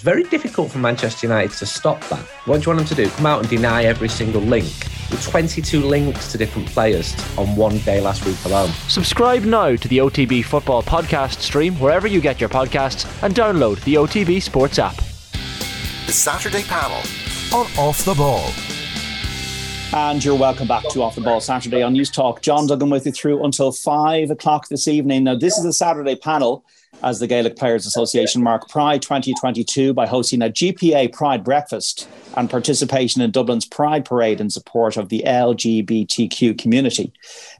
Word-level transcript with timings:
It's 0.00 0.04
very 0.06 0.22
difficult 0.22 0.72
for 0.72 0.78
Manchester 0.78 1.26
United 1.26 1.58
to 1.58 1.66
stop 1.66 2.00
that. 2.08 2.24
What 2.46 2.62
do 2.62 2.70
you 2.70 2.74
want 2.74 2.88
them 2.88 2.96
to 2.96 3.04
do? 3.04 3.10
Come 3.16 3.26
out 3.26 3.40
and 3.40 3.50
deny 3.50 3.84
every 3.84 4.08
single 4.08 4.40
link? 4.40 4.64
With 5.10 5.22
22 5.22 5.78
links 5.78 6.32
to 6.32 6.38
different 6.38 6.68
players 6.70 7.14
on 7.36 7.54
one 7.54 7.76
day 7.80 8.00
last 8.00 8.24
week 8.24 8.42
alone. 8.46 8.70
Subscribe 8.88 9.42
now 9.42 9.76
to 9.76 9.88
the 9.88 9.98
OTB 9.98 10.42
Football 10.46 10.82
Podcast 10.82 11.40
stream 11.40 11.78
wherever 11.78 12.06
you 12.06 12.22
get 12.22 12.40
your 12.40 12.48
podcasts 12.48 13.04
and 13.22 13.34
download 13.34 13.84
the 13.84 13.96
OTB 13.96 14.40
Sports 14.40 14.78
app. 14.78 14.96
The 16.06 16.12
Saturday 16.12 16.62
panel 16.62 17.02
on 17.52 17.66
Off 17.76 18.02
the 18.06 18.14
Ball. 18.14 18.50
And 19.92 20.24
you're 20.24 20.34
welcome 20.34 20.66
back 20.66 20.88
to 20.92 21.02
Off 21.02 21.14
the 21.14 21.20
Ball 21.20 21.42
Saturday 21.42 21.82
on 21.82 21.94
Newstalk. 21.94 22.40
John 22.40 22.66
Duggan 22.66 22.88
with 22.88 23.04
you 23.04 23.12
through 23.12 23.44
until 23.44 23.70
five 23.70 24.30
o'clock 24.30 24.68
this 24.68 24.88
evening. 24.88 25.24
Now, 25.24 25.34
this 25.34 25.58
is 25.58 25.66
a 25.66 25.74
Saturday 25.74 26.16
panel 26.16 26.64
as 27.02 27.18
the 27.18 27.26
Gaelic 27.26 27.56
Players 27.56 27.86
Association 27.86 28.42
mark 28.42 28.68
Pride 28.68 29.02
2022 29.02 29.92
by 29.92 30.06
hosting 30.06 30.42
a 30.42 30.48
GPA 30.48 31.12
Pride 31.12 31.44
breakfast 31.44 32.08
and 32.36 32.48
participation 32.48 33.20
in 33.20 33.30
Dublin's 33.30 33.66
Pride 33.66 34.04
Parade 34.04 34.40
in 34.40 34.50
support 34.50 34.96
of 34.96 35.08
the 35.08 35.22
LGBTQ 35.26 36.56
community. 36.58 37.12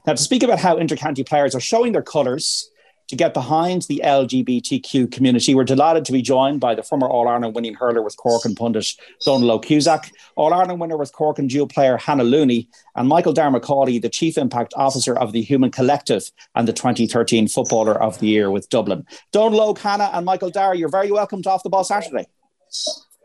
Now, 0.07 0.13
to 0.13 0.21
speak 0.21 0.43
about 0.43 0.59
how 0.59 0.77
intercounty 0.77 1.27
players 1.27 1.53
are 1.53 1.59
showing 1.59 1.91
their 1.91 2.01
colours 2.01 2.70
to 3.11 3.17
get 3.17 3.33
behind 3.33 3.81
the 3.83 4.01
LGBTQ 4.05 5.11
community. 5.11 5.53
We're 5.53 5.65
delighted 5.65 6.05
to 6.05 6.13
be 6.13 6.21
joined 6.21 6.61
by 6.61 6.75
the 6.75 6.81
former 6.81 7.07
All 7.07 7.27
Ireland 7.27 7.53
winning 7.53 7.73
hurler 7.73 8.01
with 8.01 8.15
Cork 8.15 8.45
and 8.45 8.55
pundit 8.55 8.85
Dónal 9.27 9.59
Óg 9.59 9.65
Cusack, 9.65 10.13
All 10.37 10.53
Ireland 10.53 10.79
winner 10.79 10.95
with 10.95 11.11
Cork 11.11 11.37
and 11.37 11.49
dual 11.49 11.67
player 11.67 11.97
Hannah 11.97 12.23
Looney, 12.23 12.69
and 12.95 13.09
Michael 13.09 13.33
Darragh 13.33 13.61
Macauley, 13.61 14.01
the 14.01 14.07
Chief 14.07 14.37
Impact 14.37 14.73
Officer 14.77 15.13
of 15.13 15.33
the 15.33 15.41
Human 15.41 15.71
Collective 15.71 16.31
and 16.55 16.69
the 16.69 16.73
2013 16.73 17.49
Footballer 17.49 18.01
of 18.01 18.17
the 18.19 18.27
Year 18.27 18.49
with 18.49 18.69
Dublin. 18.69 19.05
Dónal 19.33 19.75
Óg, 19.75 19.79
Hannah, 19.79 20.09
and 20.13 20.25
Michael 20.25 20.49
Darragh, 20.49 20.79
you're 20.79 20.87
very 20.87 21.11
welcome 21.11 21.43
to 21.43 21.49
Off 21.49 21.63
the 21.63 21.69
Ball 21.69 21.83
Saturday. 21.83 22.27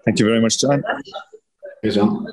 Thank 0.05 0.19
you 0.19 0.27
very 0.27 0.41
much, 0.41 0.61
John. 0.61 0.83
Hey, 1.81 1.91
John. 1.91 2.27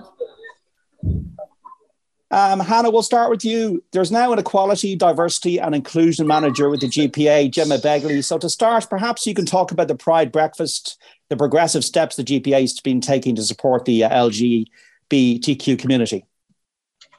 Um, 2.33 2.61
Hannah, 2.61 2.89
we'll 2.89 3.03
start 3.03 3.29
with 3.29 3.45
you. 3.45 3.83
There's 3.91 4.11
now 4.11 4.33
an 4.33 4.39
equality, 4.39 4.95
diversity, 4.95 5.59
and 5.59 5.75
inclusion 5.75 6.25
manager 6.25 6.67
with 6.67 6.81
the 6.81 6.87
GPA, 6.87 7.51
Gemma 7.51 7.77
Begley. 7.77 8.23
So, 8.23 8.39
to 8.39 8.49
start, 8.49 8.89
perhaps 8.89 9.27
you 9.27 9.35
can 9.35 9.45
talk 9.45 9.71
about 9.71 9.87
the 9.87 9.93
Pride 9.93 10.31
Breakfast, 10.31 10.99
the 11.29 11.37
progressive 11.37 11.85
steps 11.85 12.15
the 12.15 12.23
GPA 12.23 12.61
has 12.61 12.79
been 12.79 13.01
taking 13.01 13.35
to 13.35 13.43
support 13.43 13.85
the 13.85 14.05
uh, 14.05 14.09
LGBTQ 14.09 15.77
community. 15.77 16.25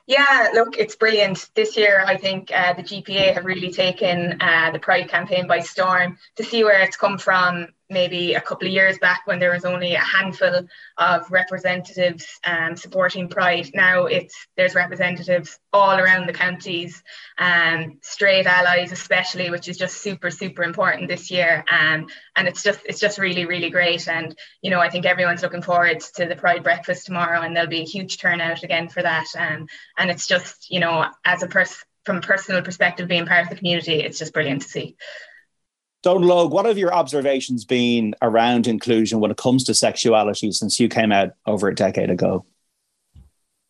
Yeah, 0.09 0.49
look, 0.53 0.77
it's 0.79 0.97
brilliant. 0.97 1.49
This 1.55 1.77
year, 1.77 2.03
I 2.05 2.17
think 2.17 2.51
uh, 2.53 2.73
the 2.73 2.83
GPA 2.83 3.35
have 3.35 3.45
really 3.45 3.71
taken 3.71 4.37
uh, 4.41 4.73
the 4.73 4.81
Pride 4.81 5.09
campaign 5.09 5.47
by 5.47 5.61
storm 5.61 6.19
to 6.35 6.43
see 6.43 6.65
where 6.65 6.83
it's 6.83 6.97
come 6.97 7.19
from 7.19 7.69
maybe 7.95 8.35
a 8.35 8.41
couple 8.41 8.69
of 8.69 8.75
years 8.75 8.99
back 8.99 9.23
when 9.25 9.39
there 9.39 9.53
was 9.53 9.65
only 9.65 9.95
a 9.95 10.01
handful 10.01 10.67
of 10.99 11.31
representatives 11.31 12.27
um, 12.45 12.77
supporting 12.77 13.29
Pride. 13.29 13.71
Now 13.73 14.05
it's 14.05 14.47
there's 14.57 14.75
representatives 14.75 15.59
all 15.73 15.99
around 15.99 16.27
the 16.27 16.35
counties, 16.35 17.03
um, 17.39 17.99
straight 18.03 18.47
allies 18.47 18.93
especially, 18.93 19.49
which 19.51 19.69
is 19.69 19.79
just 19.79 20.03
super 20.03 20.31
super 20.31 20.63
important 20.63 21.09
this 21.09 21.31
year. 21.31 21.65
Um, 21.71 22.09
and 22.37 22.47
it's 22.47 22.63
just 22.63 22.81
it's 22.85 23.01
just 23.01 23.19
really 23.19 23.47
really 23.47 23.71
great. 23.71 24.07
And 24.07 24.37
you 24.61 24.71
know 24.71 24.81
I 24.81 24.91
think 24.91 25.07
everyone's 25.07 25.43
looking 25.43 25.63
forward 25.63 26.01
to 26.17 26.27
the 26.27 26.37
Pride 26.37 26.63
breakfast 26.63 27.07
tomorrow, 27.07 27.41
and 27.41 27.57
there'll 27.57 27.71
be 27.71 27.81
a 27.81 27.85
huge 27.85 28.19
turnout 28.19 28.63
again 28.63 28.91
for 28.91 29.03
that. 29.03 29.27
Um, 29.39 29.69
and 29.97 30.11
it's 30.11 30.27
just 30.27 30.71
you 30.71 30.81
know 30.81 31.07
as 31.25 31.43
a 31.43 31.47
person 31.47 31.79
from 32.05 32.19
a 32.19 32.21
personal 32.21 32.63
perspective, 32.63 33.09
being 33.09 33.27
part 33.27 33.45
of 33.45 33.51
the 33.51 33.57
community, 33.57 34.01
it's 34.01 34.19
just 34.19 34.35
brilliant 34.35 34.63
to 34.63 34.69
see. 34.69 34.97
Dónal 36.05 36.29
Óg, 36.31 36.51
what 36.51 36.67
have 36.67 36.77
your 36.77 36.93
observations 36.93 37.65
been 37.65 38.15
around 38.21 38.67
inclusion 38.67 39.21
when 39.21 39.31
it 39.31 39.39
comes 39.39 39.65
to 39.65 39.75
sexuality 39.75 40.53
since 40.53 40.79
you 40.79 40.89
came 40.89 41.11
out 41.11 41.31
over 41.47 41.67
a 41.69 41.75
decade 41.75 42.11
ago? 42.11 42.45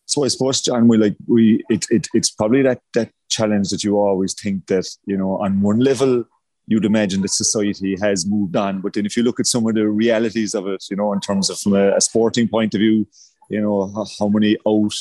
So 0.07 0.25
I 0.25 0.29
suppose, 0.29 0.61
John, 0.61 0.89
we 0.89 0.99
like 0.99 1.17
we 1.29 1.65
it, 1.71 1.87
it 1.91 2.09
it's 2.13 2.31
probably 2.31 2.63
that 2.63 2.81
that 2.95 3.11
challenge 3.29 3.71
that 3.71 3.85
you 3.85 3.99
always 3.99 4.35
think 4.35 4.67
that 4.67 4.87
you 5.07 5.17
know 5.17 5.39
on 5.39 5.61
one 5.63 5.79
level 5.79 6.25
you'd 6.67 6.85
imagine 6.85 7.23
that 7.23 7.29
society 7.29 7.97
has 8.01 8.27
moved 8.27 8.57
on, 8.57 8.81
but 8.81 8.95
then 8.95 9.07
if 9.07 9.17
you 9.17 9.23
look 9.23 9.39
at 9.39 9.47
some 9.47 9.67
of 9.67 9.75
the 9.75 9.87
realities 9.87 10.55
of 10.55 10.67
it, 10.67 10.83
you 10.91 10.97
know, 10.97 11.13
in 11.13 11.21
terms 11.21 11.51
of 11.51 11.59
from 11.59 11.75
a, 11.75 11.95
a 11.95 12.01
sporting 12.01 12.49
point 12.49 12.75
of 12.75 12.81
view, 12.81 13.07
you 13.49 13.61
know 13.61 13.93
how, 13.95 14.07
how 14.19 14.29
many 14.29 14.57
out, 14.67 14.93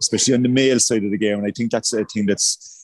especially 0.00 0.34
on 0.34 0.42
the 0.42 0.48
male 0.48 0.80
side 0.80 1.04
of 1.04 1.10
the 1.12 1.18
game, 1.18 1.38
and 1.38 1.46
I 1.46 1.52
think 1.52 1.70
that's 1.70 1.92
a 1.92 2.04
thing 2.04 2.26
that's 2.26 2.81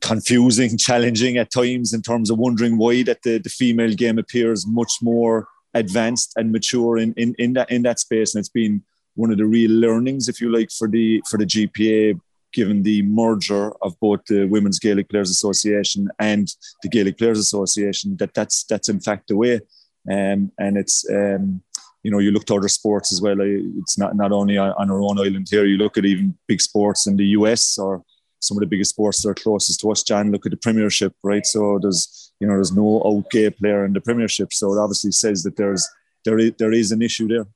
confusing, 0.00 0.76
challenging 0.88 1.36
at 1.36 1.50
times 1.50 1.92
in 1.92 2.02
terms 2.02 2.30
of 2.30 2.38
wondering 2.38 2.78
why 2.78 3.02
that 3.04 3.22
the, 3.22 3.38
the 3.38 3.50
female 3.50 3.94
game 3.94 4.18
appears 4.18 4.66
much 4.66 4.94
more 5.02 5.48
advanced 5.74 6.32
and 6.36 6.52
mature 6.52 6.98
in, 6.98 7.12
in, 7.14 7.34
in 7.38 7.52
that 7.54 7.70
in 7.70 7.82
that 7.82 7.98
space. 7.98 8.34
And 8.34 8.40
it's 8.40 8.48
been 8.48 8.82
one 9.14 9.30
of 9.30 9.38
the 9.38 9.46
real 9.46 9.70
learnings, 9.70 10.28
if 10.28 10.40
you 10.40 10.50
like, 10.50 10.70
for 10.70 10.88
the 10.88 11.22
for 11.28 11.38
the 11.38 11.44
GPA, 11.44 12.20
given 12.52 12.82
the 12.82 13.02
merger 13.02 13.72
of 13.82 13.98
both 14.00 14.20
the 14.26 14.44
Women's 14.46 14.78
Gaelic 14.78 15.08
Players 15.08 15.30
Association 15.30 16.08
and 16.18 16.52
the 16.82 16.88
Gaelic 16.88 17.18
Players 17.18 17.38
Association, 17.38 18.16
that 18.18 18.34
that's 18.34 18.64
that's 18.64 18.88
in 18.88 19.00
fact 19.00 19.28
the 19.28 19.36
way. 19.36 19.60
Um, 20.10 20.52
and 20.58 20.78
it's 20.78 21.04
um, 21.10 21.62
you 22.02 22.10
know 22.10 22.18
you 22.18 22.30
look 22.30 22.46
to 22.46 22.54
other 22.54 22.68
sports 22.68 23.12
as 23.12 23.20
well. 23.20 23.36
It's 23.40 23.98
not 23.98 24.16
not 24.16 24.32
only 24.32 24.56
on, 24.56 24.72
on 24.78 24.90
our 24.90 25.02
own 25.02 25.18
island 25.18 25.48
here. 25.50 25.66
You 25.66 25.76
look 25.76 25.98
at 25.98 26.04
even 26.04 26.36
big 26.46 26.60
sports 26.60 27.06
in 27.06 27.16
the 27.16 27.26
US 27.38 27.78
or 27.78 28.02
some 28.40 28.56
of 28.56 28.60
the 28.60 28.66
biggest 28.66 28.90
sports 28.90 29.22
that 29.22 29.30
are 29.30 29.34
closest 29.34 29.80
to 29.80 29.90
us. 29.90 30.02
John, 30.02 30.30
look 30.30 30.46
at 30.46 30.50
the 30.50 30.56
Premiership, 30.56 31.14
right? 31.22 31.44
So 31.44 31.78
there's 31.80 32.32
you 32.40 32.46
know 32.46 32.54
there's 32.54 32.72
no 32.72 33.02
out 33.04 33.30
gay 33.30 33.50
player 33.50 33.84
in 33.84 33.92
the 33.92 34.00
Premiership, 34.00 34.52
so 34.52 34.72
it 34.72 34.78
obviously 34.78 35.12
says 35.12 35.42
that 35.42 35.56
there's 35.56 35.88
there 36.24 36.38
is, 36.38 36.52
there 36.58 36.72
is 36.72 36.92
an 36.92 37.02
issue 37.02 37.28
there. 37.28 37.46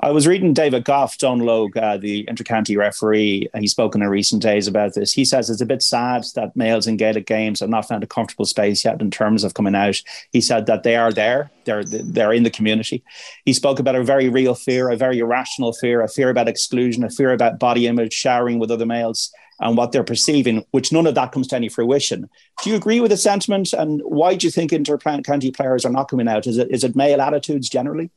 I 0.00 0.12
was 0.12 0.28
reading 0.28 0.54
David 0.54 0.84
Gough, 0.84 1.18
Dónal 1.18 1.72
Óg, 1.72 1.76
uh, 1.76 1.96
the 1.96 2.24
intercounty 2.26 2.78
referee. 2.78 3.48
He 3.58 3.66
spoke 3.66 3.96
in 3.96 4.00
recent 4.02 4.40
days 4.40 4.68
about 4.68 4.94
this. 4.94 5.12
He 5.12 5.24
says 5.24 5.50
it's 5.50 5.60
a 5.60 5.66
bit 5.66 5.82
sad 5.82 6.24
that 6.36 6.54
males 6.54 6.86
in 6.86 6.96
Gaelic 6.96 7.26
games 7.26 7.58
have 7.58 7.68
not 7.68 7.88
found 7.88 8.04
a 8.04 8.06
comfortable 8.06 8.44
space 8.44 8.84
yet 8.84 9.00
in 9.00 9.10
terms 9.10 9.42
of 9.42 9.54
coming 9.54 9.74
out. 9.74 10.00
He 10.30 10.40
said 10.40 10.66
that 10.66 10.84
they 10.84 10.94
are 10.94 11.12
there, 11.12 11.50
they're 11.64 11.82
they're 11.82 12.32
in 12.32 12.44
the 12.44 12.50
community. 12.50 13.02
He 13.44 13.52
spoke 13.52 13.80
about 13.80 13.96
a 13.96 14.04
very 14.04 14.28
real 14.28 14.54
fear, 14.54 14.88
a 14.88 14.96
very 14.96 15.18
irrational 15.18 15.72
fear, 15.72 16.00
a 16.00 16.08
fear 16.08 16.30
about 16.30 16.46
exclusion, 16.46 17.02
a 17.02 17.10
fear 17.10 17.32
about 17.32 17.58
body 17.58 17.88
image, 17.88 18.12
showering 18.12 18.60
with 18.60 18.70
other 18.70 18.86
males 18.86 19.32
and 19.60 19.76
what 19.76 19.92
they're 19.92 20.04
perceiving, 20.04 20.64
which 20.70 20.92
none 20.92 21.06
of 21.06 21.14
that 21.14 21.32
comes 21.32 21.48
to 21.48 21.56
any 21.56 21.68
fruition. 21.68 22.28
Do 22.62 22.70
you 22.70 22.76
agree 22.76 23.00
with 23.00 23.10
the 23.10 23.16
sentiment? 23.16 23.72
And 23.72 24.00
why 24.04 24.34
do 24.34 24.46
you 24.46 24.50
think 24.50 24.72
inter-county 24.72 25.50
players 25.50 25.84
are 25.84 25.92
not 25.92 26.08
coming 26.08 26.28
out? 26.28 26.46
Is 26.46 26.58
it 26.58 26.70
is 26.70 26.84
it 26.84 26.96
male 26.96 27.20
attitudes 27.20 27.68
generally? 27.68 28.10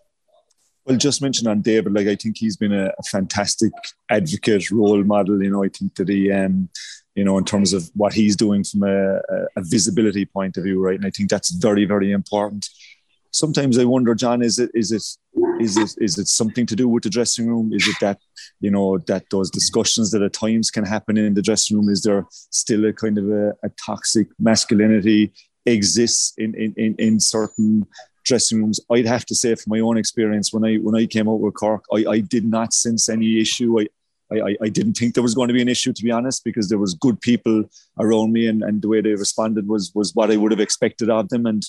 Well, 0.86 0.98
just 0.98 1.22
mention 1.22 1.48
on 1.48 1.62
David, 1.62 1.94
like 1.94 2.08
I 2.08 2.16
think 2.16 2.38
he's 2.38 2.58
been 2.58 2.74
a, 2.74 2.88
a 2.88 3.04
fantastic 3.04 3.72
advocate, 4.10 4.72
role 4.72 5.04
model. 5.04 5.42
You 5.42 5.52
know, 5.52 5.64
I 5.64 5.70
think 5.70 5.96
that 5.96 6.10
he, 6.10 6.32
um, 6.32 6.70
you 7.14 7.24
know, 7.24 7.38
in 7.38 7.46
terms 7.46 7.74
of 7.74 7.90
what 7.94 8.14
he's 8.14 8.36
doing 8.36 8.64
from 8.64 8.84
a, 8.84 9.18
a, 9.56 9.62
visibility 9.62 10.26
point 10.26 10.58
of 10.58 10.64
view, 10.64 10.84
right? 10.84 10.96
And 10.96 11.06
I 11.06 11.12
think 11.12 11.30
that's 11.30 11.52
very, 11.52 11.86
very 11.86 12.12
important. 12.12 12.68
Sometimes 13.32 13.78
I 13.78 13.86
wonder, 13.86 14.14
John, 14.14 14.42
is 14.42 14.60
it 14.60 14.72
is 14.74 14.92
it 14.92 15.04
is 15.62 15.78
it 15.78 15.96
is 16.00 16.18
it 16.18 16.28
something 16.28 16.66
to 16.66 16.76
do 16.76 16.88
with 16.88 17.04
the 17.04 17.10
dressing 17.10 17.48
room? 17.48 17.72
Is 17.74 17.88
it 17.88 17.96
that 18.02 18.20
you 18.60 18.70
know 18.70 18.98
that 19.08 19.26
those 19.32 19.50
discussions 19.50 20.12
that 20.12 20.22
at 20.22 20.34
times 20.34 20.70
can 20.70 20.86
happen 20.86 21.18
in 21.18 21.34
the 21.34 21.42
dressing 21.42 21.78
room? 21.78 21.90
Is 21.90 22.04
there 22.04 22.26
still 22.30 22.86
a 22.86 22.94
kind 22.94 23.18
of 23.18 23.30
a, 23.30 23.54
a 23.64 23.70
toxic 23.86 24.28
masculinity 24.40 25.34
exists 25.66 26.34
in, 26.38 26.54
in 26.56 26.74
in 26.76 26.96
in 26.96 27.20
certain 27.20 27.86
dressing 28.26 28.60
rooms? 28.60 28.80
I'd 28.92 29.08
have 29.08 29.26
to 29.28 29.36
say, 29.36 29.56
from 29.56 29.72
my 29.72 29.80
own 29.80 29.98
experience, 29.98 30.52
when 30.52 30.66
I 30.66 30.76
when 30.76 30.96
I 30.96 31.06
came 31.06 31.30
out 31.30 31.40
with 31.40 31.54
Cork, 31.54 31.86
I, 31.94 32.06
I 32.10 32.20
did 32.20 32.46
not 32.46 32.74
sense 32.74 33.08
any 33.08 33.40
issue. 33.40 33.80
I, 33.80 33.88
I, 34.34 34.56
I 34.64 34.70
didn't 34.70 34.94
think 34.94 35.14
there 35.14 35.24
was 35.24 35.36
going 35.36 35.50
to 35.50 35.54
be 35.54 35.62
an 35.62 35.68
issue, 35.68 35.92
to 35.92 36.04
be 36.04 36.12
honest, 36.12 36.44
because 36.44 36.70
there 36.70 36.78
was 36.78 36.94
good 36.94 37.20
people 37.20 37.66
around 38.00 38.32
me, 38.32 38.48
and, 38.48 38.64
and 38.64 38.82
the 38.82 38.88
way 38.88 39.02
they 39.02 39.12
responded 39.12 39.68
was 39.68 39.92
was 39.96 40.16
what 40.16 40.32
I 40.32 40.38
would 40.38 40.52
have 40.52 40.62
expected 40.62 41.10
of 41.10 41.30
them. 41.30 41.46
And 41.46 41.64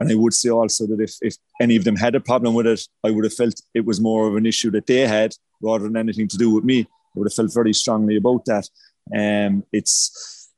and 0.00 0.10
I 0.10 0.14
would 0.14 0.34
say 0.34 0.48
also 0.48 0.86
that 0.86 1.00
if, 1.00 1.16
if 1.20 1.36
any 1.60 1.76
of 1.76 1.84
them 1.84 1.96
had 1.96 2.14
a 2.14 2.20
problem 2.20 2.54
with 2.54 2.66
it, 2.66 2.80
I 3.04 3.10
would 3.10 3.24
have 3.24 3.34
felt 3.34 3.60
it 3.74 3.84
was 3.84 4.00
more 4.00 4.28
of 4.28 4.36
an 4.36 4.46
issue 4.46 4.70
that 4.72 4.86
they 4.86 5.06
had 5.06 5.34
rather 5.60 5.84
than 5.84 5.96
anything 5.96 6.28
to 6.28 6.36
do 6.36 6.50
with 6.54 6.64
me. 6.64 6.80
I 6.82 6.86
would 7.18 7.26
have 7.26 7.34
felt 7.34 7.52
very 7.52 7.72
strongly 7.72 8.16
about 8.16 8.44
that. 8.44 8.68
Um, 9.16 9.64
it's 9.72 10.50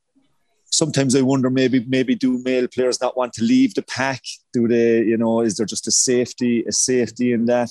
sometimes 0.71 1.15
I 1.15 1.21
wonder 1.21 1.49
maybe 1.49 1.85
maybe 1.87 2.15
do 2.15 2.41
male 2.43 2.67
players 2.67 3.01
not 3.01 3.17
want 3.17 3.33
to 3.33 3.43
leave 3.43 3.73
the 3.73 3.81
pack? 3.83 4.21
Do 4.53 4.67
they, 4.67 4.99
you 4.99 5.17
know, 5.17 5.41
is 5.41 5.57
there 5.57 5.65
just 5.65 5.87
a 5.87 5.91
safety, 5.91 6.63
a 6.67 6.71
safety 6.71 7.33
in 7.33 7.45
that? 7.45 7.69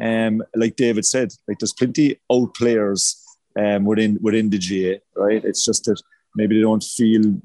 Um, 0.00 0.42
like 0.54 0.76
David 0.76 1.04
said, 1.04 1.32
like 1.46 1.58
there's 1.58 1.74
plenty 1.74 2.18
old 2.28 2.54
players 2.54 3.22
um, 3.58 3.84
within 3.84 4.18
within 4.20 4.50
the 4.50 4.58
GAA, 4.58 5.20
right? 5.20 5.44
It's 5.44 5.64
just 5.64 5.84
that 5.84 6.00
maybe 6.34 6.56
they 6.56 6.62
don't 6.62 6.82
feel 6.82 7.40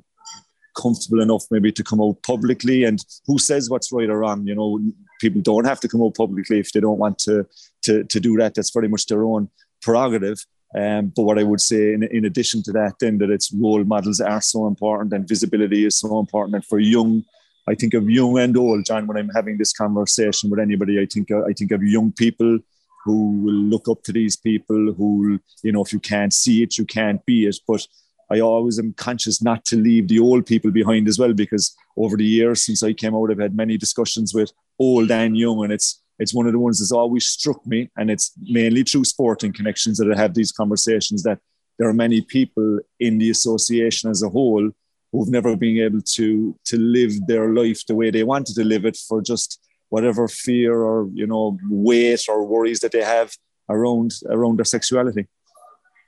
comfortable 0.76 1.22
enough 1.22 1.44
maybe 1.52 1.72
to 1.72 1.84
come 1.84 2.02
out 2.02 2.22
publicly 2.24 2.84
and 2.84 3.04
who 3.26 3.38
says 3.38 3.70
what's 3.70 3.92
right 3.92 4.10
or 4.10 4.20
wrong 4.20 4.46
you 4.46 4.56
know 4.56 4.80
people 5.22 5.42
don't 5.42 5.66
have 5.66 5.80
to 5.80 5.88
come 5.88 6.02
out 6.02 6.16
publicly 6.16 6.60
if 6.60 6.72
they 6.72 6.80
don't 6.80 7.00
want 7.00 7.18
to 7.18 7.46
to, 7.82 8.04
to 8.06 8.20
do 8.20 8.38
that 8.38 8.54
that's 8.54 8.72
very 8.72 8.88
much 8.88 9.06
their 9.08 9.24
own 9.24 9.50
prerogative 9.82 10.46
um, 10.78 11.14
but 11.16 11.22
what 11.22 11.40
I 11.40 11.44
would 11.44 11.62
say, 11.62 11.94
in, 11.94 12.04
in 12.04 12.26
addition 12.26 12.62
to 12.64 12.74
that, 12.74 12.96
then 13.00 13.20
that 13.20 13.30
its 13.30 13.50
role 13.54 13.86
models 13.86 14.20
are 14.20 14.42
so 14.42 14.68
important 14.68 15.14
and 15.14 15.26
visibility 15.26 15.86
is 15.86 15.98
so 15.98 16.20
important. 16.20 16.56
And 16.56 16.66
for 16.66 16.80
young 16.80 17.24
I 17.68 17.76
think 17.76 17.94
of 17.94 18.10
young 18.10 18.38
and 18.38 18.56
old, 18.56 18.86
John. 18.86 19.08
When 19.08 19.18
I'm 19.18 19.30
having 19.30 19.58
this 19.58 19.74
conversation 19.74 20.50
with 20.50 20.60
anybody, 20.60 21.00
I 21.00 21.08
think 21.12 21.32
I 21.32 21.54
think 21.54 21.72
of 21.72 21.84
young 21.84 22.12
people 22.12 22.60
who 23.04 23.32
will 23.42 23.54
look 23.54 23.88
up 23.88 24.04
to 24.04 24.12
these 24.12 24.36
people. 24.36 24.94
Who, 24.94 25.40
you 25.64 25.72
know, 25.72 25.84
if 25.84 25.92
you 25.92 26.00
can't 26.00 26.34
see 26.34 26.62
it, 26.62 26.78
you 26.78 26.86
can't 26.86 27.26
be 27.26 27.46
it. 27.46 27.58
But 27.68 27.88
I 28.32 28.40
always 28.40 28.80
am 28.80 28.94
conscious 28.94 29.42
not 29.42 29.66
to 29.66 29.76
leave 29.76 30.08
the 30.08 30.20
old 30.20 30.46
people 30.46 30.72
behind 30.72 31.08
as 31.08 31.20
well, 31.20 31.34
because 31.34 31.76
over 31.98 32.18
the 32.18 32.26
years 32.26 32.62
since 32.64 32.84
I 32.84 32.94
came 32.94 33.16
out, 33.16 33.32
I've 33.32 33.40
had 33.40 33.56
many 33.56 33.78
discussions 33.78 34.34
with 34.34 34.52
old 34.80 35.12
and 35.12 35.38
young, 35.38 35.64
and 35.64 35.74
it's 35.74 36.02
it's 36.18 36.34
one 36.34 36.48
of 36.48 36.54
the 36.54 36.60
ones 36.60 36.80
that's 36.80 36.92
always 36.92 37.26
struck 37.26 37.66
me, 37.68 37.90
and 37.98 38.10
it's 38.10 38.32
mainly 38.42 38.84
through 38.84 39.04
sporting 39.04 39.54
connections 39.54 39.98
that 39.98 40.12
I 40.12 40.18
have 40.18 40.34
these 40.34 40.52
conversations 40.52 41.24
that 41.24 41.40
there 41.78 41.90
are 41.90 41.94
many 41.94 42.22
people 42.22 42.80
in 43.00 43.18
the 43.18 43.30
association 43.30 44.10
as 44.10 44.24
a 44.24 44.30
whole 44.30 44.72
who've 45.12 45.30
never 45.30 45.56
been 45.56 45.78
able 45.78 46.02
to 46.02 46.58
to 46.66 46.78
live 46.78 47.14
their 47.28 47.54
life 47.54 47.86
the 47.86 47.96
way 47.96 48.12
they 48.12 48.24
wanted 48.24 48.56
to 48.56 48.64
live 48.64 48.86
it 48.86 48.98
for 48.98 49.22
just 49.22 49.62
whatever 49.90 50.28
fear 50.28 50.82
or 50.82 51.10
you 51.14 51.28
know 51.28 51.58
weight 51.70 52.26
or 52.28 52.46
worries 52.46 52.80
that 52.80 52.92
they 52.92 53.04
have 53.04 53.32
around 53.70 54.14
around 54.30 54.58
their 54.58 54.66
sexuality. 54.66 55.28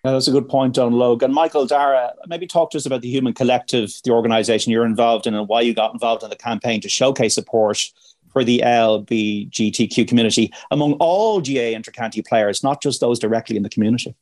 That's 0.03 0.27
a 0.27 0.31
good 0.31 0.47
point, 0.47 0.75
Dónal 0.75 1.19
Óg. 1.19 1.29
Michael 1.31 1.65
Darragh, 1.65 2.13
maybe 2.27 2.47
talk 2.47 2.71
to 2.71 2.77
us 2.77 2.85
about 2.85 3.01
the 3.01 3.09
Human 3.09 3.33
Collective, 3.33 3.91
the 4.03 4.11
organisation 4.11 4.71
you're 4.71 4.85
involved 4.85 5.27
in, 5.27 5.33
and 5.33 5.47
why 5.47 5.61
you 5.61 5.73
got 5.73 5.93
involved 5.93 6.23
in 6.23 6.29
the 6.29 6.35
campaign 6.35 6.79
to 6.81 6.89
showcase 6.89 7.33
support 7.33 7.83
for 8.31 8.43
the 8.43 8.61
LBGTQ 8.63 10.07
community 10.07 10.53
among 10.71 10.93
all 10.93 11.39
GAA 11.39 11.73
intercounty 11.75 12.25
players, 12.25 12.63
not 12.63 12.81
just 12.81 13.01
those 13.01 13.19
directly 13.19 13.57
in 13.57 13.63
the 13.63 13.69
community. 13.69 14.15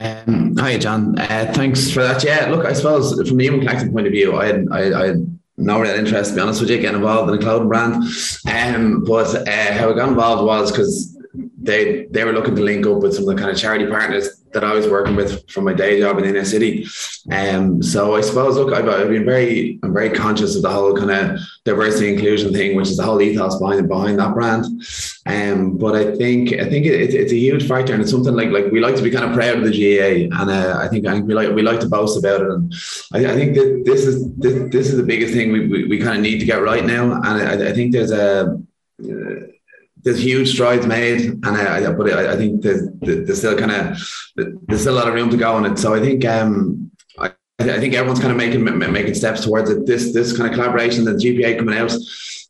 Um, 0.00 0.56
hi, 0.56 0.78
John. 0.78 1.18
Uh, 1.18 1.52
thanks 1.54 1.90
for 1.90 2.02
that. 2.02 2.24
Yeah, 2.24 2.46
look, 2.46 2.66
I 2.66 2.72
suppose 2.72 3.14
from 3.28 3.36
the 3.36 3.44
human 3.44 3.60
collective 3.60 3.92
point 3.92 4.06
of 4.06 4.12
view, 4.12 4.36
I 4.36 4.46
had, 4.46 4.66
I, 4.72 5.00
I 5.00 5.06
had 5.08 5.38
no 5.56 5.80
real 5.80 5.94
interest, 5.94 6.30
to 6.30 6.36
be 6.36 6.42
honest 6.42 6.60
with 6.60 6.70
you, 6.70 6.78
getting 6.78 6.96
involved 6.96 7.30
in 7.30 7.36
the 7.36 7.42
clothing 7.42 7.68
brand. 7.68 8.02
Um, 8.50 9.04
but 9.04 9.46
uh, 9.48 9.72
how 9.74 9.90
I 9.90 9.94
got 9.94 10.08
involved 10.08 10.44
was 10.44 10.72
because 10.72 11.11
they 11.62 12.06
they 12.06 12.24
were 12.24 12.32
looking 12.32 12.56
to 12.56 12.62
link 12.62 12.86
up 12.86 12.98
with 12.98 13.14
some 13.14 13.28
of 13.28 13.34
the 13.34 13.40
kind 13.40 13.50
of 13.50 13.56
charity 13.56 13.86
partners 13.86 14.42
that 14.52 14.64
I 14.64 14.74
was 14.74 14.86
working 14.86 15.16
with 15.16 15.48
from 15.50 15.64
my 15.64 15.72
day 15.72 15.98
job 16.00 16.18
in 16.18 16.24
inner 16.24 16.44
city. 16.44 16.86
Um, 17.30 17.82
so 17.82 18.14
I 18.14 18.20
suppose, 18.20 18.56
look, 18.56 18.72
I've, 18.72 18.88
I've, 18.88 19.08
been 19.08 19.24
very, 19.24 19.78
I'm 19.82 19.94
very 19.94 20.10
conscious 20.10 20.56
of 20.56 20.62
the 20.62 20.70
whole 20.70 20.94
kind 20.94 21.10
of 21.10 21.40
diversity 21.64 22.12
inclusion 22.12 22.52
thing, 22.52 22.76
which 22.76 22.88
is 22.88 22.96
the 22.96 23.04
whole 23.04 23.20
ethos 23.22 23.58
behind 23.58 23.88
behind 23.88 24.18
that 24.18 24.34
brand. 24.34 24.66
Um, 25.26 25.78
but 25.78 25.94
I 25.94 26.14
think, 26.16 26.52
I 26.52 26.68
think 26.68 26.84
it, 26.86 27.14
it's 27.14 27.32
a 27.32 27.36
huge 27.36 27.66
factor, 27.66 27.94
and 27.94 28.02
it's 28.02 28.10
something 28.10 28.34
like 28.34 28.50
like 28.50 28.70
we 28.70 28.80
like 28.80 28.96
to 28.96 29.02
be 29.02 29.10
kind 29.10 29.24
of 29.24 29.34
proud 29.34 29.58
of 29.58 29.64
the 29.64 29.70
GAA, 29.70 30.36
and 30.38 30.50
uh, 30.50 30.78
I 30.78 30.88
think 30.88 31.06
I 31.06 31.12
think 31.12 31.26
we 31.26 31.34
like 31.34 31.50
we 31.50 31.62
like 31.62 31.80
to 31.80 31.88
boast 31.88 32.18
about 32.18 32.42
it. 32.42 32.48
And 32.48 32.74
I, 33.14 33.32
I 33.32 33.34
think 33.34 33.54
that 33.54 33.82
this 33.86 34.04
is 34.06 34.34
this, 34.34 34.70
this 34.70 34.90
is 34.90 34.96
the 34.96 35.02
biggest 35.02 35.32
thing 35.32 35.52
we, 35.52 35.66
we, 35.66 35.86
we 35.86 35.98
kind 35.98 36.16
of 36.16 36.22
need 36.22 36.40
to 36.40 36.46
get 36.46 36.62
right 36.62 36.84
now, 36.84 37.12
and 37.12 37.26
I, 37.26 37.70
I 37.70 37.72
think 37.72 37.92
there's 37.92 38.12
a 38.12 38.58
uh, 39.02 39.46
there's 40.04 40.22
huge 40.22 40.52
strides 40.52 40.86
made, 40.86 41.20
and 41.20 41.46
I, 41.46 41.86
I 41.86 41.92
but 41.92 42.12
I, 42.12 42.32
I 42.32 42.36
think 42.36 42.62
there's, 42.62 42.88
there's 43.00 43.38
still 43.38 43.56
kind 43.56 43.70
of 43.70 43.98
there's 44.66 44.80
still 44.80 44.94
a 44.94 44.98
lot 44.98 45.08
of 45.08 45.14
room 45.14 45.30
to 45.30 45.36
go 45.36 45.54
on 45.54 45.64
it. 45.64 45.78
So 45.78 45.94
I 45.94 46.00
think 46.00 46.24
um, 46.24 46.90
I, 47.18 47.30
I 47.60 47.78
think 47.78 47.94
everyone's 47.94 48.20
kind 48.20 48.32
of 48.32 48.36
making 48.36 48.64
making 48.92 49.14
steps 49.14 49.44
towards 49.44 49.70
it. 49.70 49.86
This 49.86 50.12
this 50.12 50.36
kind 50.36 50.48
of 50.48 50.54
collaboration, 50.54 51.04
the 51.04 51.12
GPA 51.12 51.58
coming 51.58 51.76
out, 51.76 51.92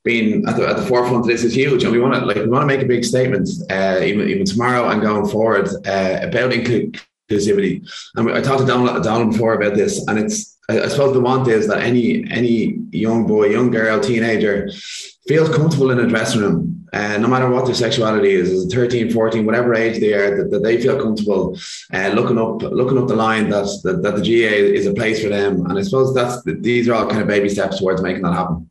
being 0.04 0.46
at 0.48 0.56
the, 0.56 0.66
at 0.66 0.76
the 0.76 0.86
forefront 0.86 1.24
of 1.24 1.26
this 1.26 1.44
is 1.44 1.54
huge, 1.54 1.84
and 1.84 1.92
we 1.92 2.00
want 2.00 2.14
to 2.14 2.24
like 2.24 2.36
we 2.36 2.46
want 2.46 2.62
to 2.62 2.66
make 2.66 2.82
a 2.82 2.88
big 2.88 3.04
statement, 3.04 3.48
uh, 3.70 4.00
even 4.02 4.28
even 4.28 4.46
tomorrow 4.46 4.88
and 4.88 5.02
going 5.02 5.28
forward 5.28 5.68
uh, 5.86 6.20
about 6.22 6.52
inclusivity. 6.52 7.86
And 8.16 8.30
I 8.30 8.40
talked 8.40 8.60
to 8.60 8.66
Donald, 8.66 9.04
Donald 9.04 9.32
before 9.32 9.54
about 9.54 9.74
this, 9.74 10.06
and 10.08 10.18
it's 10.18 10.58
I, 10.70 10.80
I 10.80 10.88
suppose 10.88 11.12
the 11.12 11.20
want 11.20 11.48
is 11.48 11.68
that 11.68 11.82
any 11.82 12.24
any 12.30 12.78
young 12.92 13.26
boy, 13.26 13.48
young 13.48 13.70
girl, 13.70 14.00
teenager 14.00 14.70
feels 15.28 15.54
comfortable 15.54 15.90
in 15.90 16.00
a 16.00 16.08
dressing 16.08 16.40
room 16.40 16.81
uh, 16.92 17.16
no 17.18 17.26
matter 17.26 17.48
what 17.48 17.64
their 17.64 17.74
sexuality 17.74 18.32
is, 18.32 18.50
is 18.50 18.72
13, 18.72 19.10
14, 19.10 19.46
whatever 19.46 19.74
age 19.74 19.98
they 19.98 20.12
are, 20.12 20.36
that, 20.36 20.50
that 20.50 20.62
they 20.62 20.80
feel 20.80 21.00
comfortable 21.00 21.58
uh, 21.92 22.08
looking 22.08 22.38
up 22.38 22.62
looking 22.62 22.98
up 22.98 23.08
the 23.08 23.16
line 23.16 23.48
that, 23.48 23.66
that, 23.82 24.02
that 24.02 24.16
the 24.16 24.20
GAA 24.20 24.78
is 24.78 24.86
a 24.86 24.92
place 24.92 25.22
for 25.22 25.28
them. 25.28 25.64
And 25.66 25.78
I 25.78 25.82
suppose 25.82 26.14
that's 26.14 26.42
these 26.44 26.88
are 26.88 26.94
all 26.94 27.08
kind 27.08 27.22
of 27.22 27.28
baby 27.28 27.48
steps 27.48 27.78
towards 27.78 28.02
making 28.02 28.22
that 28.22 28.34
happen. 28.34 28.70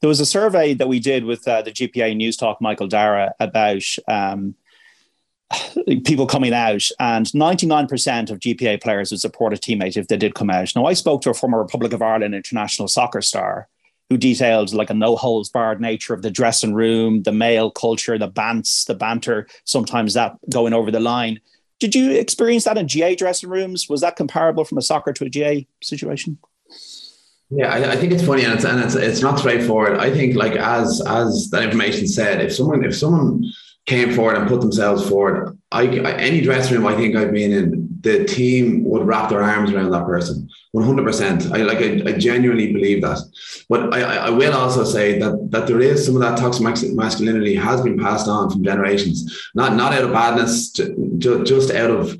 There 0.00 0.08
was 0.08 0.20
a 0.20 0.26
survey 0.26 0.74
that 0.74 0.88
we 0.88 1.00
did 1.00 1.24
with 1.24 1.46
uh, 1.48 1.62
the 1.62 1.72
GPA 1.72 2.16
Newstalk, 2.16 2.60
Michael 2.60 2.86
Darragh, 2.86 3.32
about 3.40 3.82
um, 4.06 4.54
people 6.04 6.26
coming 6.26 6.52
out, 6.52 6.88
and 7.00 7.26
99% 7.26 8.30
of 8.30 8.38
GPA 8.38 8.80
players 8.82 9.10
would 9.10 9.20
support 9.20 9.52
a 9.52 9.56
teammate 9.56 9.96
if 9.96 10.06
they 10.06 10.16
did 10.16 10.34
come 10.34 10.50
out. 10.50 10.76
Now, 10.76 10.84
I 10.84 10.92
spoke 10.92 11.22
to 11.22 11.30
a 11.30 11.34
former 11.34 11.58
Republic 11.58 11.92
of 11.92 12.02
Ireland 12.02 12.34
international 12.34 12.88
soccer 12.88 13.22
star 13.22 13.68
who 14.08 14.16
detailed 14.16 14.72
like 14.72 14.90
a 14.90 14.94
no 14.94 15.16
holds 15.16 15.48
barred 15.48 15.80
nature 15.80 16.14
of 16.14 16.22
the 16.22 16.30
dressing 16.30 16.74
room, 16.74 17.22
the 17.22 17.32
male 17.32 17.70
culture, 17.70 18.18
the 18.18 18.30
bants, 18.30 18.86
the 18.86 18.94
banter, 18.94 19.46
sometimes 19.64 20.14
that 20.14 20.36
going 20.50 20.72
over 20.72 20.90
the 20.90 21.00
line. 21.00 21.40
Did 21.78 21.94
you 21.94 22.12
experience 22.12 22.64
that 22.64 22.78
in 22.78 22.86
GAA 22.86 23.14
dressing 23.16 23.50
rooms? 23.50 23.88
Was 23.88 24.00
that 24.00 24.16
comparable 24.16 24.64
from 24.64 24.78
a 24.78 24.82
soccer 24.82 25.12
to 25.12 25.24
a 25.24 25.28
GAA 25.28 25.66
situation? 25.82 26.38
Yeah, 27.50 27.72
I, 27.72 27.92
I, 27.92 27.96
think 27.96 28.12
it's 28.12 28.24
funny 28.24 28.44
and 28.44 28.54
it's 28.54 28.64
and 28.64 28.80
it's 28.82 28.96
it's 28.96 29.22
not 29.22 29.38
straightforward. 29.38 29.98
I 29.98 30.10
think 30.10 30.34
like 30.34 30.56
as 30.56 31.00
as 31.06 31.48
that 31.50 31.62
information 31.62 32.08
said, 32.08 32.40
if 32.40 32.52
someone 32.52 32.84
if 32.84 32.96
someone 32.96 33.44
came 33.86 34.12
forward 34.14 34.36
and 34.36 34.48
put 34.48 34.60
themselves 34.60 35.08
forward, 35.08 35.56
I, 35.70 35.82
I 35.82 36.12
any 36.14 36.40
dressing 36.40 36.76
room 36.76 36.86
I 36.86 36.96
think 36.96 37.14
I've 37.14 37.32
been 37.32 37.52
in, 37.52 37.85
the 38.00 38.24
team 38.24 38.84
would 38.84 39.06
wrap 39.06 39.30
their 39.30 39.42
arms 39.42 39.72
around 39.72 39.90
that 39.90 40.06
person. 40.06 40.48
100%. 40.74 41.52
I 41.52 41.62
like. 41.62 41.78
I, 41.78 42.10
I 42.10 42.18
genuinely 42.18 42.72
believe 42.72 43.00
that. 43.02 43.18
But 43.68 43.94
I, 43.94 44.26
I 44.26 44.30
will 44.30 44.52
also 44.52 44.84
say 44.84 45.18
that 45.18 45.50
that 45.50 45.66
there 45.66 45.80
is 45.80 46.04
some 46.04 46.16
of 46.16 46.20
that 46.20 46.38
toxic 46.38 46.62
masculinity 46.94 47.54
has 47.54 47.80
been 47.80 47.98
passed 47.98 48.28
on 48.28 48.50
from 48.50 48.64
generations. 48.64 49.50
Not 49.54 49.74
not 49.74 49.94
out 49.94 50.04
of 50.04 50.12
badness, 50.12 50.70
just 50.70 51.70
out 51.70 51.90
of 51.90 52.14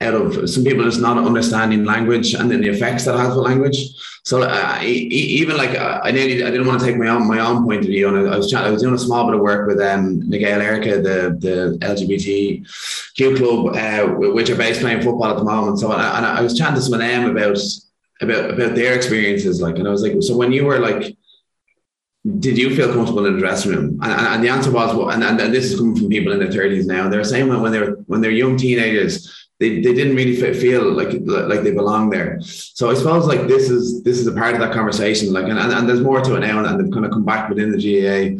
out 0.00 0.14
of 0.14 0.48
some 0.48 0.62
people 0.62 0.84
just 0.84 1.00
not 1.00 1.18
understanding 1.18 1.84
language 1.84 2.34
and 2.34 2.50
then 2.50 2.60
the 2.60 2.68
effects 2.68 3.04
that 3.04 3.18
has 3.18 3.34
with 3.34 3.44
language. 3.44 3.78
So 4.24 4.42
uh, 4.42 4.78
even 4.82 5.56
like 5.56 5.76
uh, 5.76 6.00
I 6.04 6.12
nearly 6.12 6.44
I 6.44 6.50
didn't 6.50 6.66
want 6.66 6.80
to 6.80 6.86
take 6.86 6.96
my 6.96 7.08
own 7.08 7.26
my 7.26 7.40
own 7.40 7.64
point 7.64 7.80
of 7.80 7.86
view, 7.86 8.08
and 8.08 8.28
I, 8.28 8.36
was 8.36 8.52
I 8.52 8.70
was 8.70 8.82
doing 8.82 8.94
a 8.94 8.98
small 8.98 9.26
bit 9.26 9.34
of 9.34 9.40
work 9.40 9.66
with 9.66 9.80
um, 9.80 10.28
Na 10.28 10.36
Gaeil 10.36 10.60
Aeracha, 10.60 11.02
the 11.02 11.36
the 11.40 11.78
LGBTQ 11.80 13.36
club, 13.38 13.74
uh, 13.74 14.06
which 14.32 14.50
are 14.50 14.56
based 14.56 14.80
playing 14.80 15.02
football 15.02 15.30
at 15.30 15.38
the 15.38 15.44
moment. 15.44 15.80
So 15.80 15.90
and 15.92 16.00
I, 16.00 16.38
I 16.38 16.40
was 16.42 16.56
chatting 16.56 16.76
to 16.76 16.82
some 16.82 16.94
of 16.94 17.00
them 17.00 17.30
about 17.30 17.58
about 18.20 18.50
about 18.50 18.74
their 18.74 18.94
experiences, 18.94 19.60
like, 19.60 19.78
and 19.78 19.88
I 19.88 19.90
was 19.90 20.02
like, 20.02 20.14
so 20.20 20.36
when 20.36 20.52
you 20.52 20.66
were 20.66 20.78
like 20.78 21.16
did 22.40 22.58
you 22.58 22.74
feel 22.74 22.92
comfortable 22.92 23.24
in 23.26 23.34
the 23.34 23.38
dressing 23.40 23.72
room? 23.72 23.98
And, 24.02 24.12
and 24.12 24.44
the 24.44 24.48
answer 24.48 24.70
was, 24.70 24.94
well, 24.94 25.10
and, 25.10 25.22
and, 25.22 25.38
this 25.54 25.72
is 25.72 25.78
coming 25.78 25.96
from 25.96 26.08
people 26.08 26.32
in 26.32 26.40
their 26.40 26.48
30s 26.48 26.84
now. 26.84 27.08
They're 27.08 27.24
saying 27.24 27.48
when, 27.48 27.62
when 27.62 27.72
they're 27.72 27.92
when 28.06 28.20
they're 28.20 28.32
young 28.32 28.56
teenagers, 28.56 29.47
they, 29.60 29.80
they 29.82 29.92
didn't 29.92 30.14
really 30.14 30.36
feel 30.54 30.92
like 30.92 31.08
like 31.24 31.62
they 31.62 31.72
belong 31.72 32.10
there. 32.10 32.40
So 32.40 32.90
I 32.90 32.94
suppose 32.94 33.26
like 33.26 33.48
this 33.48 33.70
is 33.70 34.02
this 34.04 34.18
is 34.18 34.26
a 34.26 34.32
part 34.32 34.54
of 34.54 34.60
that 34.60 34.72
conversation. 34.72 35.32
Like 35.32 35.46
and, 35.46 35.58
and, 35.58 35.72
and 35.72 35.88
there's 35.88 36.00
more 36.00 36.20
to 36.20 36.36
it 36.36 36.40
now, 36.40 36.64
and 36.64 36.80
they've 36.80 36.92
kind 36.92 37.04
of 37.04 37.10
come 37.10 37.24
back 37.24 37.48
within 37.48 37.72
the 37.72 37.78
GAA. 37.78 38.38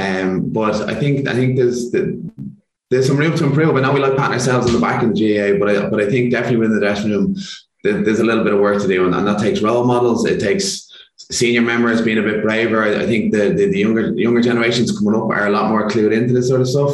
Um, 0.00 0.50
but 0.50 0.88
I 0.88 0.94
think 0.94 1.26
I 1.26 1.34
think 1.34 1.56
there's 1.56 1.90
there's 1.90 3.06
some 3.06 3.16
room 3.16 3.34
to 3.36 3.44
improve. 3.44 3.76
I 3.76 3.80
know 3.80 3.92
we 3.92 4.00
like 4.00 4.16
patting 4.16 4.34
ourselves 4.34 4.66
on 4.66 4.74
the 4.74 4.78
back 4.78 5.02
in 5.02 5.12
the 5.12 5.18
GAA, 5.18 5.58
but 5.58 5.68
I 5.70 5.88
but 5.88 6.00
I 6.00 6.10
think 6.10 6.32
definitely 6.32 6.58
within 6.58 6.74
the 6.74 6.84
dressing 6.84 7.12
room, 7.12 7.34
there's 7.82 8.20
a 8.20 8.24
little 8.24 8.44
bit 8.44 8.52
of 8.52 8.60
work 8.60 8.82
to 8.82 8.88
do, 8.88 9.06
and, 9.06 9.14
and 9.14 9.26
that 9.26 9.38
takes 9.38 9.62
role 9.62 9.84
models. 9.84 10.26
It 10.26 10.38
takes 10.38 10.87
senior 11.18 11.60
members 11.60 12.00
being 12.00 12.18
a 12.18 12.22
bit 12.22 12.42
braver. 12.42 12.82
I, 12.82 13.02
I 13.02 13.06
think 13.06 13.32
the, 13.32 13.50
the, 13.50 13.66
the 13.66 13.78
younger 13.78 14.12
younger 14.12 14.40
generations 14.40 14.96
coming 14.96 15.14
up 15.14 15.28
are 15.28 15.46
a 15.46 15.50
lot 15.50 15.70
more 15.70 15.88
clued 15.88 16.16
into 16.16 16.32
this 16.32 16.48
sort 16.48 16.60
of 16.60 16.68
stuff. 16.68 16.92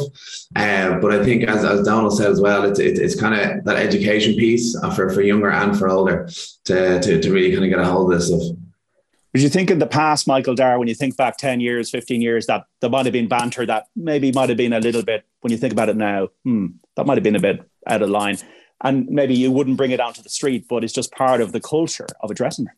Uh, 0.57 0.99
but 0.99 1.13
I 1.13 1.25
think, 1.25 1.45
as, 1.45 1.65
as 1.65 1.85
Donald 1.85 2.17
said 2.17 2.31
as 2.31 2.41
well, 2.41 2.65
it's 2.65 2.79
it's, 2.79 2.99
it's 2.99 3.21
kind 3.21 3.35
of 3.35 3.65
that 3.65 3.77
education 3.77 4.35
piece 4.35 4.77
for, 4.95 5.11
for 5.11 5.23
younger 5.23 5.51
and 5.51 5.79
for 5.79 5.89
older 5.89 6.29
to, 6.65 7.01
to, 7.01 7.21
to 7.21 7.33
really 7.33 7.53
kind 7.53 7.65
of 7.65 7.71
get 7.71 7.79
a 7.79 7.85
hold 7.85 8.13
of 8.13 8.19
this 8.19 8.29
stuff. 8.29 8.57
Would 9.35 9.43
you 9.43 9.49
think 9.49 9.69
in 9.69 9.81
the 9.81 9.87
past, 9.87 10.29
Michael 10.29 10.55
Darragh, 10.55 10.79
when 10.79 10.87
you 10.87 10.95
think 10.95 11.17
back 11.17 11.37
10 11.39 11.59
years, 11.59 11.91
15 11.91 12.23
years, 12.23 12.47
that 12.47 12.67
there 12.81 12.89
might 12.89 13.05
have 13.05 13.13
been 13.13 13.27
banter 13.27 13.67
that 13.67 13.89
maybe 13.97 14.31
might 14.31 14.49
have 14.49 14.57
been 14.57 14.73
a 14.73 14.79
little 14.79 15.03
bit, 15.03 15.25
when 15.41 15.51
you 15.51 15.59
think 15.59 15.73
about 15.73 15.89
it 15.89 15.97
now, 15.97 16.29
hmm, 16.45 16.67
that 16.95 17.05
might 17.05 17.17
have 17.17 17.25
been 17.25 17.35
a 17.35 17.41
bit 17.41 17.69
out 17.89 18.01
of 18.01 18.11
line. 18.11 18.39
And 18.81 19.09
maybe 19.09 19.35
you 19.35 19.51
wouldn't 19.51 19.77
bring 19.77 19.91
it 19.91 19.99
onto 19.99 20.23
the 20.23 20.29
street, 20.29 20.67
but 20.69 20.85
it's 20.85 20.93
just 20.93 21.11
part 21.11 21.41
of 21.41 21.51
the 21.51 21.61
culture 21.61 22.07
of 22.21 22.31
a 22.31 22.35
dressing 22.35 22.67
room. 22.67 22.77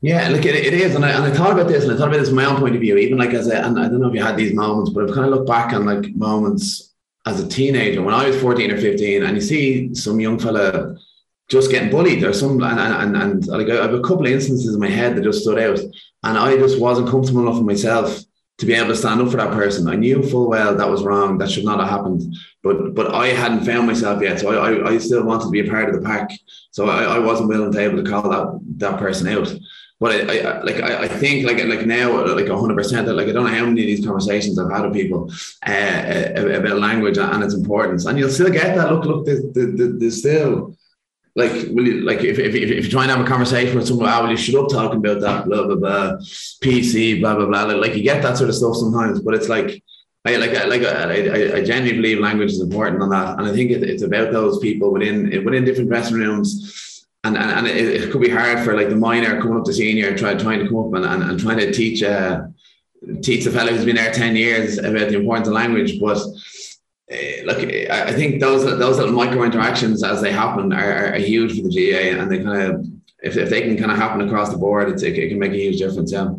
Yeah, 0.00 0.28
look, 0.28 0.44
it, 0.44 0.54
it 0.54 0.74
is, 0.74 0.94
and 0.94 1.04
I, 1.04 1.10
and 1.10 1.24
I 1.24 1.32
thought 1.32 1.50
about 1.50 1.66
this, 1.66 1.82
and 1.82 1.92
I 1.92 1.96
thought 1.96 2.08
about 2.08 2.20
this 2.20 2.28
from 2.28 2.36
my 2.36 2.44
own 2.44 2.60
point 2.60 2.76
of 2.76 2.80
view. 2.80 2.96
Even 2.96 3.18
like 3.18 3.30
as 3.30 3.48
a, 3.48 3.64
and 3.64 3.78
I 3.78 3.88
don't 3.88 4.00
know 4.00 4.08
if 4.08 4.14
you 4.14 4.22
had 4.22 4.36
these 4.36 4.54
moments, 4.54 4.90
but 4.90 5.02
I've 5.02 5.14
kind 5.14 5.26
of 5.26 5.32
looked 5.32 5.48
back 5.48 5.72
on 5.72 5.86
like 5.86 6.14
moments 6.14 6.94
as 7.26 7.40
a 7.40 7.48
teenager 7.48 8.00
when 8.02 8.14
I 8.14 8.28
was 8.28 8.40
fourteen 8.40 8.70
or 8.70 8.80
fifteen, 8.80 9.24
and 9.24 9.34
you 9.34 9.40
see 9.40 9.92
some 9.94 10.20
young 10.20 10.38
fella 10.38 10.96
just 11.48 11.72
getting 11.72 11.90
bullied. 11.90 12.22
There's 12.22 12.38
some, 12.38 12.62
and 12.62 12.78
and, 12.78 13.16
and, 13.16 13.46
like 13.48 13.68
I 13.68 13.82
have 13.82 13.92
a 13.92 14.00
couple 14.00 14.26
of 14.26 14.32
instances 14.32 14.72
in 14.72 14.80
my 14.80 14.88
head 14.88 15.16
that 15.16 15.24
just 15.24 15.42
stood 15.42 15.58
out, 15.58 15.80
and 16.22 16.38
I 16.38 16.56
just 16.56 16.80
wasn't 16.80 17.08
comfortable 17.08 17.42
enough 17.42 17.56
with 17.56 17.66
myself 17.66 18.22
to 18.58 18.66
be 18.66 18.74
able 18.74 18.88
to 18.88 18.96
stand 18.96 19.20
up 19.20 19.30
for 19.30 19.36
that 19.38 19.52
person. 19.52 19.88
I 19.88 19.96
knew 19.96 20.22
full 20.22 20.48
well 20.48 20.76
that 20.76 20.88
was 20.88 21.02
wrong. 21.02 21.38
That 21.38 21.50
should 21.50 21.64
not 21.64 21.80
have 21.80 21.88
happened. 21.88 22.36
But 22.62 22.94
but 22.94 23.14
I 23.14 23.28
hadn't 23.28 23.64
found 23.64 23.88
myself 23.88 24.22
yet. 24.22 24.38
So 24.38 24.50
I, 24.50 24.70
I, 24.70 24.90
I 24.92 24.98
still 24.98 25.24
wanted 25.24 25.46
to 25.46 25.50
be 25.50 25.66
a 25.66 25.70
part 25.70 25.88
of 25.88 25.96
the 25.96 26.06
pack. 26.06 26.30
So 26.70 26.88
I, 26.88 27.16
I 27.16 27.18
wasn't 27.18 27.48
willing 27.48 27.72
to 27.72 27.78
be 27.78 27.84
able 27.84 28.02
to 28.02 28.08
call 28.08 28.28
that 28.30 28.60
that 28.76 29.00
person 29.00 29.26
out. 29.26 29.52
But 30.00 30.12
I, 30.12 30.38
I 30.38 30.62
like 30.62 30.80
I, 30.80 31.02
I, 31.02 31.08
think 31.08 31.44
like 31.44 31.62
like 31.64 31.84
now 31.86 32.24
like 32.24 32.48
hundred 32.48 32.76
percent 32.76 33.08
like 33.08 33.28
I 33.28 33.32
don't 33.32 33.44
know 33.44 33.50
how 33.50 33.66
many 33.66 33.82
of 33.82 33.86
these 33.86 34.06
conversations 34.06 34.58
I've 34.58 34.70
had 34.70 34.84
with 34.84 34.94
people 34.94 35.30
uh, 35.66 35.70
uh 35.70 36.60
about 36.60 36.78
language 36.78 37.18
and 37.18 37.42
its 37.42 37.54
importance, 37.54 38.06
and 38.06 38.18
you'll 38.18 38.30
still 38.30 38.50
get 38.50 38.76
that. 38.76 38.92
Look, 38.92 39.04
look, 39.04 39.26
there's, 39.26 39.42
there's 39.52 40.18
still 40.20 40.76
like 41.34 41.52
will 41.70 41.86
you 41.86 42.00
like 42.02 42.20
if, 42.20 42.38
if, 42.38 42.54
if 42.54 42.84
you 42.84 42.90
try 42.90 43.02
and 43.02 43.10
have 43.10 43.20
a 43.20 43.28
conversation 43.28 43.76
with 43.76 43.86
someone, 43.86 44.08
ah, 44.08 44.22
will 44.22 44.30
you 44.30 44.36
shut 44.36 44.62
up 44.62 44.70
talking 44.70 44.98
about 44.98 45.20
that, 45.20 45.46
blah 45.46 45.66
blah 45.66 45.76
blah, 45.76 46.16
PC, 46.62 47.20
blah 47.20 47.34
blah 47.34 47.46
blah. 47.46 47.64
Like 47.64 47.94
you 47.94 48.02
get 48.02 48.22
that 48.22 48.36
sort 48.36 48.50
of 48.50 48.56
stuff 48.56 48.76
sometimes, 48.76 49.20
but 49.20 49.34
it's 49.34 49.48
like 49.48 49.82
I 50.24 50.36
like 50.36 50.50
I, 50.50 50.64
like 50.64 50.82
I, 50.82 51.58
I, 51.58 51.64
genuinely 51.64 51.92
believe 51.92 52.18
language 52.18 52.50
is 52.50 52.60
important 52.60 53.02
on 53.02 53.10
that, 53.10 53.38
and 53.38 53.46
I 53.46 53.52
think 53.52 53.70
it, 53.70 53.82
it's 53.84 54.02
about 54.02 54.32
those 54.32 54.58
people 54.58 54.92
within 54.92 55.44
within 55.44 55.64
different 55.64 55.90
dressing 55.90 56.16
rooms, 56.16 56.97
and 57.24 57.36
and, 57.36 57.50
and 57.50 57.66
it, 57.66 57.76
it, 57.76 58.12
could 58.12 58.20
be 58.20 58.30
hard 58.30 58.60
for 58.60 58.76
like 58.76 58.88
the 58.88 58.96
minor 58.96 59.40
coming 59.40 59.58
up 59.58 59.64
to 59.64 59.72
senior, 59.72 60.16
trying 60.16 60.38
trying 60.38 60.60
to 60.60 60.68
come 60.68 60.78
up 60.78 60.94
and, 60.94 61.04
and, 61.04 61.30
and 61.30 61.40
trying 61.40 61.58
to 61.58 61.72
teach 61.72 62.02
uh, 62.02 62.42
teach 63.22 63.44
the 63.44 63.50
fellow 63.50 63.72
who's 63.72 63.84
been 63.84 63.96
there 63.96 64.12
ten 64.12 64.36
years 64.36 64.78
about 64.78 65.08
the 65.08 65.18
importance 65.18 65.48
of 65.48 65.54
language, 65.54 66.00
but. 66.00 66.18
Uh, 67.10 67.42
look, 67.46 67.56
I 67.90 68.12
think 68.12 68.38
those 68.38 68.64
those 68.64 68.98
little 68.98 69.14
micro 69.14 69.42
interactions 69.44 70.04
as 70.04 70.20
they 70.20 70.30
happen 70.30 70.74
are, 70.74 71.14
are, 71.14 71.18
huge 71.18 71.56
for 71.56 71.66
the 71.66 71.70
GAA 71.70 72.20
and 72.20 72.30
they 72.30 72.42
kind 72.44 72.60
of 72.60 72.86
if, 73.22 73.36
if 73.38 73.48
they 73.48 73.62
can 73.62 73.78
kind 73.78 73.90
of 73.90 73.96
happen 73.96 74.20
across 74.20 74.50
the 74.50 74.58
board, 74.58 74.90
it, 74.90 75.02
it 75.02 75.28
can 75.30 75.38
make 75.38 75.52
a 75.52 75.56
huge 75.56 75.78
difference. 75.78 76.12
Yeah. 76.12 76.34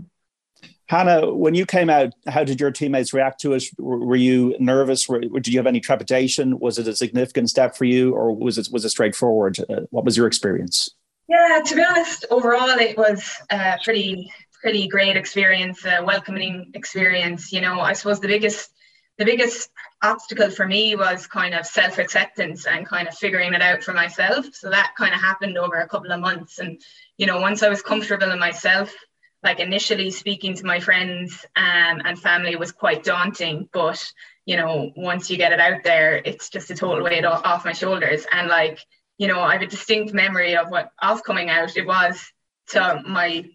Hannah, 0.90 1.32
when 1.32 1.54
you 1.54 1.68
came 1.68 1.88
out, 1.88 2.16
how 2.28 2.44
did 2.44 2.60
your 2.60 2.72
teammates 2.72 3.14
react 3.14 3.40
to 3.42 3.54
it? 3.54 3.64
Were 3.78 4.16
you 4.16 4.56
nervous? 4.60 5.08
Were, 5.08 5.20
did 5.20 5.50
you 5.50 5.60
have 5.60 5.68
any 5.68 5.80
trepidation? 5.80 6.58
Was 6.58 6.80
it 6.80 6.88
a 6.88 6.96
significant 6.96 7.52
step 7.52 7.78
for 7.78 7.86
you, 7.86 8.16
or 8.16 8.36
was 8.36 8.58
it 8.58 8.70
was 8.72 8.84
it 8.84 8.90
straightforward? 8.90 9.60
Uh, 9.70 9.82
what 9.92 10.04
was 10.04 10.18
your 10.18 10.26
experience? 10.26 10.90
Yeah, 11.28 11.62
to 11.64 11.76
be 11.76 11.84
honest, 11.84 12.26
overall 12.32 12.70
it 12.70 12.98
was 12.98 13.36
a 13.52 13.78
pretty 13.84 14.32
pretty 14.62 14.88
great 14.88 15.16
experience, 15.16 15.86
a 15.86 16.04
welcoming 16.04 16.72
experience. 16.74 17.52
You 17.52 17.62
know, 17.62 17.80
I 17.82 17.94
suppose 17.94 18.20
the 18.20 18.28
biggest 18.28 18.72
the 19.20 19.26
biggest 19.26 19.70
obstacle 20.02 20.50
for 20.50 20.66
me 20.66 20.96
was 20.96 21.28
kind 21.28 21.54
of 21.54 21.68
self 21.68 22.00
acceptance 22.00 22.66
and 22.66 22.88
kind 22.88 23.08
of 23.08 23.14
figuring 23.14 23.54
it 23.54 23.62
out 23.62 23.84
for 23.84 23.94
myself. 23.94 24.48
So 24.54 24.72
that 24.72 24.94
kind 24.98 25.14
of 25.14 25.22
happened 25.22 25.56
over 25.56 25.76
a 25.76 25.88
couple 25.88 26.12
of 26.12 26.20
months, 26.20 26.58
and 26.58 26.82
you 27.18 27.28
know, 27.28 27.40
once 27.40 27.62
I 27.62 27.70
was 27.70 27.84
comfortable 27.84 28.32
in 28.32 28.40
myself 28.40 28.92
like 29.44 29.60
initially 29.60 30.12
speaking 30.12 30.56
to 30.56 30.66
my 30.66 30.80
friends 30.80 31.46
um, 31.56 32.02
and 32.06 32.20
family 32.20 32.56
was 32.56 32.72
quite 32.72 33.04
daunting 33.04 33.70
but 33.72 34.04
you 34.46 34.58
know 34.58 34.92
once 34.96 35.30
you 35.30 35.38
get 35.38 35.54
it 35.54 35.60
out 35.60 35.84
there 35.84 36.22
it's 36.26 36.50
just 36.50 36.72
a 36.72 36.76
total 36.76 37.04
weight 37.04 37.26
off, 37.26 37.66
my 37.66 37.74
shoulders. 37.74 38.26
And 38.32 38.48
like 38.48 38.80
you 39.18 39.28
know 39.28 39.40
i 39.40 39.54
have 39.54 39.62
a 39.62 39.68
distinct 39.68 40.14
memory 40.14 40.56
of 40.56 40.70
what 40.70 40.92
of 41.02 41.24
coming 41.24 41.50
out. 41.50 41.78
It 41.78 41.88
was 41.88 42.22
to 42.70 43.02
my 43.08 43.46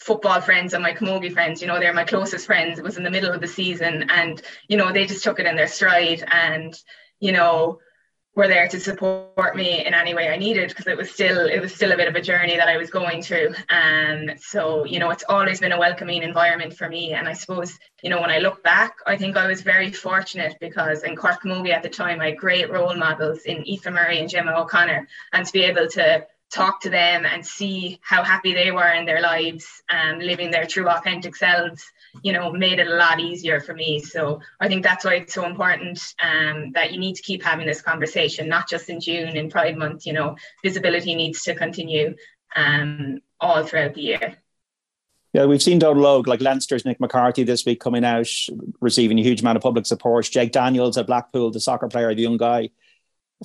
football 0.00 0.40
friends 0.40 0.74
and 0.74 0.82
my 0.82 0.92
camogie 0.92 1.32
friends 1.32 1.62
you 1.62 1.66
know 1.66 1.78
they're 1.80 1.92
my 1.92 2.04
closest 2.04 2.46
friends. 2.46 2.78
It 2.78 2.84
was 2.84 2.96
in 2.96 3.02
the 3.02 3.10
middle 3.10 3.32
of 3.32 3.40
the 3.40 3.46
season 3.46 4.10
and 4.10 4.40
you 4.68 4.76
know 4.76 4.92
they 4.92 5.06
just 5.06 5.24
took 5.24 5.40
it 5.40 5.46
in 5.46 5.56
their 5.56 5.68
stride 5.68 6.24
and 6.30 6.74
you 7.20 7.32
know 7.32 7.78
were 8.36 8.46
there 8.46 8.68
to 8.68 8.78
support 8.78 9.56
me 9.56 9.84
in 9.84 9.94
any 9.94 10.14
way 10.14 10.28
I 10.28 10.36
needed 10.36 10.68
because 10.68 10.86
it 10.86 10.96
was 10.96 11.10
still 11.10 11.46
it 11.46 11.58
was 11.58 11.74
still 11.74 11.92
a 11.92 11.96
bit 11.96 12.06
of 12.06 12.14
a 12.14 12.20
journey 12.20 12.56
that 12.56 12.68
I 12.68 12.76
was 12.76 12.90
going 12.90 13.22
through. 13.22 13.54
And 13.70 14.30
um, 14.30 14.36
so, 14.38 14.84
you 14.84 14.98
know, 14.98 15.10
it's 15.10 15.24
always 15.28 15.58
been 15.58 15.72
a 15.72 15.78
welcoming 15.78 16.22
environment 16.22 16.76
for 16.76 16.88
me. 16.88 17.14
And 17.14 17.26
I 17.26 17.32
suppose, 17.32 17.78
you 18.02 18.10
know, 18.10 18.20
when 18.20 18.30
I 18.30 18.38
look 18.38 18.62
back, 18.62 18.96
I 19.06 19.16
think 19.16 19.38
I 19.38 19.46
was 19.46 19.62
very 19.62 19.90
fortunate 19.90 20.56
because 20.60 21.02
in 21.02 21.16
Cork 21.16 21.42
Camogie 21.42 21.72
at 21.72 21.82
the 21.82 21.88
time 21.88 22.20
I 22.20 22.26
had 22.26 22.38
great 22.38 22.70
role 22.70 22.94
models 22.94 23.40
in 23.40 23.64
Aoife 23.66 23.90
Murray 23.90 24.20
and 24.20 24.28
Gemma 24.28 24.52
O'Connor. 24.52 25.08
And 25.32 25.46
to 25.46 25.52
be 25.52 25.62
able 25.62 25.88
to 25.88 26.26
talk 26.50 26.80
to 26.80 26.90
them 26.90 27.26
and 27.26 27.44
see 27.44 27.98
how 28.02 28.22
happy 28.22 28.54
they 28.54 28.70
were 28.70 28.92
in 28.92 29.04
their 29.04 29.20
lives 29.20 29.82
and 29.90 30.20
um, 30.20 30.26
living 30.26 30.50
their 30.50 30.66
true 30.66 30.88
authentic 30.88 31.34
selves 31.34 31.84
you 32.22 32.32
know 32.32 32.52
made 32.52 32.78
it 32.78 32.86
a 32.86 32.94
lot 32.94 33.20
easier 33.20 33.60
for 33.60 33.74
me 33.74 33.98
so 34.00 34.40
i 34.60 34.68
think 34.68 34.82
that's 34.82 35.04
why 35.04 35.14
it's 35.14 35.34
so 35.34 35.44
important 35.44 36.14
um, 36.22 36.72
that 36.72 36.92
you 36.92 36.98
need 36.98 37.14
to 37.14 37.22
keep 37.22 37.42
having 37.42 37.66
this 37.66 37.82
conversation 37.82 38.48
not 38.48 38.68
just 38.68 38.88
in 38.88 39.00
june 39.00 39.36
in 39.36 39.50
pride 39.50 39.76
month 39.76 40.06
you 40.06 40.12
know 40.12 40.36
visibility 40.62 41.14
needs 41.14 41.42
to 41.42 41.54
continue 41.54 42.14
um, 42.54 43.20
all 43.40 43.64
throughout 43.64 43.94
the 43.94 44.02
year 44.02 44.36
yeah, 45.32 45.44
we've 45.44 45.62
seen 45.62 45.78
Dónal 45.78 46.22
Óg, 46.22 46.26
like 46.26 46.40
Leinster's 46.40 46.86
Nick 46.86 46.98
McCarthy 46.98 47.42
this 47.42 47.66
week 47.66 47.78
coming 47.78 48.06
out, 48.06 48.26
receiving 48.80 49.18
a 49.18 49.22
huge 49.22 49.42
amount 49.42 49.56
of 49.56 49.62
public 49.62 49.84
support. 49.84 50.24
Jake 50.24 50.50
Daniels 50.50 50.96
at 50.96 51.06
Blackpool, 51.06 51.50
the 51.50 51.60
soccer 51.60 51.88
player, 51.88 52.14
the 52.14 52.22
young 52.22 52.38
guy. 52.38 52.70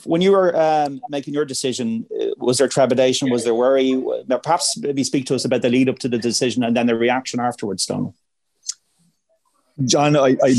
When 0.06 0.22
you 0.22 0.32
were 0.32 0.56
um, 0.56 1.02
making 1.10 1.34
your 1.34 1.46
decision, 1.46 2.06
uh, 2.20 2.28
was 2.38 2.58
there 2.60 2.68
trepidation? 2.68 3.30
Was 3.30 3.44
there 3.44 3.54
worry? 3.54 4.02
Perhaps 4.42 4.78
maybe 4.78 5.04
speak 5.04 5.26
to 5.26 5.36
us 5.36 5.44
about 5.44 5.62
the 5.62 5.70
lead 5.70 5.90
up 5.90 6.00
to 6.00 6.08
the 6.08 6.18
decision 6.18 6.64
and 6.64 6.76
then 6.76 6.88
the 6.88 6.96
reaction 6.96 7.40
afterwards, 7.40 7.86
Donald. 7.86 8.14
John, 9.86 10.16
I, 10.16 10.38
I, 10.44 10.56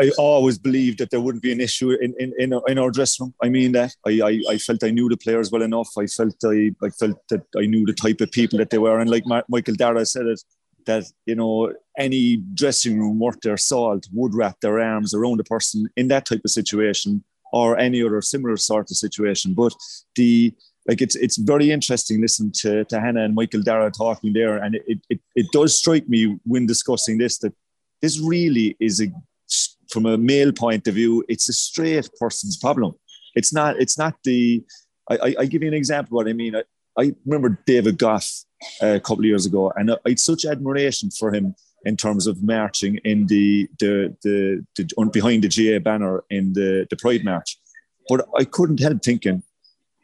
I 0.00 0.10
always 0.18 0.58
believed 0.58 0.98
that 0.98 1.10
there 1.10 1.20
wouldn't 1.20 1.42
be 1.42 1.52
an 1.52 1.60
issue 1.60 1.90
in, 1.90 2.14
in, 2.18 2.32
in, 2.38 2.60
in 2.68 2.78
our 2.78 2.90
dressing 2.90 3.26
room. 3.26 3.34
I 3.42 3.48
mean 3.48 3.72
that. 3.72 3.94
I, 4.06 4.20
I, 4.22 4.42
I 4.54 4.58
felt 4.58 4.84
I 4.84 4.90
knew 4.90 5.08
the 5.08 5.16
players 5.16 5.50
well 5.50 5.62
enough. 5.62 5.90
I 5.98 6.06
felt 6.06 6.36
I, 6.44 6.72
I 6.82 6.90
felt 6.90 7.18
that 7.30 7.42
I 7.56 7.66
knew 7.66 7.86
the 7.86 7.94
type 7.94 8.20
of 8.20 8.30
people 8.30 8.58
that 8.58 8.70
they 8.70 8.78
were. 8.78 8.98
And 9.00 9.10
like 9.10 9.24
Michael 9.48 9.74
Darragh 9.74 10.06
said 10.06 10.26
it, 10.26 10.42
that, 10.86 11.04
you 11.26 11.34
know, 11.34 11.72
any 11.96 12.38
dressing 12.54 12.98
room 12.98 13.18
worth 13.18 13.40
their 13.40 13.56
salt 13.56 14.06
would 14.12 14.34
wrap 14.34 14.60
their 14.60 14.80
arms 14.80 15.14
around 15.14 15.40
a 15.40 15.44
person 15.44 15.88
in 15.96 16.08
that 16.08 16.26
type 16.26 16.42
of 16.44 16.50
situation 16.50 17.24
or 17.52 17.78
any 17.78 18.02
other 18.02 18.22
similar 18.22 18.56
sort 18.56 18.90
of 18.90 18.96
situation. 18.96 19.54
But 19.54 19.74
the, 20.14 20.52
like 20.86 21.02
it's 21.02 21.16
it's 21.16 21.36
very 21.36 21.70
interesting 21.70 22.20
listening 22.20 22.52
to, 22.60 22.84
to 22.84 23.00
Hannah 23.00 23.24
and 23.24 23.34
Michael 23.34 23.62
Darragh 23.62 23.92
talking 23.92 24.32
there. 24.32 24.56
And 24.56 24.74
it, 24.74 25.00
it, 25.10 25.20
it 25.34 25.46
does 25.52 25.76
strike 25.76 26.08
me 26.08 26.38
when 26.44 26.66
discussing 26.66 27.18
this 27.18 27.38
that 27.38 27.52
this 28.00 28.20
really 28.20 28.76
is 28.80 29.00
a 29.00 29.08
from 29.88 30.06
a 30.06 30.18
male 30.18 30.52
point 30.52 30.86
of 30.86 30.94
view, 30.94 31.24
it's 31.28 31.48
a 31.48 31.52
straight 31.52 32.08
person's 32.20 32.56
problem. 32.56 32.94
It's 33.34 33.52
not. 33.52 33.80
It's 33.80 33.98
not 33.98 34.14
the. 34.24 34.62
I, 35.10 35.16
I, 35.16 35.34
I 35.40 35.46
give 35.46 35.62
you 35.62 35.68
an 35.68 35.74
example. 35.74 36.16
What 36.16 36.28
I 36.28 36.32
mean. 36.32 36.56
I, 36.56 36.62
I 36.98 37.14
remember 37.24 37.60
David 37.64 37.96
Gough 37.98 38.44
uh, 38.82 38.94
a 38.94 39.00
couple 39.00 39.20
of 39.20 39.26
years 39.26 39.46
ago, 39.46 39.72
and 39.76 39.92
I 39.92 39.96
had 40.06 40.18
such 40.18 40.44
admiration 40.44 41.10
for 41.10 41.32
him 41.32 41.54
in 41.84 41.96
terms 41.96 42.26
of 42.26 42.42
marching 42.42 42.96
in 43.04 43.26
the 43.26 43.68
the 43.78 44.16
the, 44.22 44.64
the 44.76 45.10
behind 45.12 45.44
the 45.44 45.48
GAA 45.48 45.78
banner 45.78 46.24
in 46.30 46.52
the 46.52 46.86
the 46.90 46.96
Pride 46.96 47.24
March. 47.24 47.58
But 48.08 48.26
I 48.38 48.44
couldn't 48.44 48.80
help 48.80 49.02
thinking, 49.02 49.42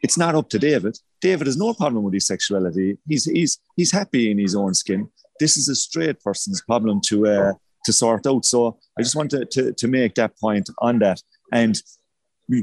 it's 0.01 0.17
not 0.17 0.35
up 0.35 0.49
to 0.49 0.59
David. 0.59 0.99
David 1.21 1.47
has 1.47 1.57
no 1.57 1.73
problem 1.73 2.03
with 2.03 2.13
his 2.13 2.27
sexuality. 2.27 2.97
He's 3.07 3.25
he's 3.25 3.59
he's 3.75 3.91
happy 3.91 4.31
in 4.31 4.37
his 4.37 4.55
own 4.55 4.73
skin. 4.73 5.09
This 5.39 5.57
is 5.57 5.67
a 5.67 5.75
straight 5.75 6.21
person's 6.21 6.61
problem 6.61 7.01
to 7.07 7.27
uh, 7.27 7.53
to 7.85 7.93
sort 7.93 8.27
out. 8.27 8.45
So 8.45 8.77
I 8.97 9.01
just 9.01 9.15
wanted 9.15 9.51
to, 9.51 9.73
to 9.73 9.87
make 9.87 10.15
that 10.15 10.37
point 10.39 10.69
on 10.79 10.99
that. 10.99 11.21
And 11.51 11.81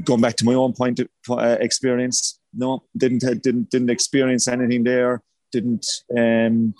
going 0.05 0.21
back 0.21 0.35
to 0.37 0.45
my 0.45 0.53
own 0.53 0.73
point 0.73 0.99
of 0.99 1.09
uh, 1.29 1.57
experience, 1.59 2.39
no, 2.53 2.83
didn't 2.95 3.19
didn't 3.43 3.69
didn't 3.69 3.89
experience 3.89 4.47
anything 4.47 4.83
there. 4.83 5.21
Didn't. 5.51 5.85
Um, 6.17 6.73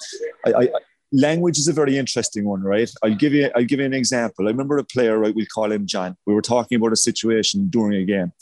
I, 0.46 0.54
I, 0.54 0.70
language 1.14 1.58
is 1.58 1.68
a 1.68 1.74
very 1.74 1.98
interesting 1.98 2.44
one, 2.44 2.64
right? 2.64 2.90
I'll 3.04 3.16
give 3.16 3.34
you 3.34 3.50
I'll 3.56 3.64
give 3.64 3.80
you 3.80 3.86
an 3.86 3.94
example. 3.94 4.48
I 4.48 4.52
remember 4.52 4.78
a 4.78 4.84
player, 4.84 5.18
right? 5.20 5.34
We'll 5.34 5.46
call 5.54 5.72
him 5.72 5.86
John. 5.86 6.18
We 6.26 6.34
were 6.34 6.42
talking 6.42 6.76
about 6.76 6.92
a 6.92 6.98
situation 6.98 7.68
during 7.70 8.02
a 8.02 8.06
game, 8.06 8.34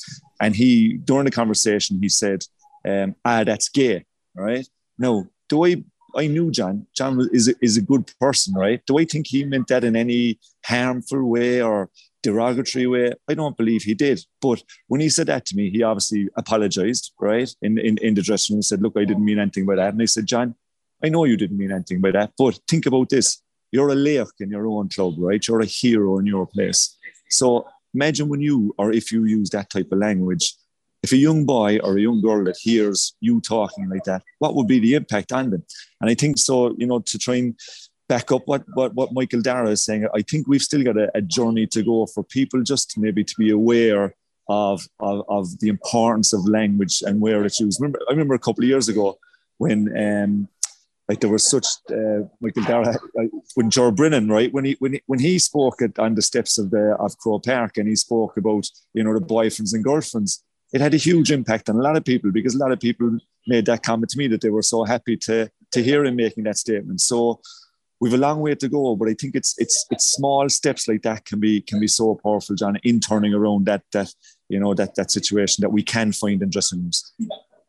and 0.41 0.55
he 0.55 0.97
during 0.97 1.25
the 1.25 1.31
conversation 1.31 1.99
he 2.01 2.09
said, 2.09 2.43
um, 2.87 3.15
"Ah, 3.25 3.43
that's 3.43 3.69
gay." 3.69 4.05
Right? 4.35 4.67
No, 4.97 5.27
do 5.49 5.65
I 5.65 5.83
I 6.15 6.27
knew 6.27 6.51
John. 6.51 6.87
John 6.95 7.27
is 7.31 7.47
a, 7.49 7.53
is 7.61 7.77
a 7.77 7.81
good 7.81 8.11
person, 8.19 8.53
right? 8.53 8.81
Do 8.85 8.97
I 8.97 9.05
think 9.05 9.27
he 9.27 9.43
meant 9.45 9.67
that 9.67 9.83
in 9.83 9.95
any 9.95 10.39
harmful 10.65 11.29
way 11.29 11.61
or 11.61 11.89
derogatory 12.23 12.87
way? 12.87 13.13
I 13.29 13.33
don't 13.33 13.57
believe 13.57 13.83
he 13.83 13.93
did. 13.93 14.21
But 14.41 14.63
when 14.87 15.01
he 15.01 15.09
said 15.09 15.27
that 15.27 15.45
to 15.47 15.55
me, 15.55 15.69
he 15.69 15.83
obviously 15.83 16.27
apologized, 16.35 17.13
right? 17.19 17.49
In, 17.61 17.77
in, 17.77 17.97
in 17.99 18.13
the 18.13 18.21
dressing 18.21 18.55
room, 18.55 18.57
and 18.57 18.65
said, 18.65 18.81
Look, 18.81 18.97
I 18.97 19.05
didn't 19.05 19.25
mean 19.25 19.39
anything 19.39 19.65
by 19.65 19.75
that. 19.75 19.93
And 19.93 20.01
I 20.01 20.05
said, 20.05 20.25
John, 20.25 20.55
I 21.03 21.09
know 21.09 21.25
you 21.25 21.37
didn't 21.37 21.57
mean 21.57 21.71
anything 21.71 22.01
by 22.01 22.11
that, 22.11 22.31
but 22.37 22.59
think 22.67 22.85
about 22.85 23.09
this. 23.09 23.41
You're 23.71 23.89
a 23.89 23.95
laird 23.95 24.27
in 24.39 24.49
your 24.49 24.67
own 24.67 24.89
club, 24.89 25.15
right? 25.17 25.45
You're 25.47 25.61
a 25.61 25.65
hero 25.65 26.19
in 26.19 26.25
your 26.25 26.45
place. 26.45 26.97
So 27.29 27.65
imagine 27.93 28.27
when 28.27 28.41
you, 28.41 28.75
or 28.77 28.91
if 28.91 29.11
you 29.11 29.23
use 29.25 29.49
that 29.51 29.69
type 29.69 29.91
of 29.91 29.99
language, 29.99 30.55
if 31.03 31.11
a 31.11 31.17
young 31.17 31.45
boy 31.45 31.79
or 31.83 31.97
a 31.97 32.01
young 32.01 32.21
girl 32.21 32.43
that 32.43 32.57
hears 32.59 33.15
you 33.21 33.41
talking 33.41 33.89
like 33.89 34.03
that, 34.03 34.23
what 34.39 34.55
would 34.55 34.67
be 34.67 34.79
the 34.79 34.93
impact 34.93 35.31
on 35.31 35.49
them? 35.49 35.63
And 35.99 36.09
I 36.09 36.13
think 36.13 36.37
so, 36.37 36.75
you 36.77 36.85
know, 36.85 36.99
to 36.99 37.17
try 37.17 37.35
and 37.35 37.59
back 38.07 38.31
up 38.31 38.43
what, 38.45 38.63
what, 38.73 38.93
what 38.93 39.13
Michael 39.13 39.41
Darragh 39.41 39.71
is 39.71 39.83
saying, 39.83 40.05
I 40.13 40.21
think 40.21 40.47
we've 40.47 40.61
still 40.61 40.83
got 40.83 40.97
a, 40.97 41.09
a 41.15 41.21
journey 41.21 41.65
to 41.67 41.81
go 41.81 42.05
for 42.05 42.23
people 42.23 42.61
just 42.61 42.97
maybe 42.97 43.23
to 43.23 43.35
be 43.37 43.49
aware 43.49 44.13
of, 44.49 44.85
of, 44.99 45.23
of, 45.29 45.59
the 45.59 45.69
importance 45.69 46.33
of 46.33 46.45
language 46.45 47.01
and 47.03 47.21
where 47.21 47.45
it's 47.45 47.59
used. 47.59 47.79
Remember, 47.79 47.99
I 48.09 48.11
remember 48.11 48.33
a 48.33 48.39
couple 48.39 48.63
of 48.63 48.69
years 48.69 48.89
ago 48.89 49.17
when 49.59 49.97
um, 49.97 50.49
like 51.11 51.19
there 51.19 51.29
was 51.29 51.45
such 51.45 51.67
uh, 51.89 52.21
Michael 52.39 52.63
Darragh 52.63 52.95
uh, 52.95 53.23
when 53.55 53.69
Joe 53.69 53.91
Brennan, 53.91 54.29
right? 54.29 54.51
When 54.53 54.63
he 54.63 54.77
when 54.79 54.93
he, 54.93 55.01
when 55.07 55.19
he 55.19 55.39
spoke 55.39 55.81
at, 55.81 55.99
on 55.99 56.15
the 56.15 56.21
steps 56.21 56.57
of 56.57 56.71
the 56.71 56.95
of 57.05 57.17
Croke 57.17 57.43
Park 57.43 57.77
and 57.77 57.85
he 57.89 57.97
spoke 57.97 58.37
about 58.37 58.65
you 58.93 59.03
know 59.03 59.13
the 59.13 59.25
boyfriends 59.35 59.73
and 59.73 59.83
girlfriends, 59.83 60.41
it 60.71 60.79
had 60.79 60.93
a 60.93 61.05
huge 61.09 61.29
impact 61.29 61.69
on 61.69 61.75
a 61.75 61.81
lot 61.81 61.97
of 61.97 62.05
people 62.05 62.31
because 62.31 62.55
a 62.55 62.59
lot 62.59 62.71
of 62.71 62.79
people 62.79 63.17
made 63.45 63.65
that 63.65 63.83
comment 63.83 64.09
to 64.11 64.17
me 64.17 64.27
that 64.29 64.39
they 64.39 64.49
were 64.49 64.61
so 64.61 64.85
happy 64.85 65.17
to 65.17 65.51
to 65.73 65.83
hear 65.83 66.05
him 66.05 66.15
making 66.15 66.45
that 66.45 66.57
statement. 66.57 67.01
So 67.01 67.41
we've 67.99 68.13
a 68.13 68.25
long 68.27 68.39
way 68.39 68.55
to 68.55 68.69
go, 68.69 68.95
but 68.95 69.09
I 69.09 69.13
think 69.13 69.35
it's 69.35 69.53
it's 69.57 69.85
it's 69.91 70.13
small 70.13 70.47
steps 70.47 70.87
like 70.87 71.01
that 71.01 71.25
can 71.25 71.41
be 71.41 71.59
can 71.59 71.81
be 71.81 71.87
so 71.87 72.17
powerful, 72.23 72.55
John, 72.55 72.77
in 72.83 73.01
turning 73.01 73.33
around 73.33 73.65
that 73.65 73.83
that 73.91 74.13
you 74.47 74.61
know 74.61 74.73
that 74.75 74.95
that 74.95 75.11
situation 75.11 75.61
that 75.61 75.73
we 75.73 75.83
can 75.83 76.13
find 76.13 76.41
in 76.41 76.49
dressing 76.49 76.79
rooms. 76.79 77.13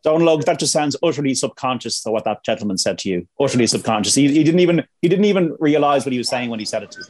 Dónal 0.05 0.37
Óg. 0.37 0.45
That 0.45 0.59
just 0.59 0.73
sounds 0.73 0.97
utterly 1.03 1.35
subconscious 1.35 2.03
to 2.03 2.11
what 2.11 2.25
that 2.25 2.45
gentleman 2.45 2.79
said 2.79 2.99
to 2.99 3.09
you. 3.09 3.27
Utterly 3.39 3.67
subconscious. 3.67 4.15
He, 4.15 4.29
he 4.29 4.45
didn't 4.45 4.61
even 4.61 4.85
he 5.01 5.09
didn't 5.09 5.25
even 5.25 5.57
realize 5.61 6.05
what 6.05 6.13
he 6.13 6.19
was 6.19 6.29
saying 6.29 6.51
when 6.51 6.59
he 6.59 6.65
said 6.65 6.83
it 6.83 6.91
to 6.93 7.01
you. 7.01 7.07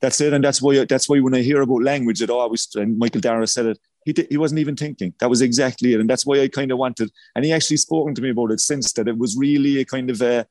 That's 0.00 0.20
it, 0.20 0.32
and 0.32 0.42
that's 0.42 0.60
why 0.60 0.84
that's 0.84 1.08
why 1.08 1.20
when 1.20 1.34
I 1.34 1.42
hear 1.42 1.62
about 1.62 1.82
language, 1.82 2.22
it 2.22 2.30
always 2.30 2.68
and 2.74 2.98
Michael 2.98 3.20
Darragh 3.20 3.48
said 3.48 3.66
it. 3.66 3.78
He 4.04 4.14
he 4.30 4.36
wasn't 4.36 4.60
even 4.60 4.76
thinking. 4.76 5.14
That 5.20 5.30
was 5.30 5.42
exactly 5.42 5.94
it, 5.94 6.00
and 6.00 6.08
that's 6.08 6.26
why 6.26 6.40
I 6.40 6.48
kind 6.48 6.72
of 6.72 6.78
wanted. 6.78 7.10
And 7.34 7.44
he 7.44 7.52
actually 7.52 7.76
spoken 7.76 8.14
to 8.14 8.22
me 8.22 8.30
about 8.30 8.50
it 8.50 8.60
since 8.60 8.92
that 8.94 9.08
it 9.08 9.18
was 9.18 9.36
really 9.36 9.80
a 9.80 9.84
kind 9.84 10.10
of 10.10 10.20
a 10.22 10.46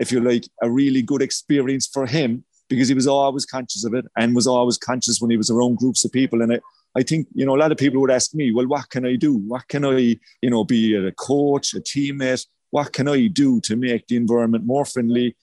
if 0.00 0.10
you 0.10 0.20
like, 0.20 0.46
a 0.62 0.70
really 0.70 1.02
good 1.02 1.22
experience 1.22 1.86
for 1.86 2.06
him 2.06 2.44
because 2.68 2.88
he 2.88 2.94
was 2.94 3.06
always 3.06 3.44
conscious 3.44 3.84
of 3.84 3.94
it 3.94 4.06
and 4.16 4.34
was 4.34 4.46
always 4.46 4.78
conscious 4.78 5.20
when 5.20 5.30
he 5.30 5.36
was 5.36 5.50
around 5.50 5.76
groups 5.76 6.04
of 6.04 6.12
people. 6.12 6.40
And 6.40 6.54
I, 6.54 6.60
I 6.96 7.02
think, 7.02 7.28
you 7.34 7.46
know, 7.46 7.54
a 7.54 7.58
lot 7.58 7.72
of 7.72 7.78
people 7.78 8.00
would 8.00 8.10
ask 8.10 8.34
me, 8.34 8.52
well, 8.52 8.66
what 8.66 8.90
can 8.90 9.06
I 9.06 9.16
do? 9.16 9.36
What 9.36 9.68
can 9.68 9.84
I, 9.84 10.18
you 10.42 10.50
know, 10.50 10.64
be 10.64 10.94
a 10.94 11.12
coach, 11.12 11.74
a 11.74 11.80
teammate? 11.80 12.46
What 12.70 12.92
can 12.92 13.08
I 13.08 13.28
do 13.28 13.60
to 13.62 13.76
make 13.76 14.06
the 14.08 14.16
environment 14.16 14.66
more 14.66 14.84
friendly? 14.84 15.36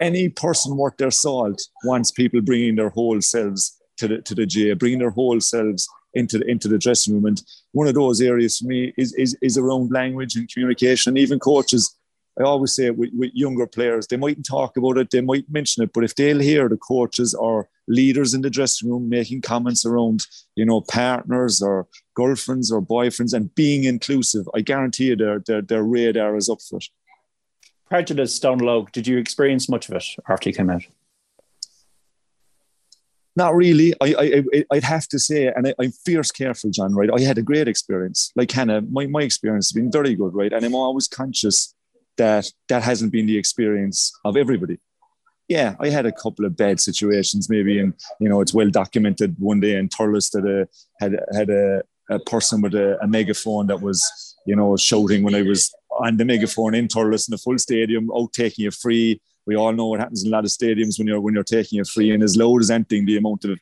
Any 0.00 0.28
person 0.28 0.76
worth 0.76 0.96
their 0.96 1.10
salt 1.10 1.60
wants 1.84 2.10
people 2.10 2.40
bringing 2.40 2.76
their 2.76 2.90
whole 2.90 3.20
selves 3.20 3.80
to 3.98 4.08
the 4.08 4.22
to 4.22 4.34
the 4.34 4.46
J, 4.46 4.74
bringing 4.74 4.98
their 4.98 5.10
whole 5.10 5.40
selves 5.40 5.88
into 6.14 6.38
the 6.38 6.46
into 6.50 6.68
the 6.68 6.78
dressing 6.78 7.14
room. 7.14 7.26
And 7.26 7.42
one 7.72 7.88
of 7.88 7.94
those 7.94 8.20
areas 8.20 8.58
for 8.58 8.66
me 8.66 8.92
is 8.96 9.12
is, 9.14 9.36
is 9.40 9.56
around 9.58 9.92
language 9.92 10.36
and 10.36 10.50
communication. 10.52 11.16
Even 11.16 11.38
coaches 11.38 11.96
I 12.38 12.42
always 12.42 12.74
say 12.74 12.90
with, 12.90 13.10
with 13.14 13.30
younger 13.32 13.66
players, 13.66 14.06
they 14.06 14.16
mightn't 14.16 14.46
talk 14.46 14.76
about 14.76 14.98
it, 14.98 15.10
they 15.10 15.20
might 15.20 15.48
mention 15.48 15.84
it, 15.84 15.92
but 15.92 16.02
if 16.02 16.16
they'll 16.16 16.40
hear 16.40 16.68
the 16.68 16.76
coaches 16.76 17.32
or 17.32 17.68
leaders 17.86 18.34
in 18.34 18.40
the 18.40 18.50
dressing 18.50 18.90
room 18.90 19.08
making 19.08 19.42
comments 19.42 19.84
around, 19.84 20.26
you 20.56 20.64
know, 20.64 20.80
partners 20.80 21.62
or 21.62 21.86
girlfriends 22.14 22.72
or 22.72 22.82
boyfriends 22.82 23.34
and 23.34 23.54
being 23.54 23.84
inclusive, 23.84 24.48
I 24.54 24.62
guarantee 24.62 25.06
you 25.06 25.16
their 25.16 25.38
their, 25.38 25.62
their 25.62 25.84
radar 25.84 26.36
is 26.36 26.48
up 26.48 26.60
for 26.60 26.78
it. 26.78 26.88
Prejudice, 27.88 28.38
Donald 28.40 28.90
did 28.90 29.06
you 29.06 29.18
experience 29.18 29.68
much 29.68 29.88
of 29.88 29.94
it 29.94 30.04
after 30.28 30.48
you 30.48 30.54
came 30.54 30.70
out? 30.70 30.82
Not 33.36 33.54
really. 33.54 33.94
I, 34.00 34.42
I, 34.54 34.64
I'd 34.72 34.84
have 34.84 35.08
to 35.08 35.18
say, 35.18 35.48
and 35.48 35.66
I, 35.66 35.74
am 35.82 35.90
fierce 35.90 36.30
careful, 36.30 36.70
John. 36.70 36.94
Right? 36.94 37.10
I 37.12 37.20
had 37.20 37.36
a 37.36 37.42
great 37.42 37.66
experience. 37.66 38.32
Like 38.36 38.50
Hannah, 38.50 38.80
my, 38.82 39.06
my 39.06 39.22
experience 39.22 39.68
has 39.68 39.72
been 39.72 39.90
very 39.90 40.14
good, 40.14 40.34
right? 40.34 40.52
And 40.52 40.64
I'm 40.64 40.74
always 40.74 41.08
conscious 41.08 41.74
that 42.16 42.46
that 42.68 42.82
hasn't 42.82 43.12
been 43.12 43.26
the 43.26 43.38
experience 43.38 44.12
of 44.24 44.36
everybody. 44.36 44.78
Yeah, 45.48 45.74
I 45.78 45.90
had 45.90 46.06
a 46.06 46.12
couple 46.12 46.44
of 46.46 46.56
bad 46.56 46.80
situations, 46.80 47.50
maybe, 47.50 47.78
and 47.78 47.92
you 48.20 48.28
know 48.28 48.40
it's 48.40 48.54
well 48.54 48.70
documented. 48.70 49.36
One 49.38 49.60
day 49.60 49.76
in 49.76 49.88
Thurles 49.88 50.30
that 50.32 50.44
uh, 50.44 50.64
had 51.00 51.18
had 51.36 51.50
a, 51.50 51.82
a 52.10 52.18
person 52.20 52.62
with 52.62 52.74
a, 52.74 52.98
a, 53.02 53.06
megaphone 53.06 53.66
that 53.66 53.80
was, 53.80 54.02
you 54.46 54.56
know, 54.56 54.76
shouting 54.76 55.22
when 55.22 55.34
I 55.34 55.42
was 55.42 55.74
on 56.00 56.16
the 56.16 56.24
megaphone 56.24 56.74
in 56.74 56.88
Thurles 56.88 57.28
in 57.28 57.32
the 57.32 57.38
full 57.38 57.58
stadium, 57.58 58.10
out 58.14 58.32
taking 58.32 58.66
a 58.66 58.70
free. 58.70 59.20
We 59.46 59.56
all 59.56 59.74
know 59.74 59.88
what 59.88 60.00
happens 60.00 60.24
in 60.24 60.32
a 60.32 60.36
lot 60.36 60.44
of 60.44 60.50
stadiums 60.50 60.98
when 60.98 61.06
you're 61.06 61.20
when 61.20 61.34
you're 61.34 61.44
taking 61.44 61.78
a 61.78 61.84
free, 61.84 62.10
and 62.10 62.22
as 62.22 62.36
loud 62.36 62.62
as 62.62 62.70
anything, 62.70 63.04
the 63.04 63.18
amount 63.18 63.44
of 63.44 63.58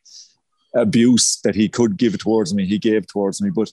abuse 0.75 1.41
that 1.45 1.55
he 1.55 1.69
could 1.69 1.97
give 1.97 2.19
towards 2.19 2.55
me, 2.55 2.67
he 2.67 2.79
gave 2.79 3.07
towards 3.07 3.43
me. 3.43 3.51
But 3.51 3.73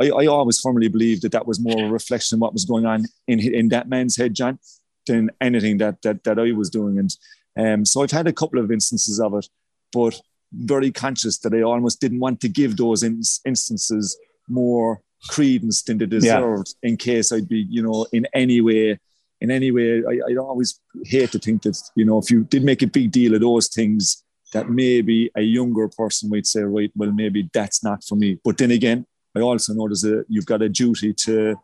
I, 0.00 0.10
I 0.10 0.26
always 0.26 0.60
firmly 0.60 0.88
believed 0.88 1.22
that 1.22 1.32
that 1.32 1.46
was 1.46 1.60
more 1.60 1.84
a 1.84 1.90
reflection 1.90 2.36
of 2.36 2.40
what 2.40 2.52
was 2.52 2.64
going 2.64 2.86
on 2.86 3.04
in 3.26 3.40
in 3.40 3.68
that 3.68 3.88
man's 3.88 4.16
head, 4.16 4.34
John, 4.34 4.58
than 5.06 5.30
anything 5.40 5.78
that 5.78 6.02
that 6.02 6.24
that 6.24 6.38
I 6.38 6.52
was 6.52 6.70
doing. 6.70 6.98
And 6.98 7.16
um, 7.58 7.84
so 7.84 8.02
I've 8.02 8.10
had 8.10 8.26
a 8.26 8.32
couple 8.32 8.58
of 8.58 8.70
instances 8.70 9.20
of 9.20 9.34
it, 9.34 9.48
but 9.92 10.20
very 10.52 10.90
conscious 10.90 11.38
that 11.38 11.54
I 11.54 11.62
almost 11.62 12.00
didn't 12.00 12.20
want 12.20 12.40
to 12.40 12.48
give 12.48 12.76
those 12.76 13.02
in, 13.02 13.22
instances 13.44 14.16
more 14.48 15.00
credence 15.28 15.82
than 15.82 15.98
they 15.98 16.06
deserved 16.06 16.74
yeah. 16.82 16.90
in 16.90 16.96
case 16.96 17.32
I'd 17.32 17.48
be, 17.48 17.66
you 17.68 17.82
know, 17.82 18.06
in 18.12 18.26
any 18.34 18.60
way, 18.60 18.98
in 19.40 19.50
any 19.50 19.70
way, 19.70 20.02
I, 20.04 20.20
I 20.30 20.36
always 20.36 20.80
hate 21.04 21.32
to 21.32 21.38
think 21.38 21.62
that, 21.62 21.80
you 21.94 22.04
know, 22.04 22.18
if 22.18 22.30
you 22.30 22.44
did 22.44 22.62
make 22.62 22.82
a 22.82 22.86
big 22.86 23.10
deal 23.10 23.34
of 23.34 23.40
those 23.40 23.68
things, 23.68 24.22
that 24.52 24.70
maybe 24.70 25.30
a 25.36 25.42
younger 25.42 25.88
person 25.88 26.30
might 26.30 26.46
say, 26.46 26.62
right, 26.62 26.92
well, 26.94 27.12
maybe 27.12 27.50
that's 27.52 27.82
not 27.82 28.04
for 28.04 28.14
me. 28.14 28.38
But 28.44 28.58
then 28.58 28.70
again, 28.70 29.06
I 29.36 29.40
also 29.40 29.74
know 29.74 29.86
there's 29.86 30.04
a 30.04 30.24
you've 30.28 30.46
got 30.46 30.62
a 30.62 30.68
duty 30.68 31.12
to 31.12 31.56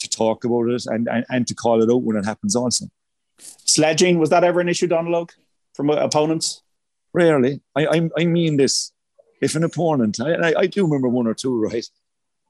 to 0.00 0.10
talk 0.10 0.44
about 0.44 0.68
it 0.68 0.84
and, 0.86 1.08
and, 1.08 1.24
and 1.30 1.46
to 1.46 1.54
call 1.54 1.82
it 1.82 1.90
out 1.90 2.02
when 2.02 2.16
it 2.16 2.24
happens 2.24 2.54
also. 2.54 2.86
Sledging, 3.38 4.18
was 4.18 4.30
that 4.30 4.44
ever 4.44 4.60
an 4.60 4.68
issue, 4.68 4.86
Donald, 4.86 5.34
from 5.74 5.90
opponents? 5.90 6.62
Rarely. 7.12 7.60
I, 7.74 7.86
I, 7.86 8.10
I 8.18 8.24
mean 8.24 8.56
this. 8.56 8.92
If 9.40 9.54
an 9.54 9.64
opponent, 9.64 10.20
I, 10.20 10.34
I, 10.34 10.54
I, 10.60 10.66
do 10.66 10.84
remember 10.84 11.08
one 11.08 11.26
or 11.26 11.34
two, 11.34 11.60
right? 11.60 11.84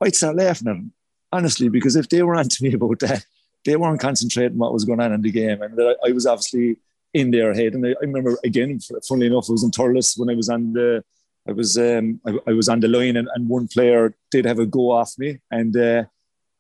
I'd 0.01 0.15
start 0.15 0.37
laughing 0.37 0.69
at 0.69 0.75
them, 0.75 0.93
honestly, 1.33 1.69
because 1.69 1.97
if 1.97 2.09
they 2.09 2.23
were 2.23 2.37
on 2.37 2.49
to 2.49 2.63
me 2.63 2.73
about 2.73 2.99
that, 3.01 3.25
they 3.65 3.77
weren't 3.77 4.01
concentrating 4.01 4.59
what 4.59 4.73
was 4.73 4.85
going 4.85 5.01
on 5.01 5.13
in 5.13 5.23
the 5.23 5.31
game. 5.31 5.63
And 5.63 5.81
I, 5.81 5.95
I 6.09 6.13
was 6.13 6.27
obviously 6.27 6.77
in 7.13 7.31
their 7.31 7.55
head. 7.55 7.75
And 7.75 7.87
I, 7.87 7.91
I 7.91 8.03
remember, 8.03 8.39
again, 8.45 8.79
funnily 9.09 9.27
enough, 9.27 9.49
it 9.49 9.53
was 9.53 9.65
in 9.65 9.71
Thurles 9.71 10.19
when 10.19 10.31
I 10.31 10.35
was 10.35 10.49
on 10.49 10.73
the 10.73 11.03
I 11.49 11.53
was 11.53 11.77
um, 11.77 12.21
I, 12.27 12.39
I, 12.49 12.53
was 12.53 12.69
on 12.69 12.81
the 12.81 12.89
line 12.89 13.17
and, 13.17 13.29
and, 13.35 13.49
one 13.49 13.69
player 13.69 14.15
did 14.31 14.47
have 14.47 14.59
a 14.59 14.67
go 14.67 14.91
off 14.91 15.13
me 15.19 15.41
and 15.51 15.77
uh, 15.77 16.05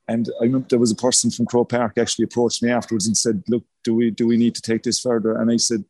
and 0.09 0.29
I 0.41 0.45
remember 0.45 0.67
there 0.69 0.79
was 0.79 0.93
a 0.93 0.97
person 0.97 1.31
from 1.31 1.47
Croke 1.47 1.71
Park 1.71 1.97
actually 1.97 2.25
approached 2.25 2.63
me 2.63 2.71
afterwards 2.71 3.07
and 3.07 3.17
said, 3.17 3.43
"Look, 3.49 3.65
do 3.85 3.95
we 3.95 4.11
do 4.11 4.27
we 4.27 4.37
need 4.37 4.55
to 4.55 4.63
take 4.63 4.83
this 4.83 5.01
further?" 5.01 5.37
And 5.37 5.51
I 5.51 5.57
said, 5.57 5.85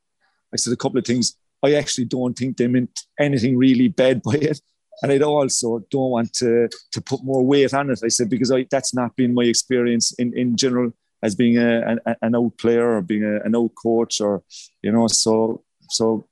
I 0.52 0.56
said 0.56 0.72
a 0.72 0.76
couple 0.76 0.98
of 0.98 1.04
things. 1.04 1.36
I 1.64 1.74
actually 1.74 2.04
don't 2.04 2.34
think 2.34 2.56
they 2.56 2.68
meant 2.68 3.00
anything 3.18 3.56
really 3.56 3.88
bad 3.88 4.22
by 4.22 4.34
it, 4.34 4.60
and 5.02 5.10
I 5.10 5.18
also 5.18 5.84
don't 5.90 6.10
want 6.10 6.32
to 6.34 6.68
to 6.92 7.00
put 7.00 7.24
more 7.24 7.44
weight 7.44 7.74
on 7.74 7.90
it. 7.90 8.00
I 8.04 8.08
said 8.08 8.30
because 8.30 8.52
I, 8.52 8.66
that's 8.70 8.94
not 8.94 9.16
been 9.16 9.34
my 9.34 9.44
experience 9.44 10.12
in 10.12 10.36
in 10.36 10.56
general 10.56 10.92
as 11.22 11.34
being 11.34 11.58
a, 11.58 11.80
an, 11.86 12.16
an 12.20 12.36
out 12.36 12.56
player 12.58 12.96
or 12.96 13.00
being 13.00 13.24
a, 13.24 13.40
an 13.40 13.56
old 13.56 13.74
coach 13.74 14.20
or 14.20 14.42
you 14.82 14.92
know 14.92 15.08
so 15.08 15.64
so 15.88 16.26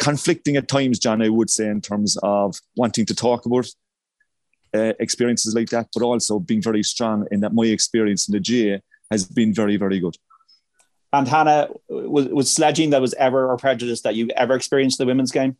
conflicting 0.00 0.56
at 0.56 0.66
times, 0.66 0.98
John, 0.98 1.22
I 1.22 1.28
would 1.28 1.50
say, 1.50 1.68
in 1.68 1.80
terms 1.80 2.16
of 2.22 2.58
wanting 2.74 3.06
to 3.06 3.14
talk 3.14 3.46
about 3.46 3.68
uh, 4.74 4.94
experiences 4.98 5.54
like 5.54 5.68
that, 5.68 5.88
but 5.94 6.02
also 6.02 6.40
being 6.40 6.62
very 6.62 6.82
strong 6.82 7.26
in 7.30 7.40
that 7.40 7.52
my 7.52 7.66
experience 7.66 8.28
in 8.28 8.32
the 8.32 8.40
GAA 8.40 8.78
has 9.10 9.24
been 9.24 9.52
very, 9.52 9.76
very 9.76 10.00
good. 10.00 10.16
And 11.12 11.28
Hannah, 11.28 11.68
was, 11.88 12.28
was 12.28 12.50
sledging 12.52 12.90
that 12.90 13.00
was 13.00 13.14
ever 13.14 13.50
or 13.50 13.56
prejudice 13.56 14.00
that 14.02 14.14
you 14.14 14.28
ever 14.36 14.54
experienced 14.54 14.98
in 15.00 15.06
the 15.06 15.10
women's 15.10 15.32
game? 15.32 15.56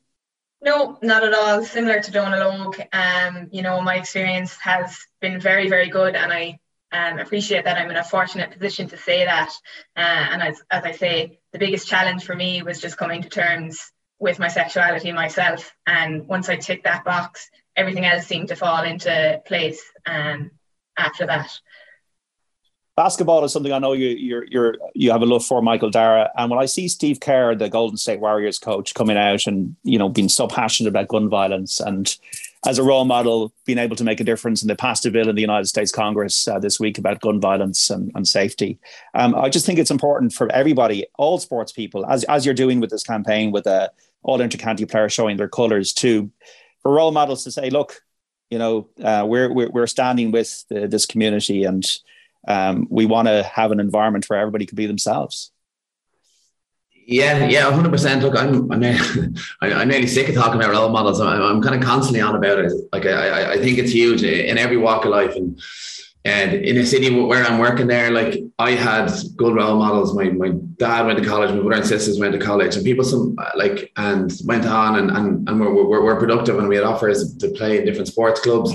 No, 0.63 0.99
not 1.03 1.25
at 1.25 1.35
all. 1.35 1.65
Similar 1.65 2.01
to 2.01 2.13
Dónal 2.13 2.73
Óg, 2.73 2.87
um, 2.93 3.49
you 3.51 3.63
know, 3.63 3.81
my 3.81 3.97
experience 3.97 4.57
has 4.59 4.99
been 5.21 5.41
very, 5.41 5.69
very 5.69 5.89
good, 5.89 6.15
and 6.15 6.33
I 6.33 6.61
um, 6.93 7.19
appreciate 7.19 7.65
that 7.65 7.79
I'm 7.79 7.91
in 7.91 7.97
a 7.97 8.05
fortunate 8.05 8.53
position 8.53 8.89
to 8.89 8.97
say 8.97 9.25
that. 9.25 9.51
Uh, 9.97 10.01
and 10.01 10.43
as, 10.43 10.63
as 10.71 10.85
I 10.85 10.93
say, 10.93 11.41
the 11.53 11.59
biggest 11.59 11.89
challenge 11.89 12.25
for 12.25 12.35
me 12.35 12.63
was 12.63 12.81
just 12.81 12.97
coming 12.97 13.23
to 13.23 13.29
terms 13.29 13.91
with 14.21 14.39
my 14.39 14.49
sexuality 14.49 15.11
myself. 15.11 15.75
And 15.87 16.29
once 16.29 16.49
I 16.49 16.57
ticked 16.57 16.85
that 16.85 17.05
box, 17.05 17.51
everything 17.75 18.05
else 18.05 18.27
seemed 18.27 18.49
to 18.49 18.57
fall 18.57 18.85
into 18.85 19.43
place 19.47 19.83
um, 20.07 20.53
after 20.97 21.27
that. 21.27 21.59
Basketball 22.97 23.45
is 23.45 23.53
something 23.53 23.73
I 23.73 23.79
know 23.79 23.95
you 23.95 24.09
you're, 24.09 24.45
you're 24.45 24.75
you 24.95 25.11
have 25.11 25.23
a 25.23 25.27
love 25.27 25.45
for, 25.45 25.63
Michael 25.63 25.91
Darragh. 25.91 26.29
And 26.37 26.51
when 26.51 26.61
I 26.61 26.67
see 26.67 26.87
Steve 26.87 27.19
Kerr, 27.19 27.55
the 27.55 27.71
Golden 27.71 27.97
State 27.97 28.21
Warriors 28.21 28.59
coach, 28.59 28.93
coming 28.93 29.17
out 29.17 29.47
and 29.47 29.75
you 29.85 29.99
know 29.99 30.11
being 30.11 30.29
so 30.29 30.47
passionate 30.47 30.91
about 30.91 31.09
gun 31.09 31.31
violence 31.31 31.81
and 31.81 32.15
as 32.67 32.79
a 32.79 32.83
role 32.83 33.07
model, 33.07 33.55
being 33.65 33.79
able 33.79 33.97
to 33.97 34.05
make 34.05 34.21
a 34.21 34.25
difference. 34.25 34.61
And 34.61 34.69
they 34.69 34.75
passed 34.75 35.07
a 35.07 35.11
bill 35.11 35.29
in 35.31 35.35
the 35.35 35.41
United 35.41 35.67
States 35.67 35.91
Congress 35.91 36.47
uh, 36.47 36.59
this 36.59 36.79
week 36.79 36.99
about 36.99 37.21
gun 37.21 37.41
violence 37.41 37.89
and, 37.89 38.13
and 38.15 38.29
safety. 38.29 38.79
Um, 39.15 39.35
I 39.35 39.49
just 39.49 39.65
think 39.65 39.79
it's 39.79 39.91
important 39.91 40.35
for 40.35 40.53
everybody, 40.53 41.07
all 41.17 41.39
sports 41.39 41.73
people, 41.73 42.05
as, 42.05 42.25
as 42.25 42.45
you're 42.45 42.55
doing 42.55 42.81
with 42.81 42.91
this 42.91 43.03
campaign 43.03 43.51
with 43.51 43.67
a 43.67 43.91
all 44.23 44.39
intercounty 44.39 44.91
players 44.91 45.13
showing 45.13 45.37
their 45.37 45.49
colours 45.49 45.93
too. 45.93 46.31
for 46.83 46.93
role 46.93 47.13
models 47.13 47.45
to 47.45 47.51
say, 47.51 47.71
look, 47.71 48.03
you 48.51 48.59
know, 48.59 48.89
uh, 49.03 49.25
we're, 49.27 49.53
we're, 49.53 49.71
we're 49.71 49.87
standing 49.87 50.33
with 50.33 50.65
the, 50.69 50.89
this 50.89 51.07
community 51.07 51.65
and 51.65 51.87
um, 52.49 52.87
we 52.91 53.07
want 53.07 53.29
to 53.29 53.43
have 53.43 53.71
an 53.71 53.81
environment 53.81 54.29
where 54.29 54.39
everybody 54.39 54.67
can 54.67 54.77
be 54.77 54.87
themselves. 54.87 55.53
Yeah, 57.07 57.47
yeah, 57.47 57.71
hundred 57.73 57.91
percent. 57.91 58.23
Look, 58.23 58.39
I'm, 58.39 58.71
I'm, 58.71 58.83
I'm 59.61 59.89
nearly 59.89 60.07
sick 60.07 60.29
of 60.29 60.37
talking 60.37 60.61
about 60.61 60.71
role 60.71 60.91
models. 60.91 61.21
I'm, 61.21 61.43
I'm 61.43 61.63
kind 61.63 61.75
of 61.75 61.83
constantly 61.83 62.21
on 62.21 62.37
about 62.37 62.61
it. 62.61 62.73
Like, 62.93 63.05
I, 63.05 63.55
I 63.55 63.59
think 63.59 63.79
it's 63.79 63.91
huge 63.91 64.23
in 64.23 64.59
every 64.59 64.77
walk 64.77 65.05
of 65.05 65.11
life, 65.11 65.35
and 65.35 65.61
and 66.25 66.53
in 66.53 66.77
a 66.77 66.85
city 66.85 67.09
where 67.19 67.45
I'm 67.45 67.59
working 67.59 67.87
there, 67.87 68.11
like 68.11 68.39
I 68.59 68.73
had 68.73 69.11
good 69.37 69.55
role 69.55 69.79
models. 69.79 70.15
My 70.15 70.25
my 70.25 70.51
dad 70.77 71.07
went 71.07 71.19
to 71.19 71.25
college, 71.25 71.51
my 71.51 71.61
brother 71.61 71.81
and 71.81 71.87
sisters 71.87 72.19
went 72.19 72.35
to 72.35 72.39
college, 72.39 72.77
and 72.77 72.85
people 72.85 73.05
some 73.05 73.37
uh, 73.39 73.51
like 73.57 73.91
and 73.97 74.31
went 74.45 74.67
on 74.67 74.99
and 74.99 75.11
and, 75.11 75.49
and 75.49 75.61
were, 75.61 75.73
were, 75.73 76.03
were 76.03 76.17
productive, 76.17 76.59
and 76.59 76.69
we 76.69 76.77
had 76.77 76.85
offers 76.85 77.35
to 77.39 77.49
play 77.53 77.79
in 77.79 77.87
different 77.87 78.09
sports 78.09 78.41
clubs. 78.41 78.71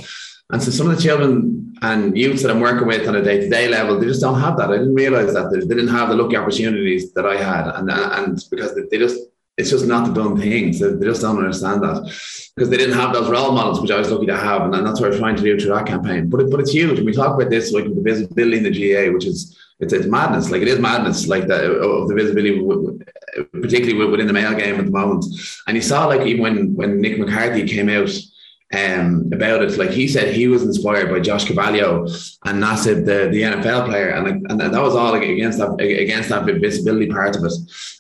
And 0.52 0.62
so 0.62 0.72
some 0.72 0.90
of 0.90 0.96
the 0.96 1.02
children 1.02 1.74
and 1.82 2.18
youths 2.18 2.42
that 2.44 2.52
I'm 2.52 2.60
working 2.62 2.88
with 2.88 3.08
on 3.08 3.16
a 3.16 3.22
day 3.22 3.42
to 3.42 3.50
day 3.50 3.68
level, 3.68 4.00
they 4.00 4.06
just 4.08 4.22
don't 4.22 4.40
have 4.40 4.58
that. 4.58 4.70
I 4.70 4.78
didn't 4.78 4.94
realize 4.94 5.34
that 5.34 5.50
they 5.52 5.60
didn't 5.60 5.90
have 5.90 6.10
the 6.10 6.16
lucky 6.16 6.38
opportunities 6.38 7.14
that 7.14 7.28
I 7.28 7.38
had, 7.38 7.68
and 7.76 7.92
and 7.92 8.44
because 8.50 8.76
they 8.90 8.98
just 8.98 9.20
it's 9.58 9.70
just 9.70 9.88
not 9.88 10.06
the 10.08 10.14
done 10.14 10.38
things. 10.38 10.80
They, 10.80 10.90
they 10.90 11.06
just 11.06 11.22
don't 11.22 11.38
understand 11.38 11.82
that 11.84 12.04
because 12.56 12.70
they 12.70 12.78
didn't 12.78 12.98
have 12.98 13.14
those 13.14 13.30
role 13.30 13.52
models, 13.52 13.82
which 13.82 13.92
I 13.92 13.98
was 13.98 14.12
lucky 14.12 14.26
to 14.28 14.38
have, 14.38 14.62
and 14.64 14.74
that's 14.74 15.00
what 15.00 15.08
I 15.08 15.10
was 15.10 15.20
trying 15.20 15.36
to 15.38 15.44
do 15.44 15.58
through 15.58 15.74
that 15.74 15.86
campaign. 15.86 16.30
But 16.30 16.42
it, 16.42 16.52
but 16.52 16.60
it's 16.60 16.72
huge. 16.72 16.98
And 16.98 17.06
we 17.06 17.14
talk 17.14 17.36
about 17.36 17.50
this 17.50 17.72
like 17.72 17.86
the 17.86 18.02
visibility 18.02 18.58
in 18.58 18.64
the 18.64 18.72
GAA, 18.72 19.14
which 19.14 19.26
is 19.26 19.58
it's, 19.80 19.94
it's 19.94 20.08
madness. 20.08 20.52
Like 20.52 20.62
it 20.62 20.68
is 20.68 20.80
madness, 20.80 21.28
like 21.28 21.48
that 21.48 21.64
uh, 21.64 21.88
of 21.88 22.08
the 22.08 22.16
visibility, 22.16 22.62
particularly 23.52 24.10
within 24.10 24.28
the 24.28 24.34
male 24.34 24.56
game 24.56 24.76
at 24.76 24.86
the 24.86 24.92
moment. 24.92 25.26
And 25.68 25.76
you 25.76 25.82
saw 25.82 26.06
like 26.06 26.26
even 26.28 26.42
when 26.42 26.76
when 26.76 27.02
Nick 27.02 27.18
McCarthy 27.18 27.66
came 27.66 27.90
out 27.90 28.10
um, 28.76 29.30
about 29.32 29.64
it. 29.64 29.78
Like 29.78 29.92
he 29.92 30.08
said, 30.08 30.34
he 30.34 30.48
was 30.48 30.64
inspired 30.64 31.10
by 31.10 31.20
Josh 31.20 31.46
Cavallo 31.46 32.04
and 32.46 32.62
Nassib, 32.62 33.06
the, 33.06 33.30
the 33.32 33.44
NFL 33.44 33.88
player, 33.88 34.10
and, 34.10 34.46
and 34.50 34.60
that 34.60 34.82
was 34.82 34.96
all 34.96 35.14
against 35.14 35.60
that 35.60 35.80
against 35.80 36.30
that 36.30 36.46
visibility 36.46 37.08
part 37.08 37.36
of 37.36 37.46
it. 37.46 37.54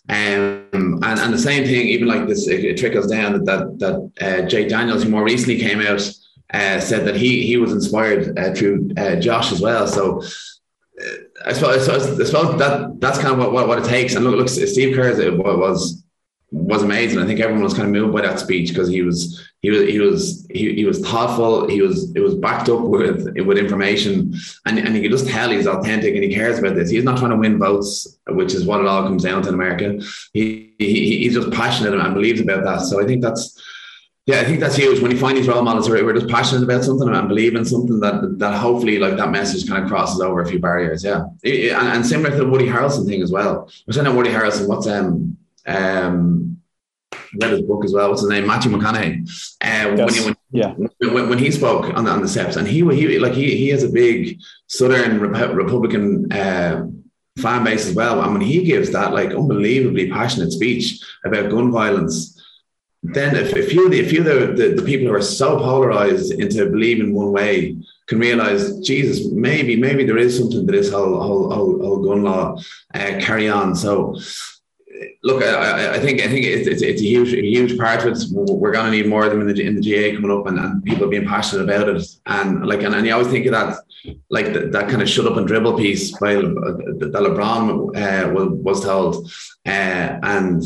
Um, 0.09 0.99
and, 1.03 1.19
and 1.19 1.33
the 1.33 1.37
same 1.37 1.63
thing, 1.63 1.87
even 1.87 2.07
like 2.07 2.27
this, 2.27 2.47
it, 2.47 2.63
it 2.63 2.77
trickles 2.77 3.07
down 3.07 3.43
that 3.45 3.79
that, 3.79 4.11
uh, 4.21 4.47
Jake 4.47 4.69
Daniels, 4.69 5.03
who 5.03 5.09
more 5.09 5.23
recently 5.23 5.59
came 5.59 5.81
out, 5.81 6.01
uh, 6.53 6.79
said 6.79 7.05
that 7.05 7.15
he 7.15 7.45
he 7.45 7.57
was 7.57 7.71
inspired 7.71 8.37
uh, 8.37 8.53
through 8.53 8.91
uh, 8.97 9.15
Josh 9.15 9.51
as 9.51 9.61
well. 9.61 9.87
So. 9.87 10.21
Uh, 11.01 11.07
I 11.45 11.51
suppose, 11.51 11.89
I 11.89 11.99
suppose 12.23 12.57
that 12.57 13.01
that's 13.01 13.19
kind 13.19 13.33
of 13.33 13.37
what, 13.37 13.51
what, 13.51 13.67
what 13.67 13.77
it 13.77 13.85
takes. 13.85 14.15
And 14.15 14.23
look, 14.23 14.35
look, 14.35 14.47
Steve 14.47 14.95
Kerr 14.95 15.13
was 15.37 16.04
was 16.51 16.83
amazing. 16.83 17.19
I 17.19 17.25
think 17.25 17.39
everyone 17.39 17.63
was 17.63 17.73
kind 17.73 17.87
of 17.87 17.91
moved 17.93 18.13
by 18.13 18.21
that 18.21 18.39
speech 18.39 18.69
because 18.69 18.87
he 18.87 19.01
was 19.01 19.49
he 19.61 19.71
was 19.71 19.87
he 19.87 19.99
was 19.99 20.47
he, 20.51 20.73
he 20.75 20.85
was 20.85 20.99
thoughtful. 20.99 21.67
He 21.67 21.81
was 21.81 22.13
it 22.15 22.19
was 22.19 22.35
backed 22.35 22.69
up 22.69 22.81
with 22.81 23.35
with 23.45 23.57
information, 23.57 24.33
and 24.65 24.77
and 24.77 24.95
you 24.95 25.01
could 25.01 25.11
just 25.11 25.27
tell 25.27 25.49
he's 25.49 25.67
authentic 25.67 26.13
and 26.13 26.23
he 26.23 26.33
cares 26.33 26.59
about 26.59 26.75
this. 26.75 26.89
He's 26.89 27.03
not 27.03 27.17
trying 27.17 27.31
to 27.31 27.37
win 27.37 27.57
votes, 27.57 28.17
which 28.27 28.53
is 28.53 28.65
what 28.65 28.79
it 28.79 28.87
all 28.87 29.03
comes 29.03 29.23
down 29.23 29.41
to 29.43 29.49
in 29.49 29.55
America. 29.55 29.99
He, 30.33 30.73
he 30.77 31.23
he's 31.23 31.33
just 31.33 31.51
passionate 31.51 31.93
and 31.93 32.13
believes 32.13 32.41
about 32.41 32.63
that. 32.63 32.81
So 32.81 33.01
I 33.01 33.05
think 33.05 33.21
that's. 33.21 33.61
Yeah, 34.27 34.39
I 34.39 34.43
think 34.43 34.59
that's 34.59 34.75
huge. 34.75 34.99
When 35.01 35.11
you 35.11 35.19
find 35.19 35.37
these 35.37 35.47
role 35.47 35.61
models 35.61 35.85
who 35.85 35.93
are, 35.93 36.13
just 36.13 36.27
passionate 36.27 36.63
about 36.63 36.83
something 36.83 37.07
and 37.07 37.27
believe 37.27 37.53
in 37.53 37.63
something 37.63 37.99
that 37.99 38.39
that 38.39 38.57
hopefully 38.57 38.97
like 38.97 39.17
that 39.17 39.29
message 39.29 39.69
kind 39.69 39.83
of 39.83 39.87
crosses 39.87 40.19
over 40.19 40.41
a 40.41 40.47
few 40.47 40.57
barriers. 40.57 41.03
Yeah, 41.03 41.25
and, 41.43 41.87
and 41.89 42.03
similar 42.03 42.31
to 42.31 42.37
the 42.37 42.47
Woody 42.47 42.65
Harrelson 42.65 43.05
thing 43.05 43.21
as 43.21 43.31
well. 43.31 43.69
Was 43.85 43.97
saying 43.97 44.15
Woody 44.15 44.31
Harrelson. 44.31 44.67
What's 44.67 44.87
um 44.87 45.37
um, 45.65 46.57
read 47.41 47.51
his 47.51 47.61
book 47.61 47.85
as 47.85 47.93
well. 47.93 48.09
What's 48.09 48.21
his 48.21 48.29
name? 48.29 48.47
Matthew 48.47 48.71
McConaughey. 48.71 49.27
Uh, 49.61 49.95
yes. 49.95 50.15
when, 50.15 50.25
when, 50.25 50.35
yeah. 50.51 50.73
When, 50.73 51.29
when, 51.29 51.37
he 51.37 51.51
spoke 51.51 51.93
on 51.95 52.05
the, 52.05 52.11
on 52.11 52.21
the 52.21 52.27
steps, 52.27 52.55
and 52.55 52.67
he 52.67 52.79
he 52.95 53.19
like 53.19 53.33
he 53.33 53.55
he 53.55 53.69
has 53.69 53.83
a 53.83 53.89
big 53.89 54.39
Southern 54.67 55.19
Republican 55.19 56.31
uh, 56.31 56.87
fan 57.39 57.63
base 57.63 57.87
as 57.87 57.95
well. 57.95 58.21
And 58.21 58.33
when 58.33 58.41
he 58.41 58.63
gives 58.63 58.91
that 58.91 59.13
like 59.13 59.31
unbelievably 59.31 60.09
passionate 60.09 60.51
speech 60.51 60.99
about 61.25 61.49
gun 61.49 61.71
violence, 61.71 62.41
then 63.03 63.35
if, 63.35 63.55
if 63.55 63.73
you 63.73 63.91
if 63.91 64.11
you 64.11 64.23
the, 64.23 64.53
the, 64.55 64.75
the 64.75 64.81
people 64.81 65.07
who 65.07 65.13
are 65.13 65.21
so 65.21 65.57
polarized 65.57 66.31
into 66.33 66.69
believing 66.69 67.13
one 67.13 67.31
way 67.31 67.77
can 68.07 68.19
realize 68.19 68.79
Jesus 68.79 69.31
maybe 69.31 69.75
maybe 69.75 70.05
there 70.05 70.17
is 70.17 70.37
something 70.37 70.65
to 70.65 70.71
this 70.71 70.91
whole 70.91 71.19
whole 71.21 71.51
whole, 71.51 71.79
whole 71.81 72.03
gun 72.03 72.23
law 72.23 72.57
uh, 72.93 73.19
carry 73.19 73.49
on. 73.49 73.75
So 73.75 74.15
look, 75.23 75.43
I, 75.43 75.95
I, 75.95 75.99
think 75.99 76.21
I 76.21 76.27
think 76.27 76.45
it's, 76.45 76.67
it's, 76.67 77.01
a 77.01 77.05
huge 77.05 77.33
a 77.33 77.41
huge 77.41 77.77
part 77.77 78.05
of 78.05 78.13
it. 78.13 78.23
We're 78.31 78.71
going 78.71 78.85
to 78.85 78.91
need 78.91 79.07
more 79.07 79.25
of 79.25 79.31
them 79.31 79.41
in 79.41 79.47
the 79.47 79.61
in 79.61 79.79
the 79.79 79.81
GAA 79.81 80.15
coming 80.15 80.31
up, 80.31 80.47
and, 80.47 80.59
and 80.59 80.83
people 80.83 81.07
being 81.07 81.27
passionate 81.27 81.63
about 81.63 81.89
it. 81.89 82.05
And 82.25 82.65
like, 82.65 82.83
and, 82.83 82.95
and 82.95 83.05
you 83.05 83.13
always 83.13 83.27
think 83.27 83.45
of 83.45 83.51
that, 83.53 83.79
like 84.29 84.53
the, 84.53 84.67
that 84.67 84.89
kind 84.89 85.01
of 85.01 85.09
shut 85.09 85.27
up 85.27 85.37
and 85.37 85.47
dribble 85.47 85.77
piece 85.77 86.17
by 86.17 86.35
uh, 86.35 86.41
that 86.41 87.13
LeBron 87.13 87.95
uh, 87.95 88.33
was, 88.33 88.49
was 88.49 88.83
told, 88.83 89.31
uh, 89.65 90.19
and 90.23 90.63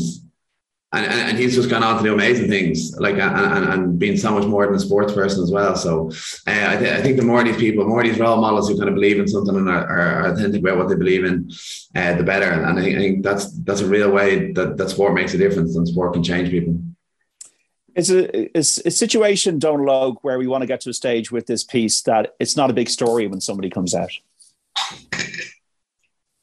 and, 0.92 1.06
and 1.06 1.38
he's 1.38 1.54
just 1.54 1.70
gone 1.70 1.84
on 1.84 1.98
to 1.98 2.02
do 2.02 2.12
amazing 2.12 2.48
things, 2.48 2.98
like 2.98 3.14
and, 3.14 3.64
and 3.72 3.98
being 3.98 4.16
so 4.16 4.32
much 4.32 4.46
more 4.46 4.66
than 4.66 4.74
a 4.74 4.80
sports 4.80 5.12
person 5.12 5.42
as 5.42 5.50
well. 5.50 5.76
So 5.76 6.10
uh, 6.46 6.66
I, 6.68 6.76
th- 6.76 6.92
I 6.92 7.00
think 7.00 7.16
the 7.16 7.22
more 7.22 7.44
these 7.44 7.56
people, 7.56 7.84
more 7.86 8.02
these 8.02 8.18
role 8.18 8.40
models 8.40 8.68
who 8.68 8.76
kind 8.76 8.88
of 8.88 8.94
believe 8.96 9.20
in 9.20 9.28
something 9.28 9.56
and 9.56 9.68
are, 9.68 9.86
are 9.86 10.26
authentic 10.32 10.62
about 10.62 10.78
what 10.78 10.88
they 10.88 10.96
believe 10.96 11.24
in, 11.24 11.50
uh, 11.94 12.14
the 12.14 12.24
better. 12.24 12.50
And 12.50 12.78
I 12.78 12.82
think, 12.82 12.96
I 12.96 12.98
think, 12.98 13.22
that's 13.22 13.52
that's 13.62 13.82
a 13.82 13.86
real 13.86 14.10
way 14.10 14.52
that, 14.52 14.76
that 14.78 14.90
sport 14.90 15.14
makes 15.14 15.32
a 15.32 15.38
difference 15.38 15.76
and 15.76 15.86
sport 15.86 16.14
can 16.14 16.24
change 16.24 16.50
people. 16.50 16.80
It's 17.94 18.10
a, 18.10 18.58
it's 18.58 18.78
a 18.78 18.90
situation, 18.90 19.58
Donald 19.58 20.18
where 20.22 20.38
we 20.38 20.46
want 20.46 20.62
to 20.62 20.66
get 20.66 20.80
to 20.82 20.90
a 20.90 20.94
stage 20.94 21.30
with 21.30 21.46
this 21.46 21.64
piece 21.64 22.02
that 22.02 22.34
it's 22.38 22.56
not 22.56 22.70
a 22.70 22.72
big 22.72 22.88
story 22.88 23.26
when 23.26 23.40
somebody 23.40 23.70
comes 23.70 23.94
out. 23.94 24.12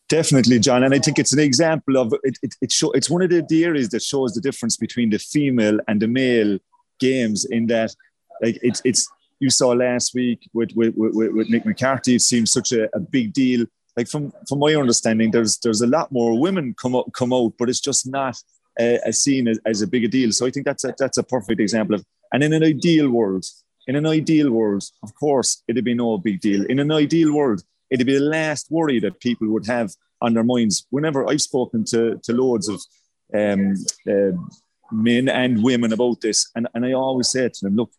Definitely, 0.10 0.60
John, 0.60 0.84
and 0.84 0.94
I 0.94 1.00
think 1.00 1.20
it's 1.20 1.34
an 1.34 1.40
example 1.40 1.98
of 1.98 2.14
it. 2.24 2.38
It, 2.42 2.56
it 2.62 2.72
show, 2.72 2.92
it's 2.92 3.10
one 3.10 3.22
of 3.22 3.30
the, 3.30 3.64
areas 3.64 3.90
that 3.90 4.02
shows 4.02 4.34
the 4.34 4.40
difference 4.40 4.78
between 4.78 5.10
the 5.10 5.20
female 5.20 5.80
and 5.90 6.02
the 6.02 6.08
male 6.08 6.60
games. 7.00 7.44
In 7.44 7.68
that, 7.68 7.94
like 8.42 8.58
it's 8.62 8.82
it's 8.86 9.10
you 9.42 9.50
saw 9.50 9.70
last 9.70 10.16
week 10.16 10.50
with 10.54 10.72
with, 10.76 10.94
with, 10.96 11.34
with 11.34 11.50
Nick 11.50 11.66
McCarthy, 11.66 12.16
it 12.16 12.22
seems 12.22 12.54
such 12.54 12.72
a, 12.72 12.88
a 12.96 13.02
big 13.02 13.34
deal. 13.34 13.66
Like 13.98 14.08
from 14.08 14.32
from 14.48 14.60
my 14.60 14.76
understanding, 14.76 15.32
there's 15.32 15.58
there's 15.58 15.82
a 15.82 15.88
lot 15.88 16.10
more 16.10 16.40
women 16.40 16.74
come 16.82 16.96
out 16.96 17.12
come 17.12 17.34
out, 17.34 17.54
but 17.60 17.68
it's 17.68 17.82
just 17.82 18.08
not 18.08 18.38
uh, 18.80 19.00
as 19.06 19.22
seen 19.22 19.50
as, 19.50 19.60
as 19.66 19.82
a 19.82 19.88
big 19.88 20.06
a 20.06 20.08
deal. 20.08 20.32
So 20.32 20.46
I 20.46 20.52
think 20.52 20.66
that's 20.66 20.86
a, 20.86 20.96
that's 20.98 21.18
a 21.18 21.24
perfect 21.24 21.60
example 21.60 21.96
of. 21.96 22.06
And 22.32 22.44
in 22.44 22.54
an 22.54 22.64
ideal 22.64 23.10
world, 23.10 23.46
in 23.88 23.96
an 23.98 24.06
ideal 24.06 24.52
world, 24.52 24.84
of 25.04 25.14
course, 25.16 25.64
it'd 25.68 25.84
be 25.84 25.94
no 25.94 26.18
big 26.18 26.40
deal. 26.40 26.66
In 26.66 26.80
an 26.80 26.92
ideal 26.92 27.34
world, 27.34 27.62
it'd 27.90 28.08
be 28.08 28.18
the 28.18 28.24
last 28.24 28.68
worry 28.70 29.00
that 29.00 29.20
people 29.20 29.48
would 29.50 29.68
have 29.68 29.94
on 30.22 30.34
their 30.34 30.44
minds. 30.44 30.86
Whenever 30.90 31.30
I've 31.30 31.42
spoken 31.42 31.86
to, 31.86 32.20
to 32.24 32.34
loads 32.34 32.68
of 32.68 32.82
um, 33.34 33.74
uh, 34.10 34.32
men 34.92 35.30
and 35.30 35.64
women 35.64 35.94
about 35.94 36.22
this, 36.22 36.50
and, 36.56 36.68
and 36.74 36.86
I 36.86 36.94
always 36.94 37.30
say 37.30 37.48
to 37.48 37.60
them, 37.62 37.76
look, 37.76 37.92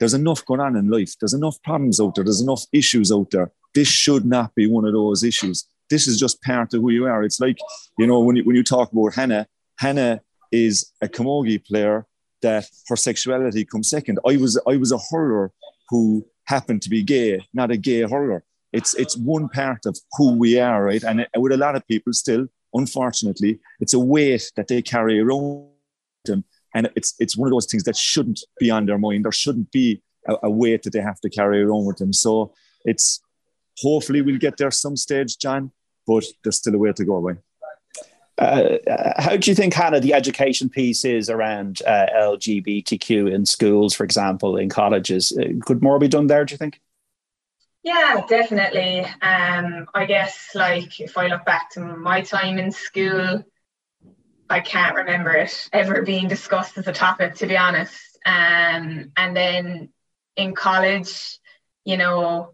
there's 0.00 0.14
enough 0.14 0.44
going 0.44 0.60
on 0.60 0.76
in 0.76 0.90
life. 0.90 1.14
There's 1.20 1.34
enough 1.34 1.62
problems 1.62 2.00
out 2.00 2.14
there. 2.14 2.24
There's 2.24 2.40
enough 2.40 2.64
issues 2.72 3.12
out 3.12 3.30
there. 3.30 3.52
This 3.74 3.88
should 3.88 4.24
not 4.24 4.54
be 4.54 4.66
one 4.66 4.84
of 4.84 4.92
those 4.92 5.22
issues. 5.22 5.64
This 5.88 6.06
is 6.08 6.18
just 6.18 6.42
part 6.42 6.74
of 6.74 6.80
who 6.80 6.90
you 6.90 7.06
are. 7.06 7.22
It's 7.22 7.40
like, 7.40 7.58
you 7.98 8.06
know, 8.06 8.20
when 8.20 8.36
you, 8.36 8.44
when 8.44 8.56
you 8.56 8.64
talk 8.64 8.92
about 8.92 9.14
Hannah, 9.14 9.46
Hannah 9.78 10.20
is 10.50 10.92
a 11.00 11.08
camogie 11.08 11.64
player 11.64 12.06
that 12.42 12.66
her 12.88 12.96
sexuality 12.96 13.64
comes 13.64 13.88
second. 13.88 14.18
I 14.26 14.36
was 14.36 14.60
I 14.66 14.76
was 14.76 14.92
a 14.92 14.98
hurler 15.10 15.52
who 15.88 16.26
happened 16.44 16.82
to 16.82 16.90
be 16.90 17.02
gay, 17.02 17.46
not 17.54 17.70
a 17.70 17.76
gay 17.76 18.02
hurler. 18.02 18.44
It's 18.72 18.94
it's 18.94 19.16
one 19.16 19.48
part 19.48 19.86
of 19.86 19.98
who 20.12 20.36
we 20.38 20.58
are, 20.58 20.84
right? 20.84 21.02
And 21.02 21.26
with 21.36 21.52
a 21.52 21.56
lot 21.56 21.76
of 21.76 21.86
people, 21.86 22.12
still, 22.12 22.46
unfortunately, 22.72 23.60
it's 23.80 23.94
a 23.94 24.00
weight 24.00 24.50
that 24.56 24.68
they 24.68 24.82
carry 24.82 25.20
around 25.20 25.68
them, 26.24 26.44
and 26.74 26.90
it's 26.96 27.14
it's 27.18 27.36
one 27.36 27.48
of 27.48 27.52
those 27.52 27.66
things 27.66 27.84
that 27.84 27.96
shouldn't 27.96 28.40
be 28.58 28.70
on 28.70 28.86
their 28.86 28.98
mind. 28.98 29.24
There 29.24 29.32
shouldn't 29.32 29.70
be 29.72 30.02
a, 30.26 30.36
a 30.44 30.50
weight 30.50 30.82
that 30.84 30.92
they 30.92 31.00
have 31.00 31.20
to 31.20 31.30
carry 31.30 31.62
around 31.62 31.84
with 31.84 31.98
them. 31.98 32.12
So 32.12 32.54
it's 32.84 33.20
hopefully 33.78 34.22
we'll 34.22 34.38
get 34.38 34.56
there 34.56 34.70
some 34.70 34.96
stage, 34.96 35.38
John, 35.38 35.72
but 36.06 36.24
there's 36.42 36.56
still 36.56 36.74
a 36.74 36.78
way 36.78 36.92
to 36.92 37.04
go 37.04 37.16
away. 37.16 37.34
Uh, 38.38 38.78
how 39.18 39.36
do 39.36 39.50
you 39.50 39.54
think, 39.54 39.74
Hannah, 39.74 40.00
the 40.00 40.14
education 40.14 40.68
piece 40.68 41.04
is 41.04 41.28
around 41.28 41.82
uh, 41.86 42.06
LGBTQ 42.16 43.32
in 43.32 43.44
schools, 43.46 43.94
for 43.94 44.04
example, 44.04 44.56
in 44.56 44.68
colleges? 44.68 45.36
Uh, 45.38 45.52
could 45.64 45.82
more 45.82 45.98
be 45.98 46.08
done 46.08 46.26
there, 46.26 46.44
do 46.44 46.54
you 46.54 46.58
think? 46.58 46.80
Yeah, 47.82 48.24
definitely. 48.28 49.00
Um, 49.20 49.86
I 49.94 50.04
guess 50.06 50.50
like 50.54 51.00
if 51.00 51.18
I 51.18 51.26
look 51.26 51.44
back 51.44 51.70
to 51.72 51.80
my 51.80 52.22
time 52.22 52.58
in 52.58 52.70
school, 52.70 53.44
I 54.48 54.60
can't 54.60 54.96
remember 54.96 55.30
it 55.32 55.68
ever 55.72 56.02
being 56.02 56.28
discussed 56.28 56.76
as 56.78 56.86
a 56.86 56.92
topic, 56.92 57.36
to 57.36 57.46
be 57.46 57.56
honest. 57.56 58.18
Um, 58.24 59.12
and 59.16 59.36
then 59.36 59.88
in 60.36 60.54
college, 60.54 61.38
you 61.84 61.96
know, 61.96 62.52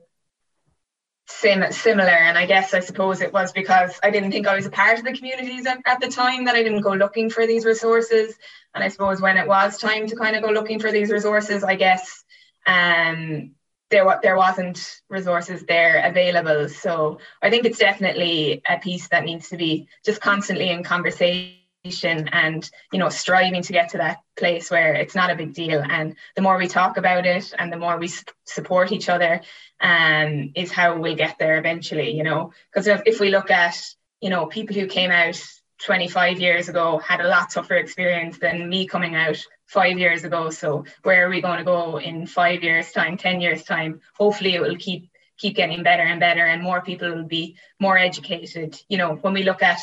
sim- 1.26 1.72
similar. 1.72 2.08
And 2.08 2.38
I 2.38 2.46
guess 2.46 2.74
I 2.74 2.80
suppose 2.80 3.20
it 3.20 3.32
was 3.32 3.52
because 3.52 3.98
I 4.02 4.10
didn't 4.10 4.32
think 4.32 4.46
I 4.46 4.56
was 4.56 4.66
a 4.66 4.70
part 4.70 4.98
of 4.98 5.04
the 5.04 5.12
communities 5.16 5.66
at, 5.66 5.78
at 5.86 6.00
the 6.00 6.08
time 6.08 6.44
that 6.46 6.54
I 6.54 6.62
didn't 6.62 6.80
go 6.82 6.92
looking 6.92 7.30
for 7.30 7.46
these 7.46 7.64
resources. 7.64 8.34
And 8.74 8.82
I 8.82 8.88
suppose 8.88 9.20
when 9.20 9.36
it 9.36 9.48
was 9.48 9.78
time 9.78 10.06
to 10.08 10.16
kind 10.16 10.36
of 10.36 10.42
go 10.42 10.50
looking 10.50 10.80
for 10.80 10.90
these 10.92 11.10
resources, 11.10 11.64
I 11.64 11.76
guess 11.76 12.24
um, 12.66 13.52
there 13.90 14.18
there 14.22 14.36
wasn't 14.36 15.00
resources 15.08 15.64
there 15.64 16.02
available. 16.04 16.68
So 16.68 17.18
I 17.42 17.50
think 17.50 17.64
it's 17.64 17.78
definitely 17.78 18.62
a 18.68 18.78
piece 18.78 19.08
that 19.08 19.24
needs 19.24 19.48
to 19.50 19.56
be 19.56 19.88
just 20.04 20.20
constantly 20.20 20.70
in 20.70 20.82
conversation 20.82 21.58
and 21.84 22.68
you 22.92 22.98
know 22.98 23.08
striving 23.08 23.62
to 23.62 23.72
get 23.72 23.90
to 23.90 23.98
that 23.98 24.18
place 24.36 24.70
where 24.70 24.94
it's 24.94 25.14
not 25.14 25.30
a 25.30 25.36
big 25.36 25.54
deal. 25.54 25.82
And 25.82 26.16
the 26.36 26.42
more 26.42 26.58
we 26.58 26.68
talk 26.68 26.96
about 26.96 27.26
it 27.26 27.54
and 27.58 27.72
the 27.72 27.78
more 27.78 27.96
we 27.96 28.10
support 28.44 28.92
each 28.92 29.08
other, 29.08 29.40
um, 29.80 30.52
is 30.54 30.72
how 30.72 30.98
we'll 30.98 31.16
get 31.16 31.38
there 31.38 31.58
eventually. 31.58 32.10
You 32.10 32.24
know, 32.24 32.52
because 32.70 32.86
if, 32.86 33.02
if 33.06 33.20
we 33.20 33.30
look 33.30 33.50
at 33.50 33.80
you 34.20 34.30
know 34.30 34.46
people 34.46 34.76
who 34.76 34.86
came 34.86 35.10
out 35.10 35.40
25 35.84 36.40
years 36.40 36.68
ago 36.68 36.98
had 36.98 37.20
a 37.20 37.28
lot 37.28 37.50
tougher 37.50 37.74
experience 37.74 38.38
than 38.38 38.68
me 38.68 38.86
coming 38.86 39.14
out 39.14 39.38
five 39.66 39.98
years 39.98 40.24
ago. 40.24 40.50
So 40.50 40.84
where 41.02 41.26
are 41.26 41.30
we 41.30 41.40
going 41.40 41.58
to 41.58 41.64
go 41.64 41.98
in 41.98 42.26
five 42.26 42.62
years' 42.62 42.92
time, 42.92 43.16
10 43.16 43.40
years' 43.40 43.64
time? 43.64 44.00
Hopefully 44.16 44.54
it 44.54 44.60
will 44.60 44.76
keep 44.76 45.10
keep 45.36 45.54
getting 45.54 45.84
better 45.84 46.02
and 46.02 46.18
better 46.18 46.44
and 46.44 46.62
more 46.62 46.82
people 46.82 47.14
will 47.14 47.24
be 47.24 47.56
more 47.78 47.96
educated. 47.96 48.80
You 48.88 48.98
know, 48.98 49.14
when 49.14 49.34
we 49.34 49.44
look 49.44 49.62
at 49.62 49.78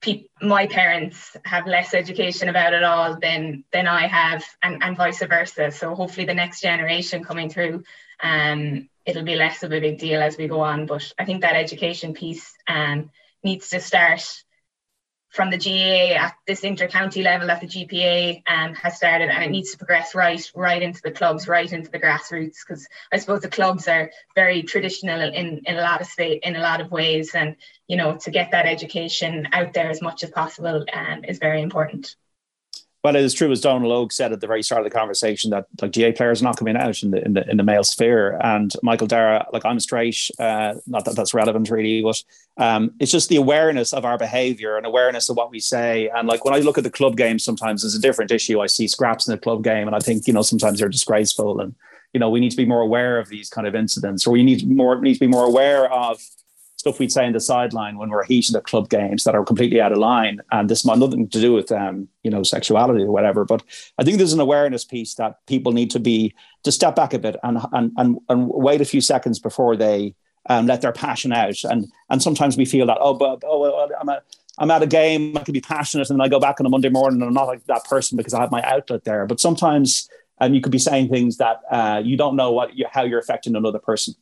pe- 0.00 0.24
my 0.40 0.66
parents 0.66 1.36
have 1.44 1.66
less 1.66 1.92
education 1.92 2.48
about 2.48 2.72
it 2.72 2.84
all 2.84 3.18
than 3.18 3.64
than 3.72 3.88
I 3.88 4.06
have 4.06 4.44
and, 4.62 4.82
and 4.82 4.96
vice 4.96 5.22
versa. 5.24 5.70
So 5.72 5.94
hopefully 5.94 6.26
the 6.26 6.34
next 6.34 6.60
generation 6.60 7.24
coming 7.24 7.50
through 7.50 7.82
um 8.22 8.88
it'll 9.04 9.24
be 9.24 9.36
less 9.36 9.62
of 9.62 9.72
a 9.72 9.80
big 9.80 9.98
deal 9.98 10.22
as 10.22 10.36
we 10.36 10.48
go 10.48 10.60
on. 10.60 10.86
But 10.86 11.12
I 11.18 11.24
think 11.24 11.42
that 11.42 11.56
education 11.56 12.14
piece 12.14 12.54
um 12.68 13.10
needs 13.42 13.70
to 13.70 13.80
start 13.80 14.22
from 15.36 15.50
the 15.50 15.58
GAA 15.58 16.16
at 16.16 16.34
this 16.46 16.64
inter-county 16.64 17.22
level 17.22 17.48
that 17.48 17.60
the 17.60 17.66
GPA 17.66 18.42
um, 18.48 18.74
has 18.74 18.96
started, 18.96 19.28
and 19.28 19.44
it 19.44 19.50
needs 19.50 19.70
to 19.72 19.78
progress 19.78 20.14
right, 20.14 20.50
right 20.54 20.80
into 20.80 21.02
the 21.02 21.10
clubs, 21.10 21.46
right 21.46 21.70
into 21.70 21.90
the 21.90 22.00
grassroots. 22.00 22.56
Because 22.66 22.88
I 23.12 23.18
suppose 23.18 23.42
the 23.42 23.50
clubs 23.50 23.86
are 23.86 24.10
very 24.34 24.62
traditional 24.62 25.20
in, 25.20 25.60
in 25.66 25.76
a 25.76 25.82
lot 25.82 26.00
of 26.00 26.06
state, 26.06 26.42
in 26.42 26.56
a 26.56 26.60
lot 26.60 26.80
of 26.80 26.90
ways, 26.90 27.34
and 27.34 27.56
you 27.86 27.98
know 27.98 28.16
to 28.16 28.30
get 28.30 28.52
that 28.52 28.64
education 28.64 29.48
out 29.52 29.74
there 29.74 29.90
as 29.90 30.00
much 30.00 30.24
as 30.24 30.30
possible 30.30 30.86
um, 30.92 31.24
is 31.24 31.38
very 31.38 31.60
important. 31.60 32.16
Well, 33.06 33.14
it 33.14 33.22
is 33.22 33.34
true, 33.34 33.52
as 33.52 33.60
Donal 33.60 33.92
Óg 33.92 34.10
said 34.10 34.32
at 34.32 34.40
the 34.40 34.48
very 34.48 34.64
start 34.64 34.84
of 34.84 34.90
the 34.90 34.98
conversation, 34.98 35.50
that 35.50 35.68
like 35.80 35.92
GAA 35.92 36.10
players 36.10 36.42
are 36.42 36.44
not 36.44 36.56
coming 36.56 36.76
out 36.76 37.04
in 37.04 37.12
the 37.12 37.24
in 37.24 37.34
the, 37.34 37.48
in 37.48 37.56
the 37.56 37.62
male 37.62 37.84
sphere. 37.84 38.36
And 38.42 38.74
Michael 38.82 39.06
Darragh, 39.06 39.46
like 39.52 39.64
I'm 39.64 39.78
straight, 39.78 40.28
uh, 40.40 40.74
not 40.88 41.04
that 41.04 41.14
that's 41.14 41.32
relevant 41.32 41.70
really, 41.70 42.02
but 42.02 42.20
um, 42.56 42.90
it's 42.98 43.12
just 43.12 43.28
the 43.28 43.36
awareness 43.36 43.92
of 43.92 44.04
our 44.04 44.18
behaviour 44.18 44.76
and 44.76 44.84
awareness 44.84 45.28
of 45.28 45.36
what 45.36 45.52
we 45.52 45.60
say. 45.60 46.10
And 46.16 46.26
like 46.26 46.44
when 46.44 46.52
I 46.52 46.58
look 46.58 46.78
at 46.78 46.82
the 46.82 46.90
club 46.90 47.16
game, 47.16 47.38
sometimes 47.38 47.84
it's 47.84 47.94
a 47.94 48.00
different 48.00 48.32
issue. 48.32 48.58
I 48.58 48.66
see 48.66 48.88
scraps 48.88 49.28
in 49.28 49.30
the 49.30 49.38
club 49.38 49.62
game, 49.62 49.86
and 49.86 49.94
I 49.94 50.00
think 50.00 50.26
you 50.26 50.32
know 50.32 50.42
sometimes 50.42 50.80
they're 50.80 50.88
disgraceful, 50.88 51.60
and 51.60 51.76
you 52.12 52.18
know 52.18 52.28
we 52.28 52.40
need 52.40 52.50
to 52.50 52.56
be 52.56 52.66
more 52.66 52.80
aware 52.80 53.20
of 53.20 53.28
these 53.28 53.48
kind 53.48 53.68
of 53.68 53.76
incidents, 53.76 54.26
or 54.26 54.32
we 54.32 54.42
need 54.42 54.68
more 54.68 55.00
need 55.00 55.14
to 55.14 55.20
be 55.20 55.28
more 55.28 55.46
aware 55.46 55.88
of 55.92 56.20
stuff 56.86 57.00
we'd 57.00 57.10
say 57.10 57.26
in 57.26 57.32
the 57.32 57.40
sideline 57.40 57.98
when 57.98 58.10
we're 58.10 58.24
heated 58.24 58.54
at 58.54 58.62
club 58.64 58.88
games 58.88 59.24
that 59.24 59.34
are 59.34 59.44
completely 59.44 59.80
out 59.80 59.90
of 59.90 59.98
line. 59.98 60.40
And 60.52 60.70
this 60.70 60.84
might 60.84 60.98
nothing 60.98 61.28
to 61.28 61.40
do 61.40 61.52
with 61.52 61.72
um, 61.72 62.08
you 62.22 62.30
know, 62.30 62.44
sexuality 62.44 63.02
or 63.02 63.10
whatever. 63.10 63.44
But 63.44 63.64
I 63.98 64.04
think 64.04 64.18
there's 64.18 64.32
an 64.32 64.40
awareness 64.40 64.84
piece 64.84 65.14
that 65.14 65.44
people 65.46 65.72
need 65.72 65.90
to 65.90 65.98
be 65.98 66.32
to 66.62 66.70
step 66.70 66.94
back 66.94 67.12
a 67.12 67.18
bit 67.18 67.36
and 67.42 67.58
and 67.72 67.92
and, 67.96 68.18
and 68.28 68.48
wait 68.48 68.80
a 68.80 68.84
few 68.84 69.00
seconds 69.00 69.40
before 69.40 69.76
they 69.76 70.14
um, 70.48 70.66
let 70.66 70.80
their 70.80 70.92
passion 70.92 71.32
out. 71.32 71.64
And 71.64 71.88
and 72.08 72.22
sometimes 72.22 72.56
we 72.56 72.64
feel 72.64 72.86
that, 72.86 72.98
oh, 73.00 73.14
but 73.14 73.42
oh 73.44 73.88
I'm 74.00 74.08
a 74.08 74.22
I'm 74.58 74.70
at 74.70 74.82
a 74.82 74.86
game, 74.86 75.36
I 75.36 75.42
can 75.42 75.52
be 75.52 75.60
passionate, 75.60 76.08
and 76.08 76.18
then 76.18 76.24
I 76.24 76.28
go 76.28 76.40
back 76.40 76.60
on 76.60 76.66
a 76.66 76.70
Monday 76.70 76.88
morning 76.88 77.20
and 77.20 77.28
I'm 77.28 77.34
not 77.34 77.48
like 77.48 77.66
that 77.66 77.84
person 77.84 78.16
because 78.16 78.32
I 78.32 78.40
have 78.40 78.52
my 78.52 78.62
outlet 78.62 79.04
there. 79.04 79.26
But 79.26 79.40
sometimes 79.40 80.08
um, 80.40 80.54
you 80.54 80.60
could 80.60 80.72
be 80.72 80.78
saying 80.78 81.08
things 81.08 81.38
that 81.38 81.60
uh, 81.70 82.00
you 82.04 82.16
don't 82.16 82.36
know 82.36 82.52
what 82.52 82.76
you, 82.76 82.86
how 82.90 83.02
you're 83.02 83.18
affecting 83.18 83.56
another 83.56 83.80
person. 83.80 84.14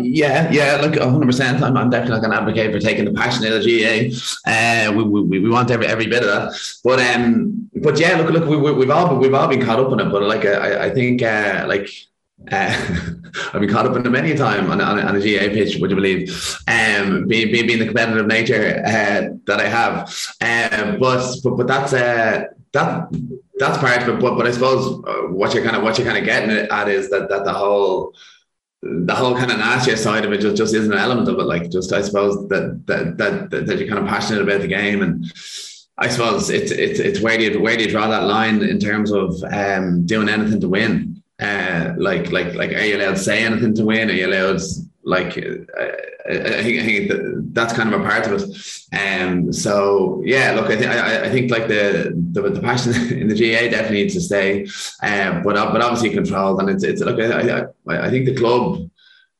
Yeah, 0.00 0.50
yeah, 0.52 0.76
look, 0.80 0.94
100%. 0.94 1.62
I'm, 1.62 1.76
I'm 1.76 1.90
definitely 1.90 2.14
not 2.14 2.20
going 2.20 2.30
to 2.30 2.38
advocate 2.38 2.72
for 2.72 2.78
taking 2.78 3.04
the 3.04 3.12
passion 3.12 3.44
out 3.46 3.54
of 3.54 3.64
GAA. 3.64 4.14
Uh, 4.46 4.92
we, 4.92 5.02
we, 5.02 5.40
we 5.40 5.48
want 5.48 5.70
every, 5.70 5.86
every 5.86 6.06
bit 6.06 6.22
of 6.22 6.28
that. 6.28 6.60
But 6.84 7.00
um, 7.00 7.68
but 7.82 7.98
yeah, 7.98 8.16
look, 8.16 8.30
look, 8.30 8.48
we, 8.48 8.56
we've 8.56 8.90
all 8.90 9.16
we've 9.16 9.34
all 9.34 9.48
been 9.48 9.64
caught 9.64 9.80
up 9.80 9.92
in 9.92 10.00
it. 10.00 10.10
But 10.10 10.22
like, 10.22 10.44
I, 10.44 10.86
I 10.86 10.90
think 10.90 11.22
uh, 11.22 11.64
like 11.66 11.90
uh, 12.52 12.70
I've 13.52 13.60
been 13.60 13.68
caught 13.68 13.86
up 13.86 13.96
in 13.96 14.06
it 14.06 14.10
many 14.10 14.32
a 14.32 14.36
time 14.36 14.70
on, 14.70 14.80
on, 14.80 14.98
on, 15.00 15.16
a 15.16 15.18
GAA 15.18 15.52
pitch, 15.52 15.76
would 15.76 15.90
you 15.90 15.96
believe? 15.96 16.58
Um, 16.68 17.26
being, 17.26 17.50
being, 17.50 17.66
being 17.66 17.78
the 17.80 17.86
competitive 17.86 18.26
nature 18.26 18.82
uh, 18.86 19.36
that 19.46 19.60
I 19.60 19.68
have. 19.68 20.08
Um, 20.40 21.00
but, 21.00 21.34
but 21.42 21.56
but 21.56 21.66
that's 21.66 21.92
uh, 21.92 22.44
that 22.72 23.08
that's 23.58 23.78
part 23.78 24.02
of 24.02 24.08
it. 24.08 24.20
But 24.20 24.36
but 24.36 24.46
I 24.46 24.52
suppose 24.52 25.02
uh, 25.04 25.32
what 25.32 25.52
you're 25.52 25.64
kind 25.64 25.76
of 25.76 25.82
what 25.82 25.98
you're 25.98 26.06
kind 26.06 26.18
of 26.18 26.24
getting 26.24 26.50
at 26.50 26.88
is 26.88 27.10
that 27.10 27.28
that 27.28 27.44
the 27.44 27.52
whole 27.52 28.14
the 28.82 29.14
whole 29.14 29.34
kind 29.34 29.50
of 29.50 29.58
nasty 29.58 29.96
side 29.96 30.24
of 30.24 30.32
it 30.32 30.40
just, 30.40 30.56
just 30.56 30.74
isn't 30.74 30.92
an 30.92 30.98
element 30.98 31.28
of 31.28 31.38
it. 31.38 31.44
Like 31.44 31.70
just 31.70 31.92
I 31.92 32.02
suppose 32.02 32.48
that 32.48 32.82
that 32.86 33.18
that 33.18 33.50
that 33.50 33.78
you're 33.78 33.88
kind 33.88 34.02
of 34.02 34.08
passionate 34.08 34.42
about 34.42 34.60
the 34.60 34.68
game 34.68 35.02
and 35.02 35.32
I 35.98 36.08
suppose 36.08 36.48
it's 36.48 36.70
it's 36.70 37.00
it's 37.00 37.20
where 37.20 37.36
do 37.36 37.44
you 37.44 37.60
where 37.60 37.76
do 37.76 37.84
you 37.84 37.90
draw 37.90 38.06
that 38.08 38.24
line 38.24 38.62
in 38.62 38.78
terms 38.78 39.10
of 39.10 39.42
um, 39.52 40.06
doing 40.06 40.28
anything 40.28 40.60
to 40.60 40.68
win? 40.68 41.22
Uh, 41.40 41.94
like 41.96 42.30
like 42.30 42.54
like 42.54 42.72
are 42.72 42.84
you 42.84 42.96
allowed 42.96 43.16
to 43.16 43.18
say 43.18 43.44
anything 43.44 43.74
to 43.74 43.84
win? 43.84 44.08
Are 44.08 44.14
you 44.14 44.28
allowed 44.28 44.60
like 45.08 45.38
uh, 45.38 45.86
I 46.28 46.62
think, 46.62 46.80
I 46.80 46.84
think 46.84 47.10
that's 47.54 47.72
kind 47.72 47.92
of 47.92 48.00
a 48.00 48.04
part 48.04 48.26
of 48.26 48.42
it. 48.42 48.44
Um, 48.92 49.50
so 49.52 50.22
yeah, 50.24 50.52
look, 50.52 50.66
I 50.66 50.76
think 50.76 50.90
I, 50.90 51.24
I 51.24 51.30
think 51.30 51.50
like 51.50 51.68
the, 51.68 52.12
the, 52.32 52.42
the 52.50 52.60
passion 52.60 52.92
in 53.18 53.28
the 53.28 53.34
GAA 53.34 53.70
definitely 53.70 54.02
needs 54.02 54.14
to 54.14 54.20
stay, 54.20 54.64
um, 55.02 55.42
but 55.42 55.54
but 55.72 55.80
obviously 55.80 56.10
controlled. 56.10 56.60
And 56.60 56.68
it's 56.68 56.84
it's 56.84 57.00
look, 57.00 57.18
I, 57.18 57.64
I, 57.88 58.06
I 58.06 58.10
think 58.10 58.26
the 58.26 58.36
club 58.36 58.90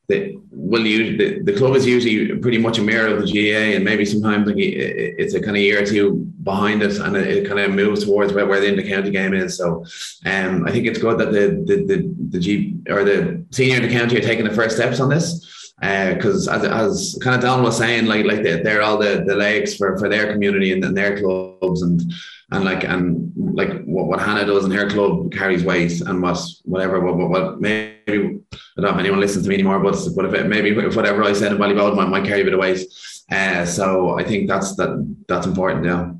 that 0.08 0.34
will 0.50 0.86
use 0.86 1.18
the, 1.18 1.42
the 1.42 1.58
club 1.58 1.76
is 1.76 1.86
usually 1.86 2.38
pretty 2.38 2.56
much 2.56 2.78
a 2.78 2.82
mirror 2.82 3.14
of 3.14 3.20
the 3.20 3.30
GAA, 3.30 3.76
and 3.76 3.84
maybe 3.84 4.06
sometimes 4.06 4.46
like 4.46 4.56
it's 4.58 5.34
a 5.34 5.40
kind 5.40 5.56
of 5.58 5.62
year 5.62 5.82
or 5.82 5.86
two 5.86 6.14
behind 6.42 6.82
us, 6.82 6.98
and 6.98 7.14
it, 7.14 7.26
it 7.28 7.46
kind 7.46 7.60
of 7.60 7.72
moves 7.72 8.04
towards 8.04 8.32
where, 8.32 8.46
where 8.46 8.60
the 8.60 8.68
inter-county 8.68 9.10
game 9.10 9.34
is. 9.34 9.58
So, 9.58 9.84
um, 10.24 10.66
I 10.66 10.72
think 10.72 10.86
it's 10.86 10.98
good 10.98 11.18
that 11.18 11.32
the 11.32 11.62
the 11.66 11.84
the, 11.84 12.14
the 12.30 12.40
G 12.40 12.78
or 12.88 13.04
the 13.04 13.44
senior 13.50 13.76
inter-county 13.76 14.16
are 14.16 14.22
taking 14.22 14.46
the 14.46 14.54
first 14.54 14.76
steps 14.76 15.00
on 15.00 15.10
this 15.10 15.44
because 15.80 16.48
uh, 16.48 16.54
as, 16.54 16.64
as 16.64 17.18
kind 17.22 17.36
of 17.36 17.42
Don 17.42 17.62
was 17.62 17.78
saying, 17.78 18.06
like 18.06 18.26
like 18.26 18.42
they, 18.42 18.60
they're 18.62 18.82
all 18.82 18.98
the, 18.98 19.24
the 19.26 19.36
legs 19.36 19.76
for, 19.76 19.96
for 19.98 20.08
their 20.08 20.32
community 20.32 20.72
and, 20.72 20.84
and 20.84 20.96
their 20.96 21.18
clubs 21.18 21.82
and 21.82 22.02
and 22.50 22.64
like 22.64 22.84
and 22.84 23.32
like 23.36 23.84
what, 23.84 24.06
what 24.06 24.20
Hannah 24.20 24.44
does 24.44 24.64
in 24.64 24.70
her 24.72 24.88
club 24.90 25.32
carries 25.32 25.64
weight 25.64 26.00
and 26.00 26.20
what 26.20 26.38
whatever 26.64 27.00
what, 27.00 27.16
what, 27.16 27.30
what 27.30 27.60
maybe 27.60 27.94
I 28.08 28.80
don't 28.80 28.84
know 28.84 28.90
if 28.90 28.98
anyone 28.98 29.20
listens 29.20 29.44
to 29.44 29.48
me 29.48 29.54
anymore, 29.54 29.78
but 29.78 29.96
but 30.16 30.24
if 30.24 30.34
it, 30.34 30.46
maybe 30.48 30.74
whatever 30.74 31.22
I 31.22 31.32
said 31.32 31.52
in 31.52 31.58
Ballyboden 31.58 31.96
might, 31.96 32.08
might 32.08 32.24
carry 32.24 32.40
a 32.40 32.44
bit 32.44 32.54
of 32.54 32.60
weight. 32.60 32.84
Uh, 33.30 33.64
so 33.64 34.18
I 34.18 34.24
think 34.24 34.48
that's 34.48 34.74
that 34.76 35.16
that's 35.28 35.46
important. 35.46 35.84
Yeah. 35.84 36.12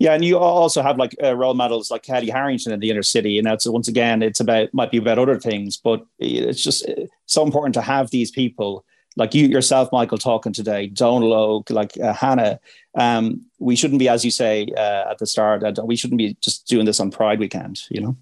Yeah, 0.00 0.12
and 0.12 0.24
you 0.24 0.38
also 0.38 0.80
have 0.80 0.96
like 0.96 1.16
uh, 1.20 1.34
role 1.34 1.54
models 1.54 1.90
like 1.90 2.04
Kellie 2.04 2.30
Harrington 2.30 2.72
in 2.72 2.78
the 2.78 2.88
inner 2.88 3.02
city. 3.02 3.40
Know, 3.42 3.56
so 3.58 3.72
once 3.72 3.88
again, 3.88 4.22
it's 4.22 4.38
about 4.38 4.72
might 4.72 4.92
be 4.92 4.98
about 4.98 5.18
other 5.18 5.40
things, 5.40 5.76
but 5.76 6.06
it's 6.20 6.62
just 6.62 6.88
uh, 6.88 7.06
so 7.28 7.44
important 7.44 7.74
to 7.74 7.82
have 7.82 8.10
these 8.10 8.30
people 8.30 8.84
like 9.16 9.34
you 9.34 9.48
yourself, 9.48 9.90
Michael, 9.92 10.16
talking 10.16 10.52
today. 10.52 10.86
Donal 10.86 11.30
Óg, 11.30 11.70
like 11.70 11.98
uh, 12.00 12.12
Hannah. 12.12 12.60
Um, 12.96 13.46
we 13.58 13.74
shouldn't 13.74 13.98
be, 13.98 14.08
as 14.08 14.24
you 14.24 14.30
say 14.30 14.68
uh, 14.76 15.10
at 15.10 15.18
the 15.18 15.26
start, 15.26 15.62
uh, 15.64 15.84
we 15.84 15.96
shouldn't 15.96 16.18
be 16.18 16.36
just 16.40 16.68
doing 16.68 16.86
this 16.86 17.00
on 17.00 17.10
Pride 17.10 17.40
Weekend. 17.40 17.82
You 17.90 18.00
know. 18.00 18.16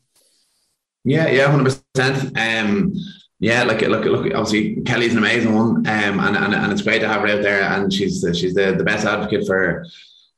Yeah, 1.04 1.28
yeah, 1.28 1.50
hundred 1.50 1.76
percent. 1.94 2.36
Um, 2.38 2.94
yeah, 3.38 3.62
like 3.62 3.82
look, 3.82 4.04
look. 4.04 4.26
Obviously, 4.34 4.82
Kellie's 4.82 5.12
an 5.12 5.18
amazing 5.18 5.54
one, 5.54 5.86
um, 5.86 6.20
and, 6.20 6.36
and 6.36 6.54
and 6.54 6.72
it's 6.72 6.82
great 6.82 7.00
to 7.00 7.08
have 7.08 7.20
her 7.20 7.28
out 7.28 7.42
there, 7.42 7.62
and 7.62 7.92
she's 7.92 8.24
she's 8.34 8.54
the, 8.54 8.74
the 8.76 8.84
best 8.84 9.06
advocate 9.06 9.46
for 9.46 9.84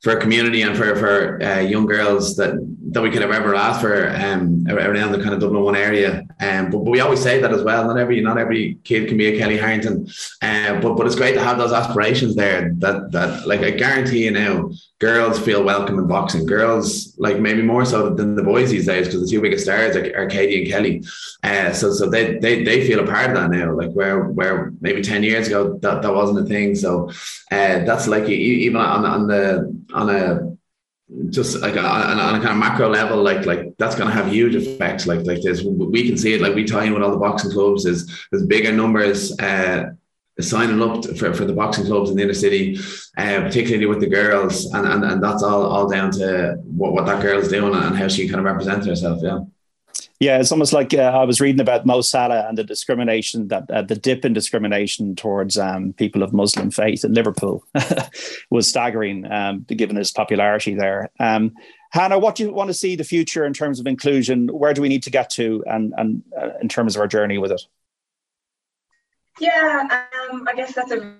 for 0.01 0.17
a 0.17 0.21
community 0.21 0.61
and 0.61 0.77
for 0.77 0.95
for 0.97 1.41
uh, 1.41 1.59
young 1.59 1.85
girls 1.85 2.35
that 2.35 2.53
that 2.91 3.01
we 3.01 3.09
could 3.09 3.21
have 3.21 3.31
ever 3.31 3.55
asked 3.55 3.81
for 3.81 4.09
um, 4.09 4.65
around 4.69 5.11
the 5.11 5.21
kind 5.21 5.33
of 5.33 5.39
Dublin 5.39 5.63
one 5.63 5.75
area. 5.75 6.25
Um, 6.39 6.71
but, 6.71 6.79
but 6.79 6.91
we 6.91 6.99
always 6.99 7.21
say 7.21 7.39
that 7.41 7.53
as 7.53 7.63
well. 7.63 7.85
Not 7.85 7.97
every 7.97 8.21
not 8.21 8.37
every 8.37 8.77
kid 8.83 9.07
can 9.07 9.17
be 9.17 9.27
a 9.27 9.37
Kellie 9.37 9.57
Harrington. 9.57 10.07
Um, 10.41 10.81
but 10.81 10.95
but 10.95 11.05
it's 11.05 11.15
great 11.15 11.33
to 11.33 11.43
have 11.43 11.57
those 11.57 11.73
aspirations 11.73 12.35
there. 12.35 12.73
That 12.77 13.11
that 13.11 13.47
like 13.47 13.61
I 13.61 13.71
guarantee 13.71 14.25
you 14.25 14.31
now, 14.31 14.71
girls 14.99 15.39
feel 15.39 15.63
welcome 15.63 15.99
in 15.99 16.07
boxing. 16.07 16.45
Girls 16.45 17.15
like 17.17 17.39
maybe 17.39 17.61
more 17.61 17.85
so 17.85 18.09
than 18.09 18.35
the 18.35 18.43
boys 18.43 18.71
these 18.71 18.85
days 18.85 19.07
because 19.07 19.21
the 19.21 19.27
two 19.27 19.41
biggest 19.41 19.65
stars 19.65 19.95
are, 19.95 20.15
are 20.17 20.27
Katie 20.27 20.61
and 20.61 20.71
Kellie. 20.71 21.03
Uh, 21.43 21.73
so 21.73 21.91
so 21.91 22.09
they, 22.09 22.37
they 22.39 22.63
they 22.63 22.87
feel 22.87 22.99
a 22.99 23.07
part 23.07 23.29
of 23.29 23.35
that 23.35 23.51
now. 23.51 23.73
Like 23.73 23.91
where 23.91 24.25
where 24.25 24.71
maybe 24.81 25.01
ten 25.01 25.23
years 25.23 25.47
ago 25.47 25.77
that, 25.81 26.01
that 26.01 26.13
wasn't 26.13 26.45
a 26.45 26.49
thing. 26.49 26.75
So 26.75 27.09
uh, 27.51 27.85
that's 27.85 28.07
like 28.07 28.27
even 28.29 28.79
on 28.79 29.05
on 29.05 29.27
the 29.27 29.75
on 29.93 30.09
a 30.09 30.58
just 31.29 31.59
like 31.59 31.75
on, 31.75 31.85
on 31.85 32.35
a 32.35 32.39
kind 32.39 32.49
of 32.51 32.57
macro 32.57 32.89
level, 32.89 33.21
like 33.21 33.45
like 33.45 33.75
that's 33.77 33.95
going 33.95 34.07
to 34.07 34.13
have 34.13 34.27
huge 34.31 34.55
effects. 34.55 35.07
Like 35.07 35.25
like 35.25 35.41
this, 35.41 35.63
we 35.63 36.07
can 36.07 36.17
see 36.17 36.33
it. 36.33 36.41
Like 36.41 36.55
we 36.55 36.65
tie 36.65 36.85
in 36.85 36.93
with 36.93 37.03
all 37.03 37.11
the 37.11 37.17
boxing 37.17 37.51
clubs. 37.51 37.83
There's 37.83 38.05
there's 38.31 38.45
bigger 38.45 38.71
numbers 38.71 39.37
uh, 39.39 39.91
signing 40.39 40.81
up 40.81 41.03
for, 41.17 41.33
for 41.33 41.45
the 41.45 41.53
boxing 41.53 41.85
clubs 41.85 42.09
in 42.09 42.17
the 42.17 42.23
inner 42.23 42.33
city, 42.33 42.79
uh, 43.17 43.41
particularly 43.41 43.87
with 43.87 43.99
the 43.99 44.07
girls, 44.07 44.65
and, 44.73 44.85
and 44.85 45.03
and 45.03 45.23
that's 45.23 45.43
all 45.43 45.65
all 45.65 45.89
down 45.89 46.11
to 46.11 46.57
what 46.63 46.93
what 46.93 47.05
that 47.07 47.21
girl 47.21 47.39
is 47.39 47.49
doing 47.49 47.73
and 47.73 47.97
how 47.97 48.07
she 48.07 48.27
kind 48.27 48.39
of 48.39 48.45
represents 48.45 48.85
herself. 48.85 49.19
Yeah. 49.21 49.39
Yeah, 50.19 50.37
it's 50.39 50.51
almost 50.51 50.73
like 50.73 50.93
uh, 50.93 50.97
I 50.97 51.23
was 51.23 51.39
reading 51.39 51.61
about 51.61 51.85
Mo 51.85 52.01
Salah 52.01 52.47
and 52.49 52.57
the 52.57 52.63
discrimination 52.63 53.47
that 53.47 53.71
uh, 53.71 53.83
the 53.83 53.95
dip 53.95 54.25
in 54.25 54.33
discrimination 54.33 55.15
towards 55.15 55.57
um, 55.57 55.93
people 55.93 56.23
of 56.23 56.33
Muslim 56.33 56.71
faith 56.71 57.05
in 57.05 57.13
Liverpool 57.13 57.63
was 58.49 58.67
staggering, 58.67 59.31
um, 59.31 59.65
given 59.69 59.95
his 59.95 60.11
popularity 60.11 60.75
there. 60.75 61.09
Um, 61.21 61.53
Hannah, 61.91 62.19
what 62.19 62.35
do 62.35 62.43
you 62.43 62.53
want 62.53 62.67
to 62.67 62.73
see 62.73 62.97
the 62.97 63.05
future 63.05 63.45
in 63.45 63.53
terms 63.53 63.79
of 63.79 63.87
inclusion? 63.87 64.49
Where 64.49 64.73
do 64.73 64.81
we 64.81 64.89
need 64.89 65.03
to 65.03 65.09
get 65.09 65.29
to, 65.31 65.63
and 65.65 65.93
and 65.97 66.21
uh, 66.37 66.49
in 66.61 66.67
terms 66.67 66.97
of 66.97 67.01
our 67.01 67.07
journey 67.07 67.37
with 67.37 67.51
it? 67.51 67.61
Yeah, 69.39 69.87
um, 70.29 70.45
I 70.49 70.53
guess 70.53 70.75
that's 70.75 70.91
a 70.91 71.15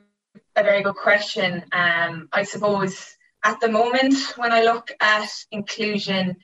a 0.57 0.63
very 0.63 0.83
good 0.83 0.95
question. 0.95 1.63
Um, 1.71 2.27
I 2.33 2.43
suppose 2.43 3.15
at 3.45 3.59
the 3.61 3.69
moment, 3.69 4.15
when 4.35 4.51
I 4.51 4.63
look 4.63 4.91
at 4.99 5.29
inclusion 5.51 6.35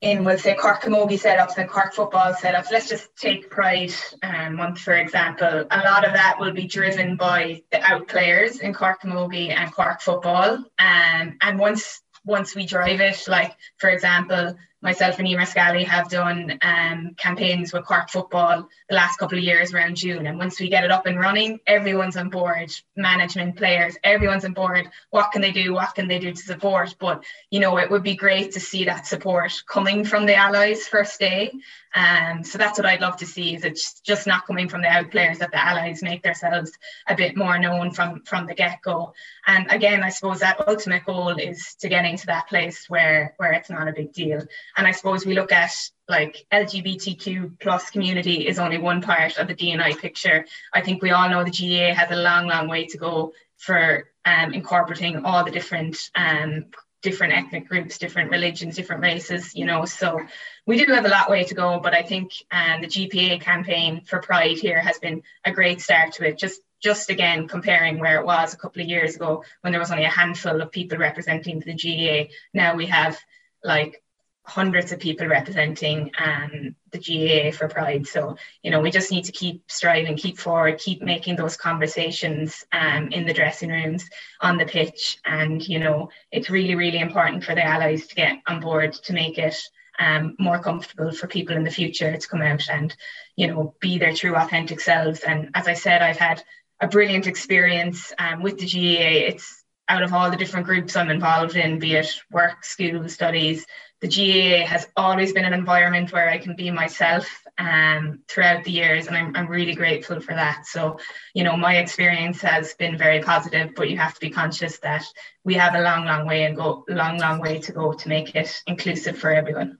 in, 0.00 0.24
we'll 0.24 0.38
say, 0.38 0.54
Cork 0.54 0.82
Camogie 0.82 1.20
setups 1.20 1.58
and 1.58 1.68
Cork 1.68 1.92
football 1.92 2.32
setups, 2.32 2.70
let's 2.70 2.88
just 2.88 3.14
take 3.16 3.50
Pride 3.50 3.92
um, 4.22 4.56
Month, 4.56 4.78
for 4.78 4.94
example. 4.94 5.66
A 5.70 5.78
lot 5.80 6.06
of 6.06 6.14
that 6.14 6.38
will 6.40 6.52
be 6.52 6.66
driven 6.66 7.16
by 7.16 7.62
the 7.70 7.82
out 7.82 8.08
players 8.08 8.60
in 8.60 8.72
Cork 8.72 9.02
Camogie 9.02 9.50
and 9.50 9.72
Cork 9.72 10.00
football. 10.00 10.54
Um, 10.78 11.36
and 11.42 11.58
once 11.58 12.02
once 12.24 12.54
we 12.54 12.66
drive 12.66 13.00
it, 13.00 13.24
like, 13.28 13.56
for 13.78 13.88
example, 13.88 14.54
myself 14.82 15.18
and 15.18 15.28
Emer 15.28 15.44
Scally 15.44 15.84
have 15.84 16.08
done 16.08 16.58
um, 16.62 17.14
campaigns 17.16 17.72
with 17.72 17.84
Cork 17.84 18.08
football 18.08 18.68
the 18.88 18.94
last 18.94 19.18
couple 19.18 19.36
of 19.36 19.44
years 19.44 19.74
around 19.74 19.96
June. 19.96 20.26
And 20.26 20.38
once 20.38 20.58
we 20.58 20.68
get 20.68 20.84
it 20.84 20.90
up 20.90 21.06
and 21.06 21.18
running, 21.18 21.60
everyone's 21.66 22.16
on 22.16 22.30
board, 22.30 22.72
management, 22.96 23.56
players, 23.56 23.96
everyone's 24.02 24.44
on 24.44 24.52
board. 24.52 24.88
What 25.10 25.32
can 25.32 25.42
they 25.42 25.52
do? 25.52 25.74
What 25.74 25.94
can 25.94 26.08
they 26.08 26.18
do 26.18 26.32
to 26.32 26.42
support? 26.42 26.96
But, 26.98 27.24
you 27.50 27.60
know, 27.60 27.76
it 27.78 27.90
would 27.90 28.02
be 28.02 28.16
great 28.16 28.52
to 28.52 28.60
see 28.60 28.84
that 28.84 29.06
support 29.06 29.62
coming 29.68 30.04
from 30.04 30.26
the 30.26 30.34
Allies 30.34 30.88
first 30.88 31.18
day. 31.20 31.52
Um, 31.92 32.44
so 32.44 32.56
that's 32.56 32.78
what 32.78 32.86
I'd 32.86 33.00
love 33.00 33.16
to 33.16 33.26
see 33.26 33.56
is 33.56 33.64
it's 33.64 34.00
just 34.00 34.26
not 34.26 34.46
coming 34.46 34.68
from 34.68 34.80
the 34.80 34.88
out 34.88 35.10
players 35.10 35.38
that 35.38 35.50
the 35.50 35.58
Allies 35.58 36.02
make 36.02 36.22
themselves 36.22 36.70
a 37.08 37.16
bit 37.16 37.36
more 37.36 37.58
known 37.58 37.90
from, 37.90 38.22
from 38.22 38.46
the 38.46 38.54
get-go. 38.54 39.12
And 39.44 39.66
again, 39.70 40.04
I 40.04 40.10
suppose 40.10 40.38
that 40.38 40.68
ultimate 40.68 41.04
goal 41.04 41.30
is 41.30 41.74
to 41.80 41.88
get 41.88 42.04
into 42.04 42.26
that 42.26 42.48
place 42.48 42.88
where, 42.88 43.34
where 43.38 43.52
it's 43.52 43.70
not 43.70 43.88
a 43.88 43.92
big 43.92 44.12
deal. 44.12 44.40
And 44.76 44.86
I 44.86 44.92
suppose 44.92 45.26
we 45.26 45.34
look 45.34 45.52
at 45.52 45.72
like 46.08 46.46
LGBTQ 46.52 47.60
plus 47.60 47.90
community 47.90 48.46
is 48.46 48.58
only 48.58 48.78
one 48.78 49.00
part 49.02 49.38
of 49.38 49.48
the 49.48 49.54
DNI 49.54 49.98
picture. 49.98 50.46
I 50.74 50.80
think 50.80 51.02
we 51.02 51.10
all 51.10 51.28
know 51.28 51.44
the 51.44 51.50
GAA 51.50 51.94
has 51.94 52.10
a 52.10 52.16
long, 52.16 52.46
long 52.46 52.68
way 52.68 52.86
to 52.86 52.98
go 52.98 53.32
for 53.58 54.08
um, 54.24 54.52
incorporating 54.52 55.24
all 55.24 55.44
the 55.44 55.50
different 55.50 56.10
um, 56.14 56.66
different 57.02 57.32
ethnic 57.32 57.66
groups, 57.66 57.96
different 57.96 58.30
religions, 58.30 58.76
different 58.76 59.02
races, 59.02 59.54
you 59.54 59.64
know. 59.64 59.84
So 59.84 60.20
we 60.66 60.84
do 60.84 60.92
have 60.92 61.06
a 61.06 61.08
lot 61.08 61.30
way 61.30 61.44
to 61.44 61.54
go, 61.54 61.80
but 61.80 61.94
I 61.94 62.02
think 62.02 62.32
um, 62.50 62.82
the 62.82 62.86
GPA 62.86 63.40
campaign 63.40 64.02
for 64.04 64.20
Pride 64.20 64.58
here 64.58 64.78
has 64.78 64.98
been 64.98 65.22
a 65.44 65.52
great 65.52 65.80
start 65.80 66.12
to 66.14 66.28
it. 66.28 66.38
Just 66.38 66.60
just 66.82 67.10
again 67.10 67.46
comparing 67.46 67.98
where 67.98 68.20
it 68.20 68.26
was 68.26 68.54
a 68.54 68.56
couple 68.56 68.82
of 68.82 68.88
years 68.88 69.16
ago 69.16 69.44
when 69.60 69.72
there 69.72 69.80
was 69.80 69.90
only 69.90 70.04
a 70.04 70.08
handful 70.08 70.60
of 70.60 70.72
people 70.72 70.98
representing 70.98 71.60
the 71.60 71.74
GAA. 71.74 72.32
Now 72.54 72.74
we 72.74 72.86
have 72.86 73.18
like 73.62 74.02
hundreds 74.50 74.90
of 74.90 74.98
people 74.98 75.28
representing 75.28 76.10
um, 76.18 76.74
the 76.90 76.98
GAA 76.98 77.56
for 77.56 77.68
Pride. 77.68 78.04
So, 78.06 78.36
you 78.64 78.72
know, 78.72 78.80
we 78.80 78.90
just 78.90 79.12
need 79.12 79.24
to 79.26 79.32
keep 79.32 79.62
striving, 79.68 80.16
keep 80.16 80.38
forward, 80.38 80.78
keep 80.78 81.02
making 81.02 81.36
those 81.36 81.56
conversations 81.56 82.64
um, 82.72 83.08
in 83.12 83.26
the 83.26 83.32
dressing 83.32 83.70
rooms, 83.70 84.10
on 84.40 84.58
the 84.58 84.64
pitch. 84.64 85.18
And, 85.24 85.66
you 85.66 85.78
know, 85.78 86.10
it's 86.32 86.50
really, 86.50 86.74
really 86.74 86.98
important 86.98 87.44
for 87.44 87.54
the 87.54 87.64
allies 87.64 88.08
to 88.08 88.14
get 88.16 88.38
on 88.48 88.58
board 88.60 88.92
to 89.04 89.12
make 89.12 89.38
it 89.38 89.56
um, 90.00 90.34
more 90.38 90.58
comfortable 90.58 91.12
for 91.12 91.28
people 91.28 91.54
in 91.56 91.62
the 91.62 91.70
future 91.70 92.16
to 92.16 92.28
come 92.28 92.42
out 92.42 92.68
and, 92.68 92.96
you 93.36 93.46
know, 93.46 93.74
be 93.80 93.98
their 93.98 94.14
true 94.14 94.34
authentic 94.34 94.80
selves. 94.80 95.20
And 95.20 95.50
as 95.54 95.68
I 95.68 95.74
said, 95.74 96.02
I've 96.02 96.18
had 96.18 96.42
a 96.80 96.88
brilliant 96.88 97.28
experience 97.28 98.12
um, 98.18 98.42
with 98.42 98.58
the 98.58 98.66
GAA. 98.66 99.28
It's 99.28 99.62
out 99.88 100.02
of 100.02 100.12
all 100.12 100.30
the 100.30 100.36
different 100.36 100.66
groups 100.66 100.96
I'm 100.96 101.10
involved 101.10 101.56
in, 101.56 101.78
be 101.78 101.94
it 101.94 102.20
work, 102.30 102.64
school, 102.64 103.08
studies, 103.08 103.66
the 104.00 104.08
GAA 104.08 104.66
has 104.66 104.88
always 104.96 105.32
been 105.32 105.44
an 105.44 105.52
environment 105.52 106.12
where 106.12 106.28
I 106.28 106.38
can 106.38 106.56
be 106.56 106.70
myself 106.70 107.28
um, 107.58 108.20
throughout 108.28 108.64
the 108.64 108.70
years, 108.70 109.06
and 109.06 109.16
I'm, 109.16 109.36
I'm 109.36 109.46
really 109.46 109.74
grateful 109.74 110.20
for 110.20 110.34
that. 110.34 110.66
So, 110.66 110.98
you 111.34 111.44
know, 111.44 111.56
my 111.56 111.76
experience 111.76 112.40
has 112.40 112.72
been 112.74 112.96
very 112.96 113.20
positive, 113.20 113.74
but 113.76 113.90
you 113.90 113.98
have 113.98 114.14
to 114.14 114.20
be 114.20 114.30
conscious 114.30 114.78
that 114.78 115.04
we 115.44 115.54
have 115.54 115.74
a 115.74 115.82
long, 115.82 116.06
long 116.06 116.26
way 116.26 116.44
and 116.44 116.56
go, 116.56 116.84
long, 116.88 117.18
long 117.18 117.40
way 117.40 117.58
to 117.60 117.72
go 117.72 117.92
to 117.92 118.08
make 118.08 118.34
it 118.34 118.62
inclusive 118.66 119.18
for 119.18 119.30
everyone. 119.30 119.78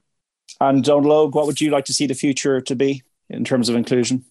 And 0.59 0.83
Dónal 0.83 1.29
Óg, 1.29 1.33
what 1.33 1.47
would 1.47 1.59
you 1.59 1.71
like 1.71 1.85
to 1.85 1.93
see 1.93 2.05
the 2.05 2.13
future 2.13 2.61
to 2.61 2.75
be 2.75 3.01
in 3.29 3.43
terms 3.43 3.69
of 3.69 3.75
inclusion? 3.75 4.25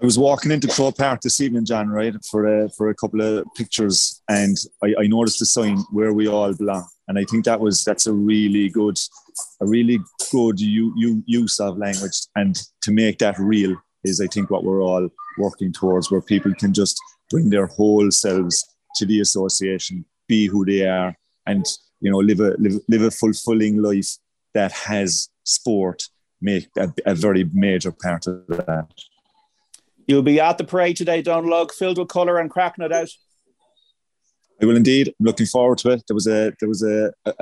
I 0.00 0.06
was 0.06 0.18
walking 0.18 0.50
into 0.50 0.66
Croke 0.66 0.96
Park 0.96 1.20
this 1.20 1.42
evening, 1.42 1.66
John, 1.66 1.90
right, 1.90 2.14
for 2.30 2.46
a, 2.46 2.70
for 2.70 2.88
a 2.88 2.94
couple 2.94 3.20
of 3.20 3.44
pictures, 3.54 4.22
and 4.30 4.56
I, 4.82 4.94
I 5.00 5.06
noticed 5.06 5.40
the 5.40 5.44
sign 5.44 5.76
where 5.90 6.14
we 6.14 6.26
all 6.26 6.54
belong, 6.54 6.88
and 7.06 7.18
I 7.18 7.24
think 7.24 7.44
that 7.44 7.60
was 7.60 7.84
that's 7.84 8.06
a 8.06 8.12
really 8.14 8.70
good, 8.70 8.98
a 9.60 9.66
really 9.66 9.98
good 10.32 10.58
u, 10.58 10.94
u, 10.96 11.22
use 11.26 11.60
of 11.60 11.76
language, 11.76 12.18
and 12.34 12.58
to 12.80 12.92
make 12.92 13.18
that 13.18 13.38
real 13.38 13.76
is, 14.02 14.22
I 14.22 14.26
think, 14.26 14.48
what 14.48 14.64
we're 14.64 14.82
all 14.82 15.06
working 15.36 15.70
towards, 15.70 16.10
where 16.10 16.22
people 16.22 16.54
can 16.54 16.72
just 16.72 16.98
bring 17.28 17.50
their 17.50 17.66
whole 17.66 18.10
selves 18.10 18.64
to 18.94 19.04
the 19.04 19.20
association, 19.20 20.06
be 20.26 20.46
who 20.46 20.64
they 20.64 20.86
are, 20.86 21.14
and 21.46 21.66
you 22.00 22.10
know, 22.10 22.18
live 22.18 22.40
a 22.40 22.56
live, 22.58 22.80
live 22.88 23.02
a 23.02 23.10
fulfilling 23.10 23.82
life 23.82 24.16
that 24.54 24.72
has 24.72 25.28
sport 25.44 26.04
make 26.40 26.68
a, 26.78 26.90
a 27.06 27.14
very 27.14 27.44
major 27.52 27.92
part 27.92 28.26
of 28.26 28.46
that. 28.46 28.88
You'll 30.10 30.22
be 30.22 30.40
at 30.40 30.58
the 30.58 30.64
parade 30.64 30.96
today, 30.96 31.22
Dónal 31.22 31.52
Óg, 31.52 31.70
filled 31.70 31.96
with 31.96 32.08
colour 32.08 32.38
and 32.38 32.50
crack, 32.50 32.76
no 32.76 32.88
doubt. 32.88 33.10
I 34.60 34.66
will 34.66 34.74
indeed. 34.74 35.06
I'm 35.06 35.14
looking 35.24 35.46
forward 35.46 35.78
to 35.78 35.90
it. 35.90 36.02
There 36.08 36.16
was 36.16 36.26
a 36.26 36.52
there 36.58 36.68
was 36.68 36.82
a, 36.82 37.12
a, 37.24 37.32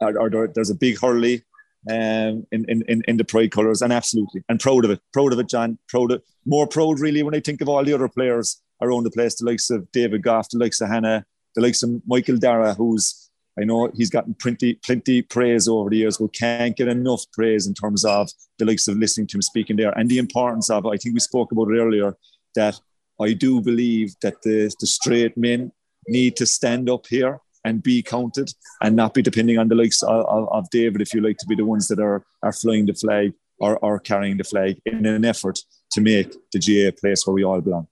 a, 0.00 0.06
a 0.06 0.48
there's 0.54 0.70
a 0.70 0.76
big 0.76 1.00
hurley 1.00 1.42
um, 1.90 2.46
in, 2.52 2.64
in, 2.68 3.02
in 3.08 3.16
the 3.16 3.24
pride 3.24 3.50
colours, 3.50 3.82
and 3.82 3.92
absolutely, 3.92 4.44
and 4.48 4.60
proud 4.60 4.84
of 4.84 4.92
it. 4.92 5.00
Proud 5.12 5.32
of 5.32 5.40
it, 5.40 5.48
John. 5.48 5.78
Proud 5.88 6.12
of 6.12 6.22
more 6.46 6.68
proud 6.68 7.00
really 7.00 7.24
when 7.24 7.34
I 7.34 7.40
think 7.40 7.60
of 7.60 7.68
all 7.68 7.82
the 7.82 7.92
other 7.92 8.08
players 8.08 8.62
around 8.80 9.02
the 9.02 9.10
place, 9.10 9.34
the 9.34 9.44
likes 9.44 9.68
of 9.70 9.90
David 9.90 10.22
Gough, 10.22 10.48
the 10.48 10.58
likes 10.58 10.80
of 10.80 10.90
Hannah, 10.90 11.26
the 11.56 11.60
likes 11.60 11.82
of 11.82 11.90
Michael 12.06 12.36
Darragh, 12.36 12.76
who's 12.76 13.21
I 13.60 13.64
know 13.64 13.90
he's 13.94 14.10
gotten 14.10 14.34
plenty, 14.34 14.74
plenty 14.74 15.22
praise 15.22 15.68
over 15.68 15.90
the 15.90 15.98
years, 15.98 16.16
but 16.18 16.32
can't 16.32 16.76
get 16.76 16.88
enough 16.88 17.24
praise 17.32 17.66
in 17.66 17.74
terms 17.74 18.04
of 18.04 18.30
the 18.58 18.64
likes 18.64 18.88
of 18.88 18.96
listening 18.96 19.26
to 19.28 19.36
him 19.36 19.42
speaking 19.42 19.76
there 19.76 19.96
and 19.98 20.08
the 20.08 20.18
importance 20.18 20.70
of. 20.70 20.86
I 20.86 20.96
think 20.96 21.14
we 21.14 21.20
spoke 21.20 21.52
about 21.52 21.68
it 21.68 21.78
earlier 21.78 22.16
that 22.54 22.80
I 23.20 23.34
do 23.34 23.60
believe 23.60 24.14
that 24.22 24.42
the 24.42 24.74
the 24.80 24.86
straight 24.86 25.36
men 25.36 25.72
need 26.08 26.36
to 26.36 26.46
stand 26.46 26.88
up 26.88 27.06
here 27.06 27.40
and 27.64 27.82
be 27.82 28.02
counted 28.02 28.52
and 28.82 28.96
not 28.96 29.14
be 29.14 29.22
depending 29.22 29.58
on 29.58 29.68
the 29.68 29.74
likes 29.74 30.02
of, 30.02 30.26
of, 30.26 30.48
of 30.50 30.70
David, 30.70 31.00
if 31.00 31.14
you 31.14 31.20
like, 31.20 31.36
to 31.38 31.46
be 31.46 31.54
the 31.54 31.64
ones 31.64 31.88
that 31.88 32.00
are 32.00 32.24
are 32.42 32.52
flying 32.52 32.86
the 32.86 32.94
flag 32.94 33.32
or, 33.58 33.78
or 33.78 33.98
carrying 34.00 34.38
the 34.38 34.44
flag 34.44 34.80
in 34.86 35.06
an 35.06 35.24
effort 35.24 35.58
to 35.92 36.00
make 36.00 36.32
the 36.52 36.58
GAA 36.58 36.88
a 36.88 36.92
place 36.92 37.26
where 37.26 37.34
we 37.34 37.44
all 37.44 37.60
belong. 37.60 37.86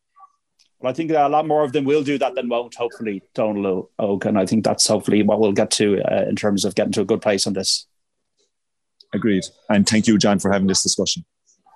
Well, 0.80 0.90
I 0.90 0.94
think 0.94 1.10
a 1.10 1.28
lot 1.28 1.46
more 1.46 1.62
of 1.62 1.72
them 1.72 1.84
will 1.84 2.02
do 2.02 2.16
that 2.18 2.34
than 2.34 2.48
won't, 2.48 2.74
hopefully, 2.74 3.22
Dónal 3.34 3.88
Óg. 4.00 4.24
And 4.24 4.38
I 4.38 4.46
think 4.46 4.64
that's 4.64 4.86
hopefully 4.86 5.22
what 5.22 5.38
we'll 5.38 5.52
get 5.52 5.70
to 5.72 6.00
uh, 6.02 6.24
in 6.28 6.36
terms 6.36 6.64
of 6.64 6.74
getting 6.74 6.92
to 6.92 7.02
a 7.02 7.04
good 7.04 7.20
place 7.20 7.46
on 7.46 7.52
this. 7.52 7.86
Agreed. 9.12 9.44
And 9.68 9.86
thank 9.86 10.06
you, 10.06 10.16
John, 10.16 10.38
for 10.38 10.50
having 10.50 10.68
this 10.68 10.82
discussion. 10.82 11.24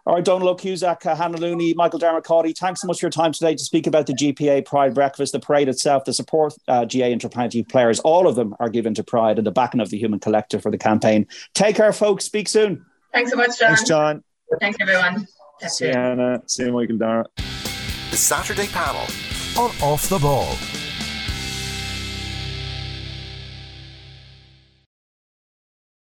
All 0.07 0.15
right, 0.15 0.25
Dónal 0.25 0.55
Óg 0.55 0.61
Cusack, 0.61 1.05
uh, 1.07 1.15
Hannah 1.15 1.39
Looney, 1.39 1.75
Michael 1.75 1.99
Dermot 1.99 2.27
thanks 2.59 2.83
so 2.83 2.87
much 2.87 3.01
for 3.01 3.07
your 3.07 3.11
time 3.11 3.33
today 3.33 3.55
to 3.55 3.65
speak 3.65 3.87
about 3.87 4.07
the 4.07 4.13
GPA 4.13 4.65
Pride 4.67 4.95
Breakfast, 4.95 5.33
the 5.33 5.41
parade 5.41 5.69
itself, 5.69 6.05
the 6.05 6.13
support 6.13 6.55
uh, 6.69 6.85
GAA 6.85 7.07
Interplanetary 7.07 7.65
players. 7.65 8.01
All 8.01 8.27
of 8.27 8.37
them 8.37 8.55
are 8.61 8.69
given 8.69 8.93
to 8.95 9.05
Pride 9.05 9.39
and 9.39 9.47
the 9.47 9.51
backing 9.51 9.81
of 9.81 9.89
the 9.89 9.99
Human 9.99 10.21
Collective 10.21 10.63
for 10.63 10.71
the 10.71 10.79
campaign. 10.79 11.27
Take 11.55 11.77
care, 11.77 11.93
folks. 11.93 12.27
Speak 12.27 12.49
soon. 12.49 12.85
Thanks 13.15 13.31
so 13.31 13.37
much, 13.37 13.59
John. 13.59 13.69
Thanks, 13.69 13.89
John. 13.89 14.25
Thanks, 14.61 14.79
everyone. 14.81 15.27
See 15.67 15.87
you, 15.87 15.93
Hannah. 15.93 16.43
See 16.47 16.65
you, 16.65 16.73
Michael 16.73 16.99
Darragh 16.99 17.64
Saturday 18.17 18.69
panel 18.69 19.07
on 19.59 19.71
Off 19.83 20.09
the 20.09 20.19
Ball. 20.19 20.74